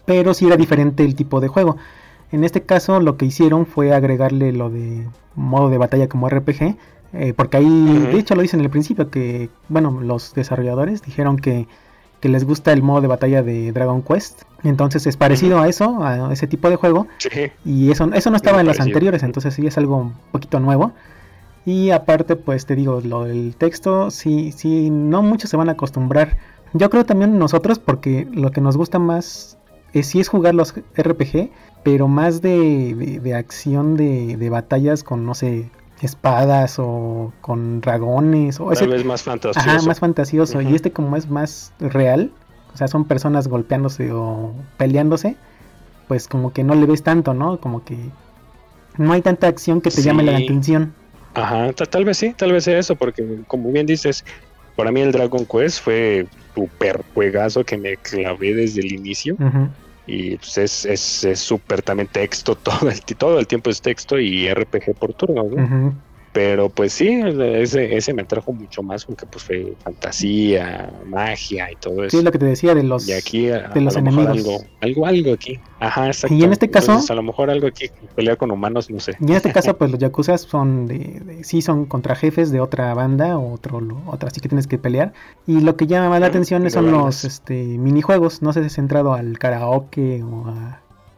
Pero 0.05 0.33
sí 0.33 0.47
era 0.47 0.57
diferente 0.57 1.03
el 1.05 1.15
tipo 1.15 1.39
de 1.39 1.47
juego. 1.47 1.77
En 2.31 2.43
este 2.43 2.63
caso, 2.63 2.99
lo 2.99 3.15
que 3.15 3.25
hicieron 3.25 3.65
fue 3.65 3.93
agregarle 3.93 4.51
lo 4.51 4.69
de 4.69 5.07
modo 5.35 5.69
de 5.69 5.77
batalla 5.77 6.09
como 6.09 6.29
RPG. 6.29 6.75
Eh, 7.13 7.33
porque 7.35 7.57
ahí, 7.57 8.07
de 8.11 8.19
hecho, 8.19 8.35
lo 8.35 8.41
dicen 8.41 8.59
en 8.59 8.65
el 8.65 8.71
principio 8.71 9.09
que, 9.09 9.49
bueno, 9.69 9.99
los 10.01 10.33
desarrolladores 10.33 11.01
dijeron 11.01 11.37
que 11.37 11.67
que 12.21 12.29
les 12.29 12.45
gusta 12.45 12.71
el 12.71 12.83
modo 12.83 13.01
de 13.01 13.07
batalla 13.07 13.43
de 13.43 13.71
Dragon 13.71 14.01
Quest. 14.03 14.43
Entonces 14.63 15.07
es 15.07 15.17
parecido 15.17 15.59
a 15.59 15.67
eso, 15.67 16.03
a 16.03 16.31
ese 16.31 16.47
tipo 16.47 16.69
de 16.69 16.75
juego. 16.77 17.07
Y 17.65 17.91
eso, 17.91 18.09
eso 18.13 18.29
no 18.29 18.37
estaba 18.37 18.61
en 18.61 18.67
las 18.67 18.79
anteriores, 18.79 19.23
entonces 19.23 19.55
sí 19.55 19.65
es 19.65 19.77
algo 19.77 19.97
un 19.97 20.13
poquito 20.31 20.59
nuevo. 20.59 20.93
Y 21.65 21.89
aparte, 21.91 22.35
pues 22.35 22.65
te 22.65 22.75
digo, 22.75 23.01
lo 23.03 23.25
del 23.25 23.55
texto, 23.55 24.11
sí, 24.11 24.51
sí, 24.51 24.89
no 24.89 25.21
muchos 25.21 25.49
se 25.49 25.57
van 25.57 25.69
a 25.69 25.73
acostumbrar. 25.73 26.37
Yo 26.73 26.89
creo 26.89 27.05
también 27.05 27.37
nosotros, 27.37 27.79
porque 27.79 28.27
lo 28.31 28.51
que 28.51 28.61
nos 28.61 28.77
gusta 28.77 28.99
más 28.99 29.57
es 29.93 30.07
sí 30.07 30.19
es 30.19 30.29
jugar 30.29 30.55
los 30.55 30.73
RPG, 30.73 31.49
pero 31.83 32.07
más 32.07 32.41
de, 32.41 33.19
de, 33.21 33.33
acción 33.33 33.97
de, 33.97 34.37
de, 34.37 34.49
batallas 34.49 35.03
con, 35.03 35.25
no 35.25 35.33
sé, 35.33 35.69
espadas 36.01 36.77
o 36.79 37.31
con 37.41 37.81
dragones. 37.81 38.59
O 38.59 38.71
ese, 38.71 38.87
vez 38.87 39.05
más 39.05 39.23
fantasioso. 39.23 39.69
Ajá, 39.69 39.81
más 39.83 39.99
fantasioso. 39.99 40.61
Y 40.61 40.75
este 40.75 40.91
como 40.91 41.15
es 41.15 41.29
más 41.29 41.73
real, 41.79 42.31
o 42.73 42.77
sea, 42.77 42.87
son 42.87 43.05
personas 43.05 43.47
golpeándose 43.47 44.11
o 44.11 44.53
peleándose, 44.77 45.35
pues 46.07 46.27
como 46.27 46.53
que 46.53 46.63
no 46.63 46.75
le 46.75 46.85
ves 46.85 47.03
tanto, 47.03 47.33
¿no? 47.33 47.59
Como 47.59 47.83
que 47.83 47.97
no 48.97 49.13
hay 49.13 49.21
tanta 49.21 49.47
acción 49.47 49.81
que 49.81 49.91
te 49.91 50.01
llame 50.01 50.23
la 50.23 50.37
atención. 50.37 50.93
Ajá, 51.33 51.71
tal 51.73 52.03
vez 52.03 52.17
sí, 52.17 52.33
tal 52.35 52.51
vez 52.51 52.65
sea 52.65 52.77
eso, 52.77 52.95
porque 52.95 53.41
como 53.47 53.71
bien 53.71 53.85
dices, 53.85 54.25
para 54.75 54.91
mí 54.91 55.01
el 55.01 55.11
Dragon 55.11 55.45
Quest 55.45 55.81
fue 55.81 56.27
súper 56.55 57.03
juegazo 57.13 57.63
que 57.63 57.77
me 57.77 57.95
clavé 57.97 58.53
desde 58.53 58.81
el 58.81 58.91
inicio. 58.91 59.37
Y 60.13 60.35
pues 60.35 60.85
es 60.85 61.39
súper 61.39 61.81
también 61.81 62.09
texto, 62.09 62.55
todo 62.63 62.89
el, 62.89 62.99
todo 63.15 63.39
el 63.39 63.47
tiempo 63.47 63.69
es 63.69 63.81
texto 63.81 64.19
y 64.19 64.53
RPG 64.53 64.95
por 64.99 65.13
turno, 65.13 65.49
Pero 66.33 66.69
pues 66.69 66.93
sí, 66.93 67.09
ese, 67.09 67.95
ese 67.97 68.13
me 68.13 68.23
trajo 68.23 68.53
mucho 68.53 68.81
más 68.81 69.03
porque 69.03 69.25
pues 69.25 69.43
fue 69.43 69.73
fantasía, 69.83 70.89
magia 71.05 71.69
y 71.69 71.75
todo 71.75 72.05
eso. 72.05 72.17
Sí, 72.17 72.23
lo 72.23 72.31
que 72.31 72.39
te 72.39 72.45
decía 72.45 72.73
de 72.73 72.83
los, 72.83 73.07
y 73.09 73.13
aquí, 73.13 73.47
de 73.47 73.81
los 73.81 73.97
enemigos. 73.97 74.37
Algo, 74.37 74.63
algo, 74.79 75.05
algo 75.07 75.33
aquí. 75.33 75.59
Ajá, 75.81 76.07
exacto. 76.07 76.33
Y 76.33 76.43
en 76.43 76.53
este 76.53 76.69
caso... 76.69 77.01
a 77.09 77.15
lo 77.15 77.23
mejor 77.23 77.49
algo 77.49 77.67
aquí, 77.67 77.89
pelear 78.15 78.37
con 78.37 78.49
humanos, 78.51 78.89
no 78.89 79.01
sé. 79.01 79.17
Y 79.19 79.25
en 79.25 79.33
este 79.33 79.51
caso, 79.53 79.77
pues 79.77 79.91
los 79.91 79.99
Yakuza 79.99 80.37
son 80.37 80.87
de, 80.87 81.39
sí 81.43 81.61
son 81.61 81.85
contra 81.85 82.15
jefes 82.15 82.49
de 82.49 82.61
otra 82.61 82.93
banda 82.93 83.37
o 83.37 83.53
otro, 83.53 83.81
otra 84.07 84.29
así 84.29 84.39
que 84.39 84.47
tienes 84.47 84.67
que 84.67 84.77
pelear. 84.77 85.11
Y 85.47 85.59
lo 85.59 85.75
que 85.75 85.85
llama 85.85 86.09
más 86.09 86.21
la 86.21 86.27
atención 86.27 86.69
son 86.71 86.91
los 86.91 87.25
este, 87.25 87.55
minijuegos. 87.55 88.41
No 88.41 88.53
sé 88.53 88.61
si 88.61 88.67
es 88.67 88.73
centrado 88.73 89.13
al 89.13 89.37
karaoke 89.37 90.23
o 90.23 90.45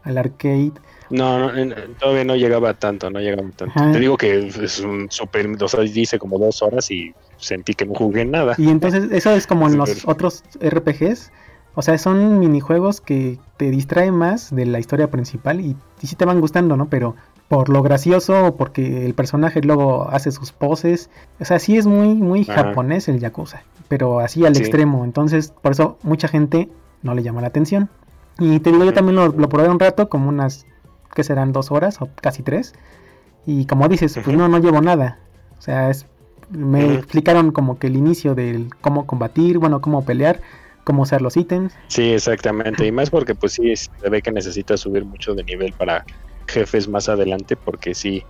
al 0.04 0.17
arcade 0.17 0.71
no, 1.09 1.51
todavía 1.99 2.23
no 2.23 2.35
llegaba 2.35 2.73
tanto, 2.73 3.09
no 3.09 3.19
llegaba 3.19 3.49
tanto. 3.55 3.73
Te 3.91 3.99
digo 3.99 4.17
que 4.17 4.47
es 4.47 4.79
un 4.79 5.07
super, 5.09 5.47
o 5.61 5.67
sea, 5.67 5.81
dice 5.81 6.19
como 6.19 6.39
dos 6.39 6.61
horas 6.61 6.89
y 6.91 7.13
sentí 7.37 7.73
que 7.73 7.85
no 7.85 7.93
jugué 7.93 8.25
nada. 8.25 8.55
Y 8.57 8.69
entonces 8.69 9.11
eso 9.11 9.31
es 9.31 9.47
como 9.47 9.67
en 9.67 9.77
los 9.77 10.07
otros 10.07 10.43
RPGs. 10.59 11.31
O 11.75 11.81
sea, 11.81 11.97
son 11.97 12.39
minijuegos 12.39 13.01
que 13.01 13.39
te 13.57 13.71
distraen 13.71 14.13
más 14.13 14.55
de 14.55 14.65
la 14.65 14.79
historia 14.79 15.09
principal 15.09 15.59
y, 15.59 15.75
sí 16.03 16.15
te 16.15 16.25
van 16.25 16.39
gustando, 16.39 16.77
¿no? 16.77 16.87
Pero 16.87 17.15
por 17.47 17.69
lo 17.69 17.81
gracioso 17.81 18.47
o 18.47 18.55
porque 18.55 19.05
el 19.05 19.13
personaje 19.15 19.61
luego 19.61 20.09
hace 20.09 20.31
sus 20.31 20.51
poses. 20.51 21.09
O 21.39 21.45
sea, 21.45 21.59
sí 21.59 21.77
es 21.77 21.87
muy, 21.87 22.13
muy 22.15 22.45
japonés 22.45 23.07
el 23.09 23.19
Yakuza, 23.19 23.63
pero 23.87 24.19
así 24.19 24.45
al 24.45 24.55
extremo. 24.55 25.03
Entonces, 25.03 25.53
por 25.61 25.71
eso 25.71 25.97
mucha 26.03 26.27
gente 26.27 26.69
no 27.01 27.15
le 27.15 27.23
llama 27.23 27.41
la 27.41 27.47
atención. 27.47 27.89
Y 28.39 28.59
te 28.59 28.71
digo, 28.71 28.83
yo 28.83 28.93
también 28.93 29.15
lo, 29.15 29.27
lo 29.27 29.49
probé 29.49 29.69
un 29.69 29.79
rato, 29.79 30.09
como 30.09 30.29
unas 30.29 30.65
que 31.13 31.23
serán 31.23 31.52
dos 31.52 31.71
horas 31.71 32.02
o 32.02 32.10
casi 32.21 32.43
tres. 32.43 32.73
Y 33.45 33.65
como 33.65 33.88
dices, 33.88 34.17
pues 34.23 34.36
no, 34.38 34.47
no 34.47 34.60
llevo 34.60 34.82
nada. 34.82 35.19
O 35.58 35.62
sea, 35.62 35.89
es, 35.89 36.06
me 36.49 36.95
explicaron 36.95 37.52
como 37.52 37.80
que 37.80 37.88
el 37.88 37.95
inicio 37.95 38.36
del 38.36 38.69
cómo 38.82 39.06
combatir, 39.06 39.58
bueno, 39.60 39.82
cómo 39.82 40.06
pelear, 40.06 40.41
cómo 40.84 41.04
usar 41.04 41.21
los 41.21 41.38
ítems. 41.38 41.73
Sí, 41.88 42.12
exactamente. 42.12 42.86
Y 42.86 42.91
más 42.91 43.10
porque 43.10 43.36
pues 43.36 43.54
sí, 43.54 43.76
se 43.76 44.10
ve 44.10 44.21
que 44.21 44.32
necesita 44.32 44.78
subir 44.78 45.06
mucho 45.06 45.34
de 45.34 45.43
nivel 45.43 45.73
para 45.73 46.06
jefes 46.47 46.88
más 46.88 47.10
adelante, 47.10 47.56
porque 47.56 47.93
sí, 47.93 48.23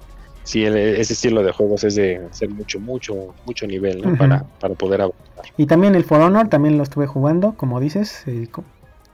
sí, 0.44 0.66
ese 0.66 1.14
estilo 1.14 1.44
de 1.44 1.52
juegos 1.52 1.84
es 1.84 1.96
de 1.96 2.18
hacer 2.30 2.50
mucho, 2.50 2.80
mucho, 2.80 3.34
mucho 3.46 3.68
nivel, 3.68 4.02
¿no? 4.02 4.18
para, 4.18 4.44
para 4.60 4.76
poder 4.76 5.02
avanzar. 5.02 5.46
Y 5.58 5.66
también 5.66 5.96
el 5.96 6.04
For 6.04 6.22
Honor, 6.22 6.48
también 6.48 6.78
lo 6.78 6.84
estuve 6.84 7.08
jugando, 7.08 7.54
como 7.54 7.80
dices, 7.80 8.24
eh, 8.28 8.48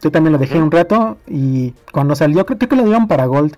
yo 0.02 0.12
también 0.12 0.34
lo 0.34 0.40
dejé 0.40 0.62
un 0.62 0.72
rato 0.72 1.18
y 1.28 1.74
cuando 1.92 2.16
salió 2.16 2.46
creo, 2.46 2.58
que 2.58 2.76
lo 2.76 2.84
dieron 2.84 3.08
para 3.08 3.26
Gold. 3.26 3.56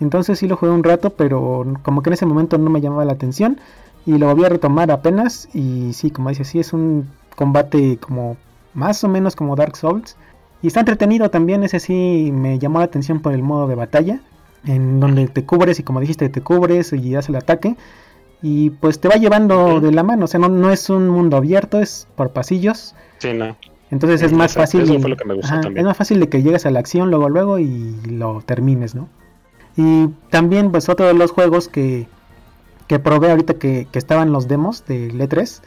Entonces 0.00 0.38
sí 0.38 0.48
lo 0.48 0.56
jugué 0.56 0.72
un 0.72 0.82
rato, 0.82 1.10
pero 1.10 1.64
como 1.82 2.02
que 2.02 2.10
en 2.10 2.14
ese 2.14 2.26
momento 2.26 2.58
no 2.58 2.70
me 2.70 2.80
llamaba 2.80 3.04
la 3.04 3.12
atención. 3.12 3.60
Y 4.06 4.18
lo 4.18 4.34
voy 4.34 4.44
a 4.44 4.48
retomar 4.48 4.90
apenas. 4.90 5.48
Y 5.54 5.92
sí, 5.92 6.10
como 6.10 6.30
dice, 6.30 6.44
sí 6.44 6.58
es 6.58 6.72
un 6.72 7.08
combate 7.36 7.98
como 7.98 8.36
más 8.74 9.02
o 9.04 9.08
menos 9.08 9.36
como 9.36 9.56
Dark 9.56 9.76
Souls. 9.76 10.16
Y 10.62 10.66
está 10.66 10.80
entretenido 10.80 11.30
también, 11.30 11.62
ese 11.62 11.78
sí 11.78 12.30
me 12.32 12.58
llamó 12.58 12.80
la 12.80 12.86
atención 12.86 13.20
por 13.20 13.32
el 13.32 13.42
modo 13.42 13.68
de 13.68 13.76
batalla. 13.76 14.20
En 14.66 14.98
donde 14.98 15.28
te 15.28 15.44
cubres 15.44 15.78
y 15.78 15.82
como 15.82 16.00
dijiste, 16.00 16.28
te 16.28 16.40
cubres 16.40 16.92
y 16.92 17.14
haces 17.14 17.28
el 17.28 17.36
ataque. 17.36 17.76
Y 18.42 18.70
pues 18.70 19.00
te 19.00 19.08
va 19.08 19.14
llevando 19.14 19.80
de 19.80 19.92
la 19.92 20.02
mano. 20.02 20.24
O 20.24 20.28
sea, 20.28 20.40
no, 20.40 20.48
no 20.48 20.72
es 20.72 20.90
un 20.90 21.08
mundo 21.08 21.36
abierto, 21.36 21.80
es 21.80 22.08
por 22.16 22.30
pasillos. 22.30 22.94
Sí, 23.18 23.32
no. 23.32 23.56
Entonces 23.94 24.22
es 24.22 24.32
más 24.32 24.54
fácil. 24.54 24.82
Es 24.82 25.84
más 25.84 25.96
fácil 25.96 26.18
de 26.18 26.28
que 26.28 26.42
llegues 26.42 26.66
a 26.66 26.70
la 26.72 26.80
acción 26.80 27.10
luego, 27.10 27.28
luego 27.28 27.60
y 27.60 27.94
lo 28.08 28.42
termines, 28.44 28.96
¿no? 28.96 29.08
Y 29.76 30.08
también, 30.30 30.72
pues, 30.72 30.88
otro 30.88 31.06
de 31.06 31.14
los 31.14 31.30
juegos 31.30 31.68
que, 31.68 32.08
que 32.88 32.98
probé 32.98 33.30
ahorita 33.30 33.54
que, 33.54 33.86
que 33.92 33.98
estaban 34.00 34.32
los 34.32 34.48
demos 34.48 34.84
de 34.86 35.12
E3 35.12 35.60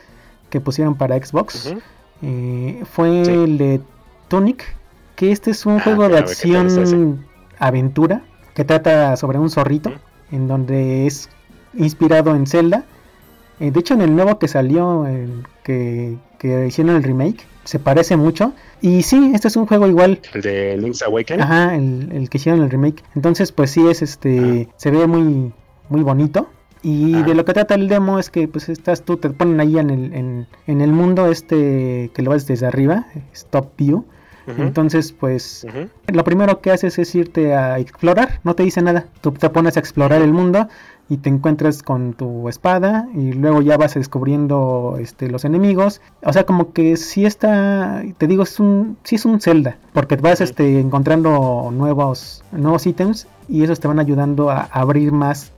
que 0.49 0.59
pusieron 0.59 0.95
para 0.95 1.15
Xbox 1.17 1.73
eh, 2.21 2.83
fue 2.91 3.21
el 3.21 3.57
de 3.57 3.81
Tunic, 4.27 4.75
que 5.15 5.31
este 5.31 5.51
es 5.51 5.65
un 5.65 5.77
ah, 5.77 5.81
juego 5.81 6.09
de 6.09 6.17
acción 6.17 7.25
aventura 7.59 8.23
que 8.55 8.65
trata 8.65 9.15
sobre 9.15 9.39
un 9.39 9.49
zorrito, 9.49 9.93
en 10.31 10.49
donde 10.49 11.07
es 11.07 11.29
inspirado 11.73 12.35
en 12.35 12.45
Zelda. 12.45 12.83
Eh, 13.59 13.71
de 13.71 13.79
hecho, 13.79 13.93
en 13.93 14.01
el 14.01 14.15
nuevo 14.15 14.37
que 14.39 14.47
salió, 14.47 15.05
el 15.05 15.45
que, 15.63 16.17
que 16.37 16.67
hicieron 16.67 16.95
el 16.95 17.03
remake, 17.03 17.45
se 17.63 17.79
parece 17.79 18.15
mucho. 18.15 18.53
Y 18.81 19.03
sí, 19.03 19.31
este 19.33 19.49
es 19.49 19.55
un 19.55 19.65
juego 19.65 19.87
igual. 19.87 20.19
El 20.33 20.41
de 20.41 20.77
Link's 20.77 21.01
Awakening. 21.01 21.41
Ajá, 21.41 21.75
el, 21.75 22.27
que 22.29 22.37
hicieron 22.37 22.63
el 22.63 22.69
remake. 22.69 23.03
Entonces, 23.15 23.51
pues 23.51 23.71
sí, 23.71 23.85
es 23.87 24.01
este. 24.01 24.67
Ah. 24.69 24.73
Se 24.77 24.91
ve 24.91 25.05
muy, 25.07 25.51
muy 25.89 26.01
bonito. 26.01 26.47
Y 26.83 27.15
ah. 27.15 27.23
de 27.23 27.35
lo 27.35 27.43
que 27.43 27.53
trata 27.53 27.75
el 27.75 27.87
demo 27.87 28.19
es 28.19 28.29
que 28.29 28.47
pues 28.47 28.69
estás 28.69 29.03
tú, 29.03 29.17
te 29.17 29.29
ponen 29.31 29.59
ahí 29.59 29.77
en 29.77 29.89
el, 29.89 30.47
en, 30.67 30.81
el 30.81 30.91
mundo 30.91 31.27
este 31.27 32.11
que 32.13 32.21
lo 32.21 32.31
ves 32.31 32.47
desde 32.47 32.67
arriba, 32.67 33.07
Stop 33.33 33.71
View. 33.77 34.05
Entonces, 34.57 35.11
pues, 35.11 35.67
lo 36.07 36.23
primero 36.23 36.61
que 36.61 36.71
haces 36.71 36.97
es 36.99 37.13
irte 37.15 37.53
a 37.53 37.79
explorar, 37.79 38.39
no 38.45 38.55
te 38.55 38.63
dice 38.63 38.81
nada. 38.81 39.07
Tú 39.19 39.33
te 39.33 39.49
pones 39.49 39.75
a 39.75 39.81
explorar 39.81 40.21
el 40.21 40.31
mundo 40.31 40.69
y 41.09 41.17
te 41.17 41.29
encuentras 41.29 41.83
con 41.83 42.13
tu 42.13 42.49
espada 42.49 43.07
y 43.13 43.31
luego 43.33 43.61
ya 43.61 43.77
vas 43.77 43.93
descubriendo 43.93 44.97
este, 44.99 45.29
los 45.29 45.45
enemigos. 45.45 46.01
O 46.23 46.33
sea, 46.33 46.45
como 46.45 46.73
que 46.73 46.97
si 46.97 47.25
está, 47.25 48.03
te 48.17 48.27
digo, 48.27 48.43
es 48.43 48.59
un, 48.59 48.97
sí 49.03 49.15
es 49.15 49.25
un 49.25 49.39
Zelda, 49.39 49.77
porque 49.93 50.17
vas 50.17 50.41
este, 50.41 50.79
encontrando 50.79 51.69
nuevos, 51.71 52.43
nuevos 52.51 52.85
ítems 52.85 53.27
y 53.47 53.63
esos 53.63 53.79
te 53.79 53.87
van 53.87 53.99
ayudando 53.99 54.49
a 54.49 54.63
abrir 54.63 55.11
más 55.11 55.51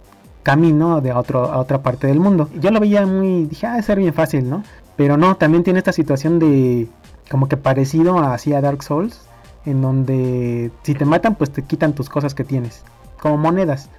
camino 0.44 1.02
de 1.02 1.14
otro, 1.14 1.46
a 1.46 1.58
otra 1.58 1.82
parte 1.82 2.08
del 2.08 2.20
mundo. 2.20 2.50
Yo 2.60 2.72
lo 2.72 2.80
veía 2.80 3.06
muy, 3.06 3.46
dije, 3.46 3.66
ah, 3.68 3.82
ser 3.82 3.98
bien 3.98 4.14
fácil, 4.14 4.50
¿no? 4.50 4.64
Pero 4.96 5.18
no, 5.18 5.36
también 5.36 5.64
tiene 5.64 5.80
esta 5.80 5.94
situación 5.94 6.40
de 6.40 6.88
como 7.30 7.48
que 7.48 7.58
parecido 7.58 8.20
a, 8.20 8.34
así 8.34 8.54
a 8.54 8.62
Dark 8.62 8.84
Souls, 8.84 9.20
en 9.66 9.82
donde 9.82 10.72
si 10.84 10.94
te 10.94 11.06
matan, 11.06 11.36
pues 11.36 11.52
te 11.52 11.64
quitan 11.64 11.94
tus 11.94 12.10
cosas 12.10 12.34
que 12.34 12.44
tienes, 12.44 12.84
como 13.20 13.38
monedas 13.38 13.90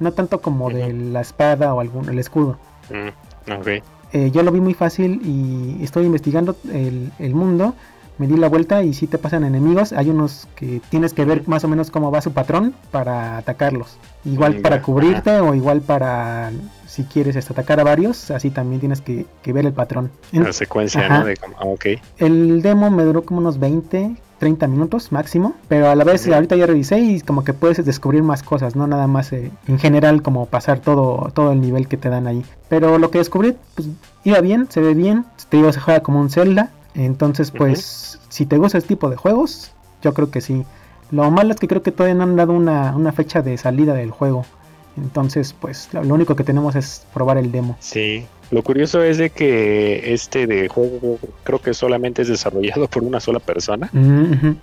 no 0.00 0.12
tanto 0.12 0.40
como 0.40 0.70
de 0.70 0.92
la 0.92 1.20
espada 1.20 1.74
o 1.74 1.80
algún, 1.80 2.08
el 2.08 2.18
escudo. 2.18 2.58
Mm, 2.90 3.60
eh, 4.12 4.30
yo 4.30 4.42
lo 4.42 4.52
vi 4.52 4.60
muy 4.60 4.74
fácil 4.74 5.20
y 5.24 5.82
estoy 5.82 6.06
investigando 6.06 6.56
el, 6.72 7.10
el, 7.18 7.34
mundo, 7.34 7.74
me 8.18 8.26
di 8.26 8.36
la 8.36 8.48
vuelta 8.48 8.82
y 8.82 8.94
si 8.94 9.06
te 9.06 9.18
pasan 9.18 9.44
enemigos, 9.44 9.92
hay 9.92 10.10
unos 10.10 10.48
que 10.56 10.80
tienes 10.90 11.12
que 11.12 11.24
ver 11.24 11.46
más 11.46 11.64
o 11.64 11.68
menos 11.68 11.90
cómo 11.90 12.10
va 12.10 12.20
su 12.20 12.32
patrón 12.32 12.74
para 12.90 13.36
atacarlos. 13.36 13.98
Igual 14.24 14.56
para 14.56 14.82
cubrirte 14.82 15.40
o 15.40 15.54
igual 15.54 15.80
para 15.82 16.50
si 16.86 17.04
quieres 17.04 17.36
este, 17.36 17.52
atacar 17.52 17.78
a 17.78 17.84
varios, 17.84 18.30
así 18.30 18.50
también 18.50 18.80
tienes 18.80 19.00
que, 19.00 19.26
ver 19.46 19.66
el 19.66 19.72
patrón. 19.72 20.10
La 20.32 20.52
secuencia, 20.52 21.08
¿no? 21.08 21.24
De, 21.24 21.38
ah, 21.56 21.64
El 22.16 22.60
demo 22.60 22.90
me 22.90 23.04
duró 23.04 23.22
como 23.22 23.40
unos 23.40 23.60
20, 23.60 24.16
30 24.38 24.66
minutos 24.68 25.12
máximo, 25.12 25.54
pero 25.68 25.88
a 25.88 25.94
la 25.94 26.04
vez 26.04 26.26
ahorita 26.28 26.56
ya 26.56 26.66
revisé 26.66 27.00
y 27.00 27.20
como 27.20 27.44
que 27.44 27.52
puedes 27.52 27.84
descubrir 27.84 28.22
más 28.22 28.42
cosas, 28.42 28.76
no 28.76 28.86
nada 28.86 29.06
más 29.06 29.32
eh, 29.32 29.50
en 29.66 29.78
general 29.78 30.22
como 30.22 30.46
pasar 30.46 30.80
todo, 30.80 31.30
todo 31.34 31.52
el 31.52 31.60
nivel 31.60 31.88
que 31.88 31.96
te 31.96 32.08
dan 32.08 32.26
ahí. 32.26 32.44
Pero 32.68 32.98
lo 32.98 33.10
que 33.10 33.18
descubrí, 33.18 33.56
pues 33.74 33.88
iba 34.24 34.40
bien, 34.40 34.66
se 34.70 34.80
ve 34.80 34.94
bien, 34.94 35.24
te 35.48 35.56
digo, 35.56 35.72
se 35.72 35.80
juega 35.80 36.00
como 36.00 36.20
un 36.20 36.30
Zelda, 36.30 36.70
entonces 36.94 37.50
pues 37.50 38.20
si 38.28 38.46
te 38.46 38.58
gusta 38.58 38.78
este 38.78 38.88
tipo 38.88 39.10
de 39.10 39.16
juegos, 39.16 39.72
yo 40.02 40.14
creo 40.14 40.30
que 40.30 40.40
sí. 40.40 40.64
Lo 41.10 41.30
malo 41.30 41.52
es 41.52 41.60
que 41.60 41.68
creo 41.68 41.82
que 41.82 41.90
todavía 41.90 42.14
no 42.14 42.24
han 42.24 42.36
dado 42.36 42.52
una, 42.52 42.94
una 42.94 43.12
fecha 43.12 43.42
de 43.42 43.56
salida 43.56 43.94
del 43.94 44.10
juego. 44.10 44.44
Entonces, 45.02 45.54
pues 45.58 45.88
lo 45.92 46.14
único 46.14 46.36
que 46.36 46.44
tenemos 46.44 46.76
es 46.76 47.06
probar 47.12 47.38
el 47.38 47.50
demo. 47.52 47.76
Sí, 47.80 48.26
lo 48.50 48.62
curioso 48.62 49.02
es 49.02 49.18
de 49.18 49.28
que 49.30 50.14
este 50.14 50.46
de 50.46 50.68
juego 50.68 51.18
creo 51.44 51.60
que 51.60 51.74
solamente 51.74 52.22
es 52.22 52.28
desarrollado 52.28 52.86
por 52.90 53.02
una 53.02 53.20
sola 53.20 53.40
persona. 53.40 53.90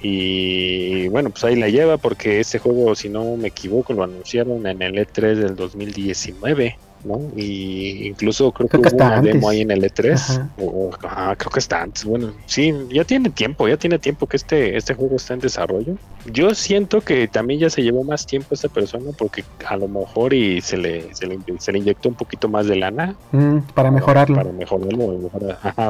Y 0.01 1.07
bueno, 1.09 1.29
pues 1.29 1.43
ahí 1.43 1.55
la 1.55 1.69
lleva 1.69 1.97
porque 1.97 2.39
este 2.39 2.59
juego, 2.59 2.95
si 2.95 3.09
no 3.09 3.37
me 3.37 3.49
equivoco, 3.49 3.93
lo 3.93 4.03
anunciaron 4.03 4.65
en 4.65 4.81
el 4.81 4.95
E3 4.95 5.35
del 5.35 5.55
2019. 5.55 6.77
¿No? 7.05 7.21
Y 7.35 8.07
incluso 8.07 8.51
creo, 8.51 8.67
que, 8.67 8.77
hubo 8.77 8.95
una 8.95 9.21
demo 9.21 9.49
ahí 9.49 9.61
en 9.61 9.71
el 9.71 9.83
E3. 9.83 10.49
O, 10.57 10.89
creo 10.89 11.51
que 11.51 11.59
está 11.59 11.81
antes. 11.81 12.03
Bueno, 12.03 12.33
sí, 12.45 12.73
ya 12.91 13.03
tiene 13.03 13.29
tiempo, 13.29 13.67
ya 13.67 13.77
tiene 13.77 13.99
tiempo 13.99 14.27
que 14.27 14.37
este, 14.37 14.75
este 14.75 14.93
juego 14.93 15.15
está 15.15 15.35
en 15.35 15.39
desarrollo. 15.39 15.95
Yo 16.31 16.55
siento 16.55 17.01
que 17.01 17.27
también 17.27 17.59
ya 17.59 17.69
se 17.69 17.83
llevó 17.83 18.03
más 18.03 18.25
tiempo 18.25 18.53
esta 18.53 18.67
persona 18.67 19.11
porque 19.17 19.43
a 19.67 19.77
lo 19.77 19.87
mejor 19.87 20.33
y 20.33 20.61
se 20.61 20.77
le, 20.77 21.13
se 21.13 21.27
le, 21.27 21.39
se 21.59 21.71
le 21.71 21.79
inyectó 21.79 22.09
un 22.09 22.15
poquito 22.15 22.49
más 22.49 22.65
de 22.67 22.75
lana. 22.75 23.15
Mm, 23.31 23.59
para 23.73 23.91
mejorarlo. 23.91 24.35
Para 24.35 24.51
mejorarlo, 24.51 25.29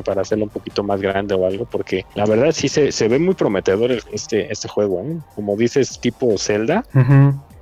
para, 0.04 0.22
hacerlo 0.22 0.46
un 0.46 0.50
poquito 0.50 0.84
más 0.84 1.02
grande 1.02 1.34
o 1.34 1.46
algo, 1.46 1.66
porque 1.66 2.06
la 2.16 2.26
verdad 2.26 2.52
sí 2.52 2.68
se, 2.68 2.92
se 2.92 3.08
ve 3.08 3.20
muy 3.20 3.34
prometedor 3.36 3.92
este, 4.12 4.52
este 4.52 4.68
juego, 4.68 5.02
¿eh? 5.02 5.18
Como 5.36 5.56
dices, 5.56 6.00
tipo 6.00 6.38
Zelda. 6.38 6.84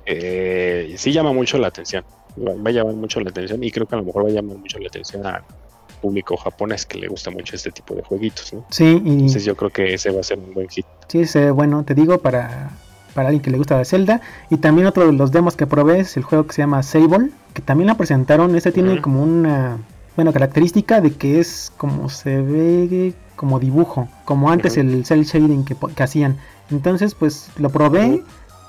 Eh, 0.06 0.94
sí 0.98 1.12
llama 1.12 1.32
mucho 1.32 1.56
la 1.56 1.68
atención 1.68 2.04
va 2.38 2.70
a 2.70 2.72
llamar 2.72 2.94
mucho 2.94 3.20
la 3.20 3.30
atención 3.30 3.62
y 3.62 3.70
creo 3.70 3.86
que 3.86 3.94
a 3.94 3.98
lo 3.98 4.04
mejor 4.04 4.24
va 4.24 4.28
a 4.28 4.32
llamar 4.32 4.56
mucho 4.56 4.78
la 4.78 4.88
atención 4.88 5.26
al 5.26 5.42
público 6.00 6.36
japonés 6.36 6.84
que 6.86 6.98
le 6.98 7.08
gusta 7.08 7.30
mucho 7.30 7.56
este 7.56 7.70
tipo 7.70 7.94
de 7.94 8.02
jueguitos, 8.02 8.52
¿no? 8.52 8.64
Sí, 8.70 9.00
y 9.04 9.10
entonces 9.10 9.44
yo 9.44 9.56
creo 9.56 9.70
que 9.70 9.94
ese 9.94 10.10
va 10.10 10.20
a 10.20 10.24
ser 10.24 10.38
un 10.38 10.52
buen 10.52 10.68
hit. 10.68 10.86
Sí, 11.08 11.20
ese, 11.20 11.50
bueno, 11.50 11.84
te 11.84 11.94
digo 11.94 12.18
para 12.18 12.70
para 13.14 13.28
alguien 13.28 13.42
que 13.42 13.50
le 13.50 13.58
gusta 13.58 13.78
la 13.78 13.84
Zelda. 13.84 14.20
Y 14.50 14.58
también 14.58 14.86
otro 14.86 15.06
de 15.06 15.12
los 15.12 15.32
demos 15.32 15.56
que 15.56 15.66
probé 15.66 16.00
es 16.00 16.16
el 16.16 16.24
juego 16.24 16.46
que 16.46 16.52
se 16.52 16.62
llama 16.62 16.82
Sable, 16.82 17.30
que 17.54 17.62
también 17.62 17.86
la 17.86 17.96
presentaron. 17.96 18.54
Este 18.56 18.72
tiene 18.72 19.00
como 19.00 19.22
una 19.22 19.78
bueno, 20.16 20.32
característica 20.32 21.00
de 21.00 21.12
que 21.12 21.40
es 21.40 21.72
como 21.76 22.08
se 22.08 22.40
ve 22.42 23.14
como 23.36 23.58
dibujo, 23.58 24.08
como 24.24 24.50
antes 24.50 24.76
el 24.76 25.04
cel 25.04 25.24
shading 25.24 25.64
que, 25.64 25.74
que, 25.74 26.02
hacían. 26.02 26.36
Entonces, 26.70 27.14
pues 27.14 27.50
lo 27.56 27.70
probé, 27.70 28.22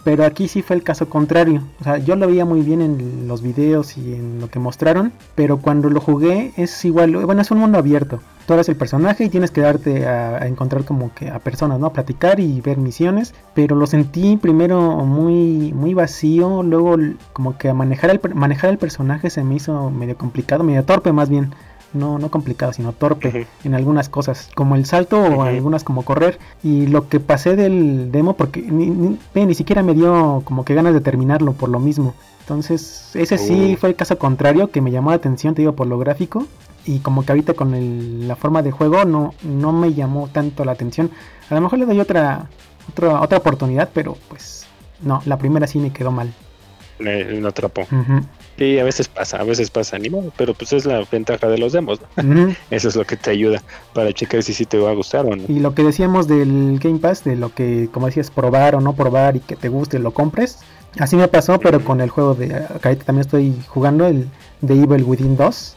pero 0.06 0.24
aquí 0.24 0.47
sí 0.47 0.62
fue 0.62 0.76
el 0.76 0.84
caso 0.84 1.10
contrario. 1.10 1.64
O 1.82 1.84
sea, 1.84 1.97
yo 1.97 2.16
lo 2.16 2.28
veía 2.28 2.45
muy 2.45 2.62
bien 2.62 2.80
en 2.80 3.28
los 3.28 3.41
videos 3.41 3.97
y 3.97 4.14
en 4.14 4.39
lo 4.39 4.49
que 4.51 4.60
mostraron, 4.60 5.12
pero 5.34 5.58
cuando 5.58 5.89
lo 5.89 5.99
jugué 5.99 6.53
es 6.58 6.86
igual, 6.86 7.26
bueno, 7.26 7.41
es 7.41 7.49
un 7.49 7.58
mundo 7.58 7.80
abierto. 7.80 8.22
Tú 8.45 8.53
eres 8.53 8.70
el 8.70 8.76
personaje 8.76 9.24
y 9.24 9.30
tienes 9.30 9.49
que 9.49 9.62
darte 9.62 10.06
a, 10.06 10.45
encontrar 10.45 10.86
como 10.86 11.12
que 11.16 11.32
a 11.32 11.39
personas, 11.39 11.80
¿no? 11.80 11.88
A 11.88 11.93
platicar 11.93 12.39
y 12.39 12.62
ver 12.62 12.78
misiones, 12.78 13.34
pero 13.56 13.76
lo 13.76 13.88
sentí 13.88 14.38
primero 14.38 14.80
muy 15.03 15.74
muy 15.74 15.95
vacío, 15.95 16.62
luego 16.62 16.97
como 17.34 17.58
que 17.58 17.74
manejar 17.74 18.12
el 18.12 18.22
manejar 18.36 18.70
el 18.70 18.78
personaje 18.78 19.32
se 19.32 19.43
me 19.43 19.56
hizo 19.56 19.89
medio 19.89 20.16
complicado, 20.16 20.64
medio 20.64 20.86
torpe 20.86 21.12
más 21.14 21.30
bien 21.30 21.49
no, 21.96 22.20
no 22.20 22.30
complicado, 22.30 22.74
sino 22.74 22.93
torpe 22.93 23.48
en 23.64 23.74
algunas 23.74 24.10
cosas, 24.10 24.50
como 24.54 24.76
el 24.76 24.86
salto 24.86 25.20
o 25.20 25.43
algunas 25.43 25.84
como 25.84 26.04
correr. 26.04 26.38
Y 26.64 26.88
lo 26.88 27.10
que 27.10 27.20
pasé 27.20 27.56
del 27.56 28.12
demo, 28.12 28.36
porque 28.36 28.62
ni, 28.62 29.18
ni, 29.34 29.56
siquiera 29.56 29.84
me 29.84 29.93
dio 29.93 30.41
como 30.46 30.66
que 30.66 30.76
ganas 30.76 30.93
de 30.93 31.02
terminarlo 31.02 31.54
por 31.54 31.70
lo 31.70 31.80
mismo. 31.80 32.14
Entonces, 32.41 33.12
ese 33.16 33.38
sí 33.38 33.74
oh. 33.74 33.78
fue 33.78 33.89
el 33.89 33.96
caso 33.96 34.18
contrario 34.20 34.70
que 34.70 34.82
me 34.82 34.91
llamó 34.91 35.10
la 35.10 35.16
atención, 35.16 35.56
te 35.56 35.62
digo, 35.62 35.74
por 35.74 35.88
lo 35.88 35.98
gráfico. 35.98 36.46
Y 36.86 37.00
como 37.00 37.26
que 37.26 37.32
ahorita 37.32 37.56
con 37.56 38.28
la 38.28 38.36
forma 38.36 38.62
de 38.62 38.70
juego 38.70 39.06
no, 39.06 39.34
no 39.41 39.72
me 39.72 39.93
llamó 39.93 40.30
tanto 40.32 40.64
la 40.66 40.74
atención. 40.74 41.10
A 41.50 41.56
lo 41.56 41.62
mejor 41.62 41.80
le 41.80 41.86
doy 41.88 42.00
otra, 42.00 42.48
otra, 42.89 43.22
otra 43.22 43.39
oportunidad, 43.39 43.89
pero 43.91 44.16
pues 44.28 44.68
no, 45.02 45.22
la 45.26 45.38
primera 45.38 45.66
sí 45.66 45.80
me 45.80 45.91
quedó 45.91 46.12
mal. 46.12 46.32
no 47.00 47.48
atrapó. 47.48 47.88
Sí, 48.58 48.80
a 48.80 48.86
veces 48.86 49.10
pasa, 49.10 49.38
a 49.38 49.43
veces 49.43 49.70
pasa, 49.70 49.99
ni 49.99 50.10
modo, 50.10 50.32
pero 50.38 50.53
pues 50.53 50.72
es 50.72 50.86
la 50.86 51.03
ventaja 51.12 51.47
de 51.47 51.58
los 51.58 51.74
demos, 51.74 51.99
Eso 52.72 52.88
es 52.88 52.95
lo 52.95 53.03
que 53.03 53.18
te 53.18 53.32
ayuda 53.32 53.62
para 53.93 54.14
checar 54.14 54.43
si 54.43 54.53
sí 54.53 54.66
te 54.66 54.78
va 54.78 54.91
a 54.91 54.93
gustar 54.93 55.26
o 55.26 55.36
no. 55.36 55.43
Y 55.49 55.60
lo 55.60 55.76
que 55.76 55.84
decíamos 55.84 56.28
del 56.28 56.80
Game 56.82 56.99
Pass, 56.99 57.26
de 57.26 57.36
lo 57.36 57.53
que, 57.53 57.89
como 57.91 58.06
decías, 58.06 58.32
probar 58.32 58.76
o 58.76 58.82
no 58.82 58.93
probar 58.93 59.36
y 59.36 59.41
que 59.41 59.56
te 59.56 59.68
guste, 59.68 59.99
lo 59.99 60.12
compres. 60.12 60.60
Así 60.99 61.18
me 61.18 61.28
pasó, 61.28 61.60
pero 61.60 61.84
con 61.84 61.99
el 61.99 62.10
juego 62.10 62.36
de, 62.36 62.56
acá 62.56 62.95
también 62.95 63.26
estoy 63.26 63.53
jugando, 63.68 64.08
el 64.08 64.30
de 64.62 64.76
Evil 64.76 65.03
Within 65.03 65.36
2, 65.36 65.76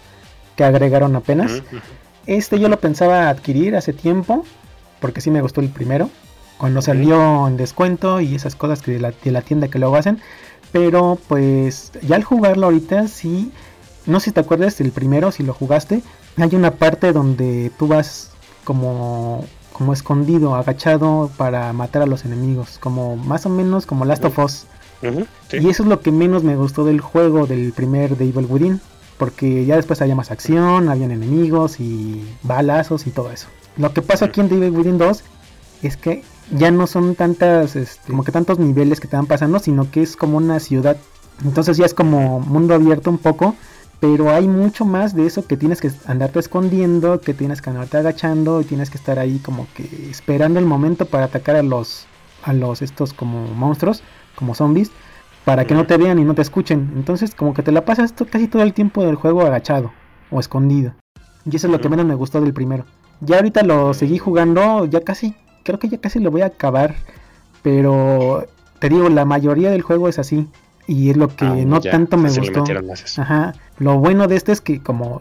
que 0.55 0.63
agregaron 0.63 1.17
apenas. 1.17 1.63
Este 2.27 2.61
yo 2.61 2.69
lo 2.69 2.79
pensaba 2.79 3.29
adquirir 3.29 3.75
hace 3.75 3.93
tiempo, 3.93 4.45
porque 5.01 5.21
sí 5.21 5.33
me 5.33 5.41
gustó 5.41 5.61
el 5.61 5.71
primero, 5.71 6.09
cuando 6.59 6.83
salió 6.83 7.49
en 7.49 7.57
descuento 7.57 8.21
y 8.21 8.35
esas 8.37 8.55
cosas 8.55 8.83
que 8.83 8.93
de 8.93 9.01
la, 9.01 9.13
de 9.25 9.31
la 9.33 9.43
tienda 9.43 9.69
que 9.69 9.79
luego 9.79 9.97
hacen. 9.97 10.21
Pero 10.73 11.19
pues 11.29 11.93
ya 12.03 12.17
al 12.17 12.25
jugarlo 12.25 12.67
ahorita 12.67 13.09
sí, 13.09 13.53
no 14.07 14.21
sé 14.21 14.27
si 14.27 14.33
te 14.33 14.41
acuerdas 14.41 14.77
del 14.79 14.93
primero, 14.93 15.33
si 15.33 15.43
lo 15.43 15.55
jugaste, 15.55 16.03
hay 16.37 16.55
una 16.55 16.73
parte 16.73 17.13
donde 17.13 17.71
tú 17.79 17.89
vas 17.89 18.31
como 18.65 19.45
como 19.79 19.93
escondido, 19.93 20.57
agachado 20.57 21.31
para 21.37 21.73
matar 21.73 22.03
a 22.03 22.07
los 22.07 22.25
enemigos, 22.25 22.79
como 22.81 23.17
más 23.17 23.47
o 23.47 23.49
menos 23.49 23.87
como 23.87 24.05
Last 24.05 24.25
of 24.25 24.37
Us. 24.41 24.67
Y 25.53 25.69
eso 25.69 25.85
es 25.85 25.89
lo 25.89 26.01
que 26.01 26.11
menos 26.11 26.43
me 26.43 26.57
gustó 26.57 26.85
del 26.85 27.01
juego 27.01 27.47
del 27.47 27.73
primer 27.73 28.17
de 28.17 28.25
Evil 28.25 28.47
Within, 28.51 28.81
porque 29.19 29.65
ya 29.65 29.77
después 29.77 30.03
había 30.03 30.17
más 30.17 30.33
acción, 30.33 30.89
habían 30.89 31.13
enemigos 31.13 31.79
y 31.79 32.27
balazos 32.43 33.07
y 33.07 33.11
todo 33.11 33.31
eso. 33.31 33.47
Lo 33.77 33.93
que 33.93 34.03
pasa 34.03 34.25
aquí 34.27 34.41
en 34.41 34.47
Evil 34.47 34.73
Within 34.73 34.99
2 34.99 35.23
es 35.85 35.97
que 35.97 36.25
ya 36.51 36.71
no 36.71 36.87
son 36.87 37.15
tantas, 37.15 37.77
este, 37.77 38.11
como 38.11 38.25
que 38.25 38.33
tantos 38.33 38.59
niveles 38.59 39.01
que 39.01 39.09
te 39.09 39.17
van 39.17 39.27
pasando, 39.27 39.59
sino 39.59 39.91
que 39.91 40.03
es 40.03 40.17
como 40.17 40.37
una 40.37 40.61
ciudad. 40.61 40.97
Entonces 41.45 41.77
ya 41.77 41.87
es 41.87 41.95
como 41.95 42.41
mundo 42.41 42.75
abierto 42.75 43.11
un 43.11 43.19
poco, 43.19 43.55
pero 44.01 44.31
hay 44.31 44.49
mucho 44.49 44.85
más 44.85 45.15
de 45.15 45.27
eso 45.27 45.47
que 45.47 45.57
tienes 45.57 45.81
que 45.81 45.91
andarte 46.07 46.39
escondiendo, 46.39 47.21
que 47.21 47.35
tienes 47.35 47.61
que 47.61 47.71
andarte 47.71 47.99
agachando 47.99 48.61
y 48.61 48.65
tienes 48.65 48.91
que 48.91 48.99
estar 48.99 49.19
ahí 49.19 49.39
como 49.39 49.67
que 49.75 50.09
esperando 50.11 50.59
el 50.59 50.67
momento 50.67 51.07
para 51.07 51.25
atacar 51.25 51.57
a 51.57 51.63
los, 51.63 52.07
a 52.43 52.53
los 52.53 52.83
estos 52.83 53.13
como 53.13 53.47
monstruos, 53.49 54.03
como 54.35 54.55
zombies, 54.55 54.91
para 55.45 55.67
que 55.67 55.75
no 55.75 55.87
te 55.87 55.97
vean 55.97 56.19
y 56.19 56.25
no 56.25 56.35
te 56.35 56.43
escuchen. 56.43 56.93
Entonces 56.95 57.35
como 57.35 57.55
que 57.55 57.63
te 57.63 57.73
la 57.73 57.85
pasas 57.85 58.15
casi 58.31 58.49
todo 58.49 58.63
el 58.63 58.73
tiempo 58.73 59.05
del 59.05 59.17
juego 59.17 59.43
agachado 59.43 59.93
o 60.31 60.41
escondido. 60.41 60.95
Y 61.45 61.57
eso 61.57 61.67
es 61.67 61.73
lo 61.73 61.81
que 61.81 61.89
menos 61.89 62.07
me 62.07 62.15
gustó 62.15 62.41
del 62.41 62.53
primero. 62.53 62.85
Ya 63.21 63.37
ahorita 63.37 63.63
lo 63.63 63.95
seguí 63.95 64.19
jugando, 64.19 64.85
ya 64.85 65.01
casi 65.01 65.35
creo 65.69 65.79
que 65.79 65.91
ya 65.91 65.99
casi 65.99 66.19
lo 66.19 66.31
voy 66.31 66.41
a 66.41 66.47
acabar. 66.47 66.95
Pero 67.63 68.47
te 68.79 68.89
digo, 68.89 69.09
la 69.11 69.27
mayoría 69.27 69.71
del 69.71 69.83
juego 69.83 70.09
es 70.09 70.19
así. 70.19 70.49
Y 70.87 71.11
es 71.11 71.19
lo 71.19 71.29
que 71.29 71.45
ah, 71.45 71.55
no 71.55 71.83
tanto 71.83 72.17
me 72.17 72.31
gustó. 72.31 72.65
Ajá. 73.19 73.53
Lo 73.79 73.99
bueno 73.99 74.27
de 74.27 74.37
este 74.37 74.53
es 74.53 74.63
que 74.63 74.83
como, 74.83 75.21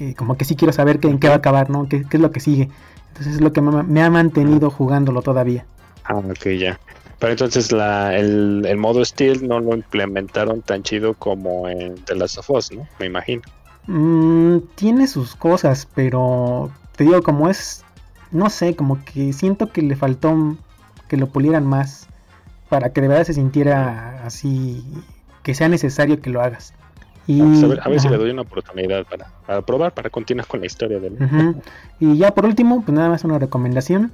eh, 0.00 0.14
como 0.16 0.36
que 0.36 0.44
sí 0.44 0.56
quiero 0.56 0.72
saber 0.72 0.98
que, 0.98 1.06
en 1.08 1.20
qué 1.20 1.28
va 1.28 1.34
a 1.34 1.38
acabar, 1.38 1.70
¿no? 1.70 1.88
¿Qué, 1.88 2.04
es 2.10 2.20
lo 2.20 2.32
que 2.32 2.40
sigue? 2.40 2.68
Entonces 3.10 3.34
es 3.34 3.40
lo 3.40 3.52
que 3.52 3.60
me, 3.60 4.02
ha 4.02 4.10
mantenido 4.10 4.68
jugándolo 4.68 5.22
todavía. 5.22 5.64
Ah, 6.02 6.16
ok, 6.16 6.48
ya. 6.58 6.80
Pero 7.20 7.32
entonces 7.32 7.70
la, 7.70 8.16
el, 8.16 8.64
el, 8.66 8.76
modo 8.76 9.04
Steel 9.04 9.46
no 9.46 9.60
lo 9.60 9.74
implementaron 9.74 10.60
tan 10.62 10.82
chido 10.82 11.14
como 11.14 11.68
en 11.68 11.94
The 12.04 12.16
Last 12.16 12.38
of 12.38 12.50
Us, 12.50 12.72
¿no? 12.72 12.86
Me 12.98 13.06
imagino. 13.06 13.42
Mm, 13.86 14.58
tiene 14.74 15.06
sus 15.06 15.36
cosas, 15.36 15.88
pero 15.94 16.70
te 16.96 17.04
digo, 17.04 17.22
como 17.22 17.48
es 17.48 17.85
no 18.30 18.50
sé, 18.50 18.76
como 18.76 19.04
que 19.04 19.32
siento 19.32 19.70
que 19.72 19.82
le 19.82 19.96
faltó 19.96 20.56
que 21.08 21.16
lo 21.16 21.28
pulieran 21.28 21.66
más 21.66 22.08
para 22.68 22.92
que 22.92 23.00
de 23.00 23.08
verdad 23.08 23.24
se 23.24 23.34
sintiera 23.34 24.24
así, 24.24 24.84
que 25.42 25.54
sea 25.54 25.68
necesario 25.68 26.20
que 26.20 26.30
lo 26.30 26.40
hagas. 26.40 26.74
Y, 27.28 27.40
a 27.40 27.88
ver, 27.88 28.00
si 28.00 28.08
le 28.08 28.18
doy 28.18 28.30
una 28.30 28.42
oportunidad 28.42 29.04
para, 29.04 29.62
probar, 29.62 29.92
para 29.92 30.10
continuar 30.10 30.46
con 30.46 30.60
la 30.60 30.66
historia 30.66 31.00
del... 31.00 31.16
Y 31.98 32.18
ya 32.18 32.32
por 32.32 32.46
último, 32.46 32.82
pues 32.82 32.94
nada 32.96 33.08
más 33.08 33.24
una 33.24 33.38
recomendación. 33.38 34.12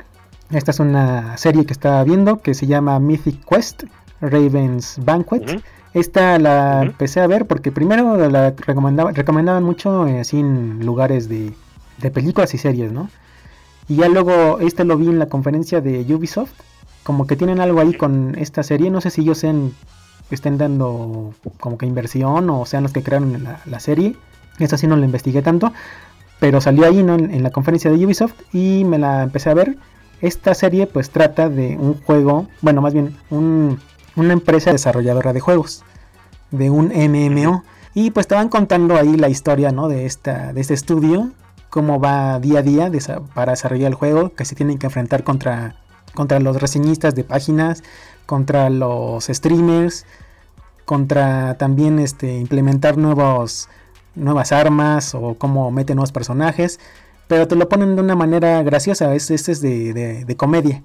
Esta 0.50 0.70
es 0.70 0.80
una 0.80 1.36
serie 1.36 1.66
que 1.66 1.72
estaba 1.72 2.02
viendo 2.04 2.40
que 2.40 2.54
se 2.54 2.66
llama 2.66 2.98
Mythic 2.98 3.44
Quest, 3.44 3.84
Raven's 4.20 4.98
Banquet. 5.04 5.62
Esta 5.92 6.38
la 6.38 6.82
empecé 6.82 7.20
a 7.20 7.26
ver 7.26 7.46
porque 7.46 7.70
primero 7.70 8.16
la 8.30 8.50
recomendaba, 8.50 9.12
recomendaban 9.12 9.62
mucho 9.62 10.06
eh, 10.06 10.20
así 10.20 10.40
en 10.40 10.84
lugares 10.84 11.28
de, 11.28 11.52
de 11.98 12.10
películas 12.10 12.54
y 12.54 12.58
series, 12.58 12.92
¿no? 12.92 13.10
Y 13.88 13.96
ya 13.96 14.08
luego 14.08 14.58
este 14.60 14.84
lo 14.84 14.96
vi 14.96 15.08
en 15.08 15.18
la 15.18 15.26
conferencia 15.26 15.80
de 15.80 16.00
Ubisoft. 16.14 16.52
Como 17.02 17.26
que 17.26 17.36
tienen 17.36 17.60
algo 17.60 17.80
ahí 17.80 17.94
con 17.94 18.36
esta 18.38 18.62
serie. 18.62 18.90
No 18.90 19.00
sé 19.00 19.10
si 19.10 19.22
ellos 19.22 19.38
sean, 19.38 19.72
estén 20.30 20.58
dando 20.58 21.34
como 21.58 21.78
que 21.78 21.86
inversión 21.86 22.48
o 22.50 22.64
sean 22.64 22.84
los 22.84 22.92
que 22.92 23.02
crearon 23.02 23.44
la, 23.66 23.80
serie. 23.80 24.16
Esta 24.58 24.78
sí 24.78 24.86
no 24.86 24.96
la 24.96 25.04
investigué 25.04 25.42
tanto. 25.42 25.72
Pero 26.38 26.60
salió 26.60 26.86
ahí 26.86 27.02
¿no? 27.02 27.14
en, 27.14 27.42
la 27.42 27.50
conferencia 27.50 27.90
de 27.90 28.04
Ubisoft 28.04 28.34
y 28.52 28.84
me 28.84 28.98
la 28.98 29.24
empecé 29.24 29.50
a 29.50 29.54
ver. 29.54 29.76
Esta 30.20 30.54
serie 30.54 30.86
pues 30.86 31.10
trata 31.10 31.48
de 31.48 31.76
un 31.76 32.00
juego, 32.00 32.46
bueno 32.60 32.80
más 32.80 32.94
bien 32.94 33.16
una 33.30 34.32
empresa 34.32 34.70
desarrolladora 34.70 35.32
de 35.32 35.40
juegos. 35.40 35.82
De 36.52 36.70
un 36.70 36.88
MMO. 36.88 37.64
Y 37.94 38.10
pues 38.12 38.24
estaban 38.24 38.48
contando 38.48 38.96
ahí 38.96 39.16
la 39.16 39.28
historia 39.28 39.72
¿no? 39.72 39.88
de, 39.88 40.06
esta, 40.06 40.52
de 40.52 40.60
este 40.60 40.74
estudio 40.74 41.30
cómo 41.72 41.98
va 41.98 42.38
día 42.38 42.58
a 42.58 42.62
día 42.62 42.92
para 43.34 43.52
desarrollar 43.52 43.88
el 43.88 43.94
juego, 43.94 44.34
que 44.34 44.44
se 44.44 44.54
tienen 44.54 44.78
que 44.78 44.88
enfrentar 44.88 45.24
contra, 45.24 45.76
contra 46.12 46.38
los 46.38 46.60
reseñistas 46.60 47.14
de 47.14 47.24
páginas, 47.24 47.82
contra 48.26 48.68
los 48.68 49.24
streamers, 49.24 50.04
contra 50.84 51.56
también 51.56 51.98
este, 51.98 52.36
implementar 52.36 52.98
nuevos, 52.98 53.70
nuevas 54.14 54.52
armas 54.52 55.14
o 55.14 55.36
cómo 55.38 55.70
mete 55.70 55.94
nuevos 55.94 56.12
personajes, 56.12 56.78
pero 57.26 57.48
te 57.48 57.56
lo 57.56 57.70
ponen 57.70 57.96
de 57.96 58.02
una 58.02 58.16
manera 58.16 58.62
graciosa, 58.62 59.14
es, 59.14 59.30
este 59.30 59.52
es 59.52 59.62
de, 59.62 59.94
de, 60.26 60.36
comedia. 60.36 60.82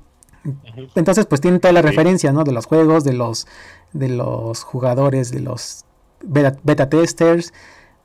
Entonces 0.96 1.26
pues 1.26 1.42
tienen 1.42 1.60
todas 1.60 1.74
las 1.74 1.84
referencias, 1.84 2.34
¿no? 2.34 2.46
De 2.46 2.54
los 2.54 2.66
juegos, 2.66 3.04
de 3.04 3.12
los, 3.12 3.46
de 3.92 4.08
los 4.08 4.64
jugadores, 4.64 5.32
de 5.32 5.42
los 5.42 5.84
beta, 6.24 6.58
beta 6.64 6.88
testers, 6.88 7.52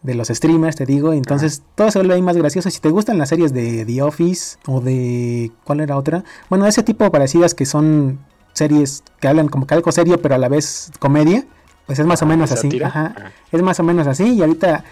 de 0.03 0.15
los 0.15 0.29
streamers, 0.29 0.77
te 0.77 0.87
digo. 0.87 1.13
Entonces 1.13 1.63
todo 1.75 1.91
se 1.91 1.99
vuelve 1.99 2.15
ahí 2.15 2.23
más 2.23 2.37
gracioso. 2.37 2.71
Si 2.71 2.81
te 2.81 2.89
gustan 2.89 3.19
las 3.19 3.29
series 3.29 3.53
de 3.53 3.85
The 3.85 4.03
Office 4.03 4.59
o 4.67 4.81
de... 4.81 5.53
¿Cuál 5.65 5.81
era 5.81 5.97
otra? 5.97 6.25
Bueno, 6.49 6.67
ese 6.67 6.83
tipo 6.83 7.11
parecidas 7.11 7.55
que 7.55 7.67
son 7.67 8.19
series 8.53 9.03
que 9.21 9.29
hablan 9.29 9.49
como 9.49 9.67
que 9.67 9.75
algo 9.75 9.91
serio 9.93 10.21
pero 10.21 10.35
a 10.35 10.39
la 10.39 10.49
vez 10.49 10.91
comedia. 10.99 11.45
Pues 11.87 11.99
es 11.99 12.07
más 12.07 12.23
o 12.23 12.25
ah, 12.25 12.29
menos 12.29 12.53
así. 12.53 12.83
Ajá. 12.83 13.15
Ah. 13.17 13.31
Es 13.51 13.63
más 13.63 13.79
o 13.81 13.83
menos 13.83 14.07
así. 14.07 14.35
Y 14.35 14.41
ahorita 14.41 14.85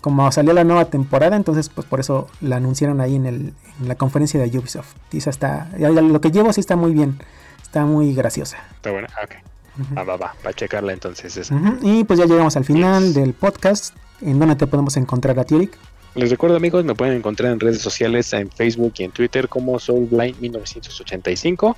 como 0.00 0.30
salió 0.30 0.52
la 0.52 0.64
nueva 0.64 0.86
temporada, 0.86 1.36
entonces 1.36 1.68
pues 1.68 1.86
por 1.86 2.00
eso 2.00 2.28
la 2.40 2.56
anunciaron 2.56 3.00
ahí 3.00 3.16
en, 3.16 3.26
el, 3.26 3.54
en 3.80 3.88
la 3.88 3.96
conferencia 3.96 4.40
de 4.40 4.58
Ubisoft. 4.58 4.94
Y 5.12 5.18
está, 5.18 5.68
lo 5.76 6.20
que 6.20 6.30
llevo 6.30 6.52
sí 6.52 6.60
está 6.60 6.76
muy 6.76 6.92
bien. 6.92 7.18
Está 7.62 7.84
muy 7.84 8.14
graciosa. 8.14 8.58
Está 8.76 8.92
buena, 8.92 9.08
ah, 9.16 9.24
ok. 9.24 9.96
va, 9.96 10.04
va, 10.04 10.16
va, 10.16 10.34
a 10.44 10.52
checarla 10.52 10.92
entonces 10.92 11.36
esa. 11.36 11.54
Y 11.82 12.04
pues 12.04 12.18
ya 12.18 12.26
llegamos 12.26 12.56
al 12.56 12.64
final 12.64 13.12
del 13.12 13.34
podcast. 13.34 13.94
¿En 14.20 14.38
dónde 14.38 14.56
te 14.56 14.66
podemos 14.66 14.96
encontrar 14.96 15.38
a 15.38 15.44
ti, 15.44 15.70
Les 16.14 16.30
recuerdo 16.30 16.56
amigos, 16.56 16.84
me 16.84 16.94
pueden 16.94 17.16
encontrar 17.16 17.52
en 17.52 17.60
redes 17.60 17.80
sociales, 17.80 18.32
en 18.32 18.50
Facebook 18.50 18.94
y 18.98 19.04
en 19.04 19.12
Twitter 19.12 19.48
como 19.48 19.78
SoulBlind1985. 19.78 21.76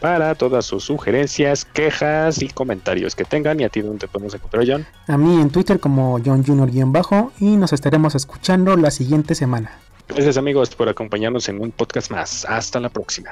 para 0.00 0.34
todas 0.34 0.66
sus 0.66 0.84
sugerencias, 0.84 1.64
quejas 1.64 2.42
y 2.42 2.48
comentarios 2.48 3.14
que 3.14 3.24
tengan. 3.24 3.58
¿Y 3.60 3.64
a 3.64 3.70
ti 3.70 3.80
dónde 3.80 4.00
te 4.00 4.08
podemos 4.08 4.34
encontrar, 4.34 4.64
John? 4.66 4.86
A 5.06 5.16
mí 5.16 5.40
en 5.40 5.48
Twitter 5.50 5.80
como 5.80 6.20
John 6.22 6.44
Junior-bajo 6.44 7.32
y 7.40 7.56
nos 7.56 7.72
estaremos 7.72 8.14
escuchando 8.14 8.76
la 8.76 8.90
siguiente 8.90 9.34
semana. 9.34 9.78
Gracias 10.08 10.36
amigos 10.36 10.74
por 10.74 10.90
acompañarnos 10.90 11.48
en 11.48 11.60
un 11.60 11.70
podcast 11.70 12.10
más. 12.10 12.44
Hasta 12.44 12.80
la 12.80 12.90
próxima. 12.90 13.30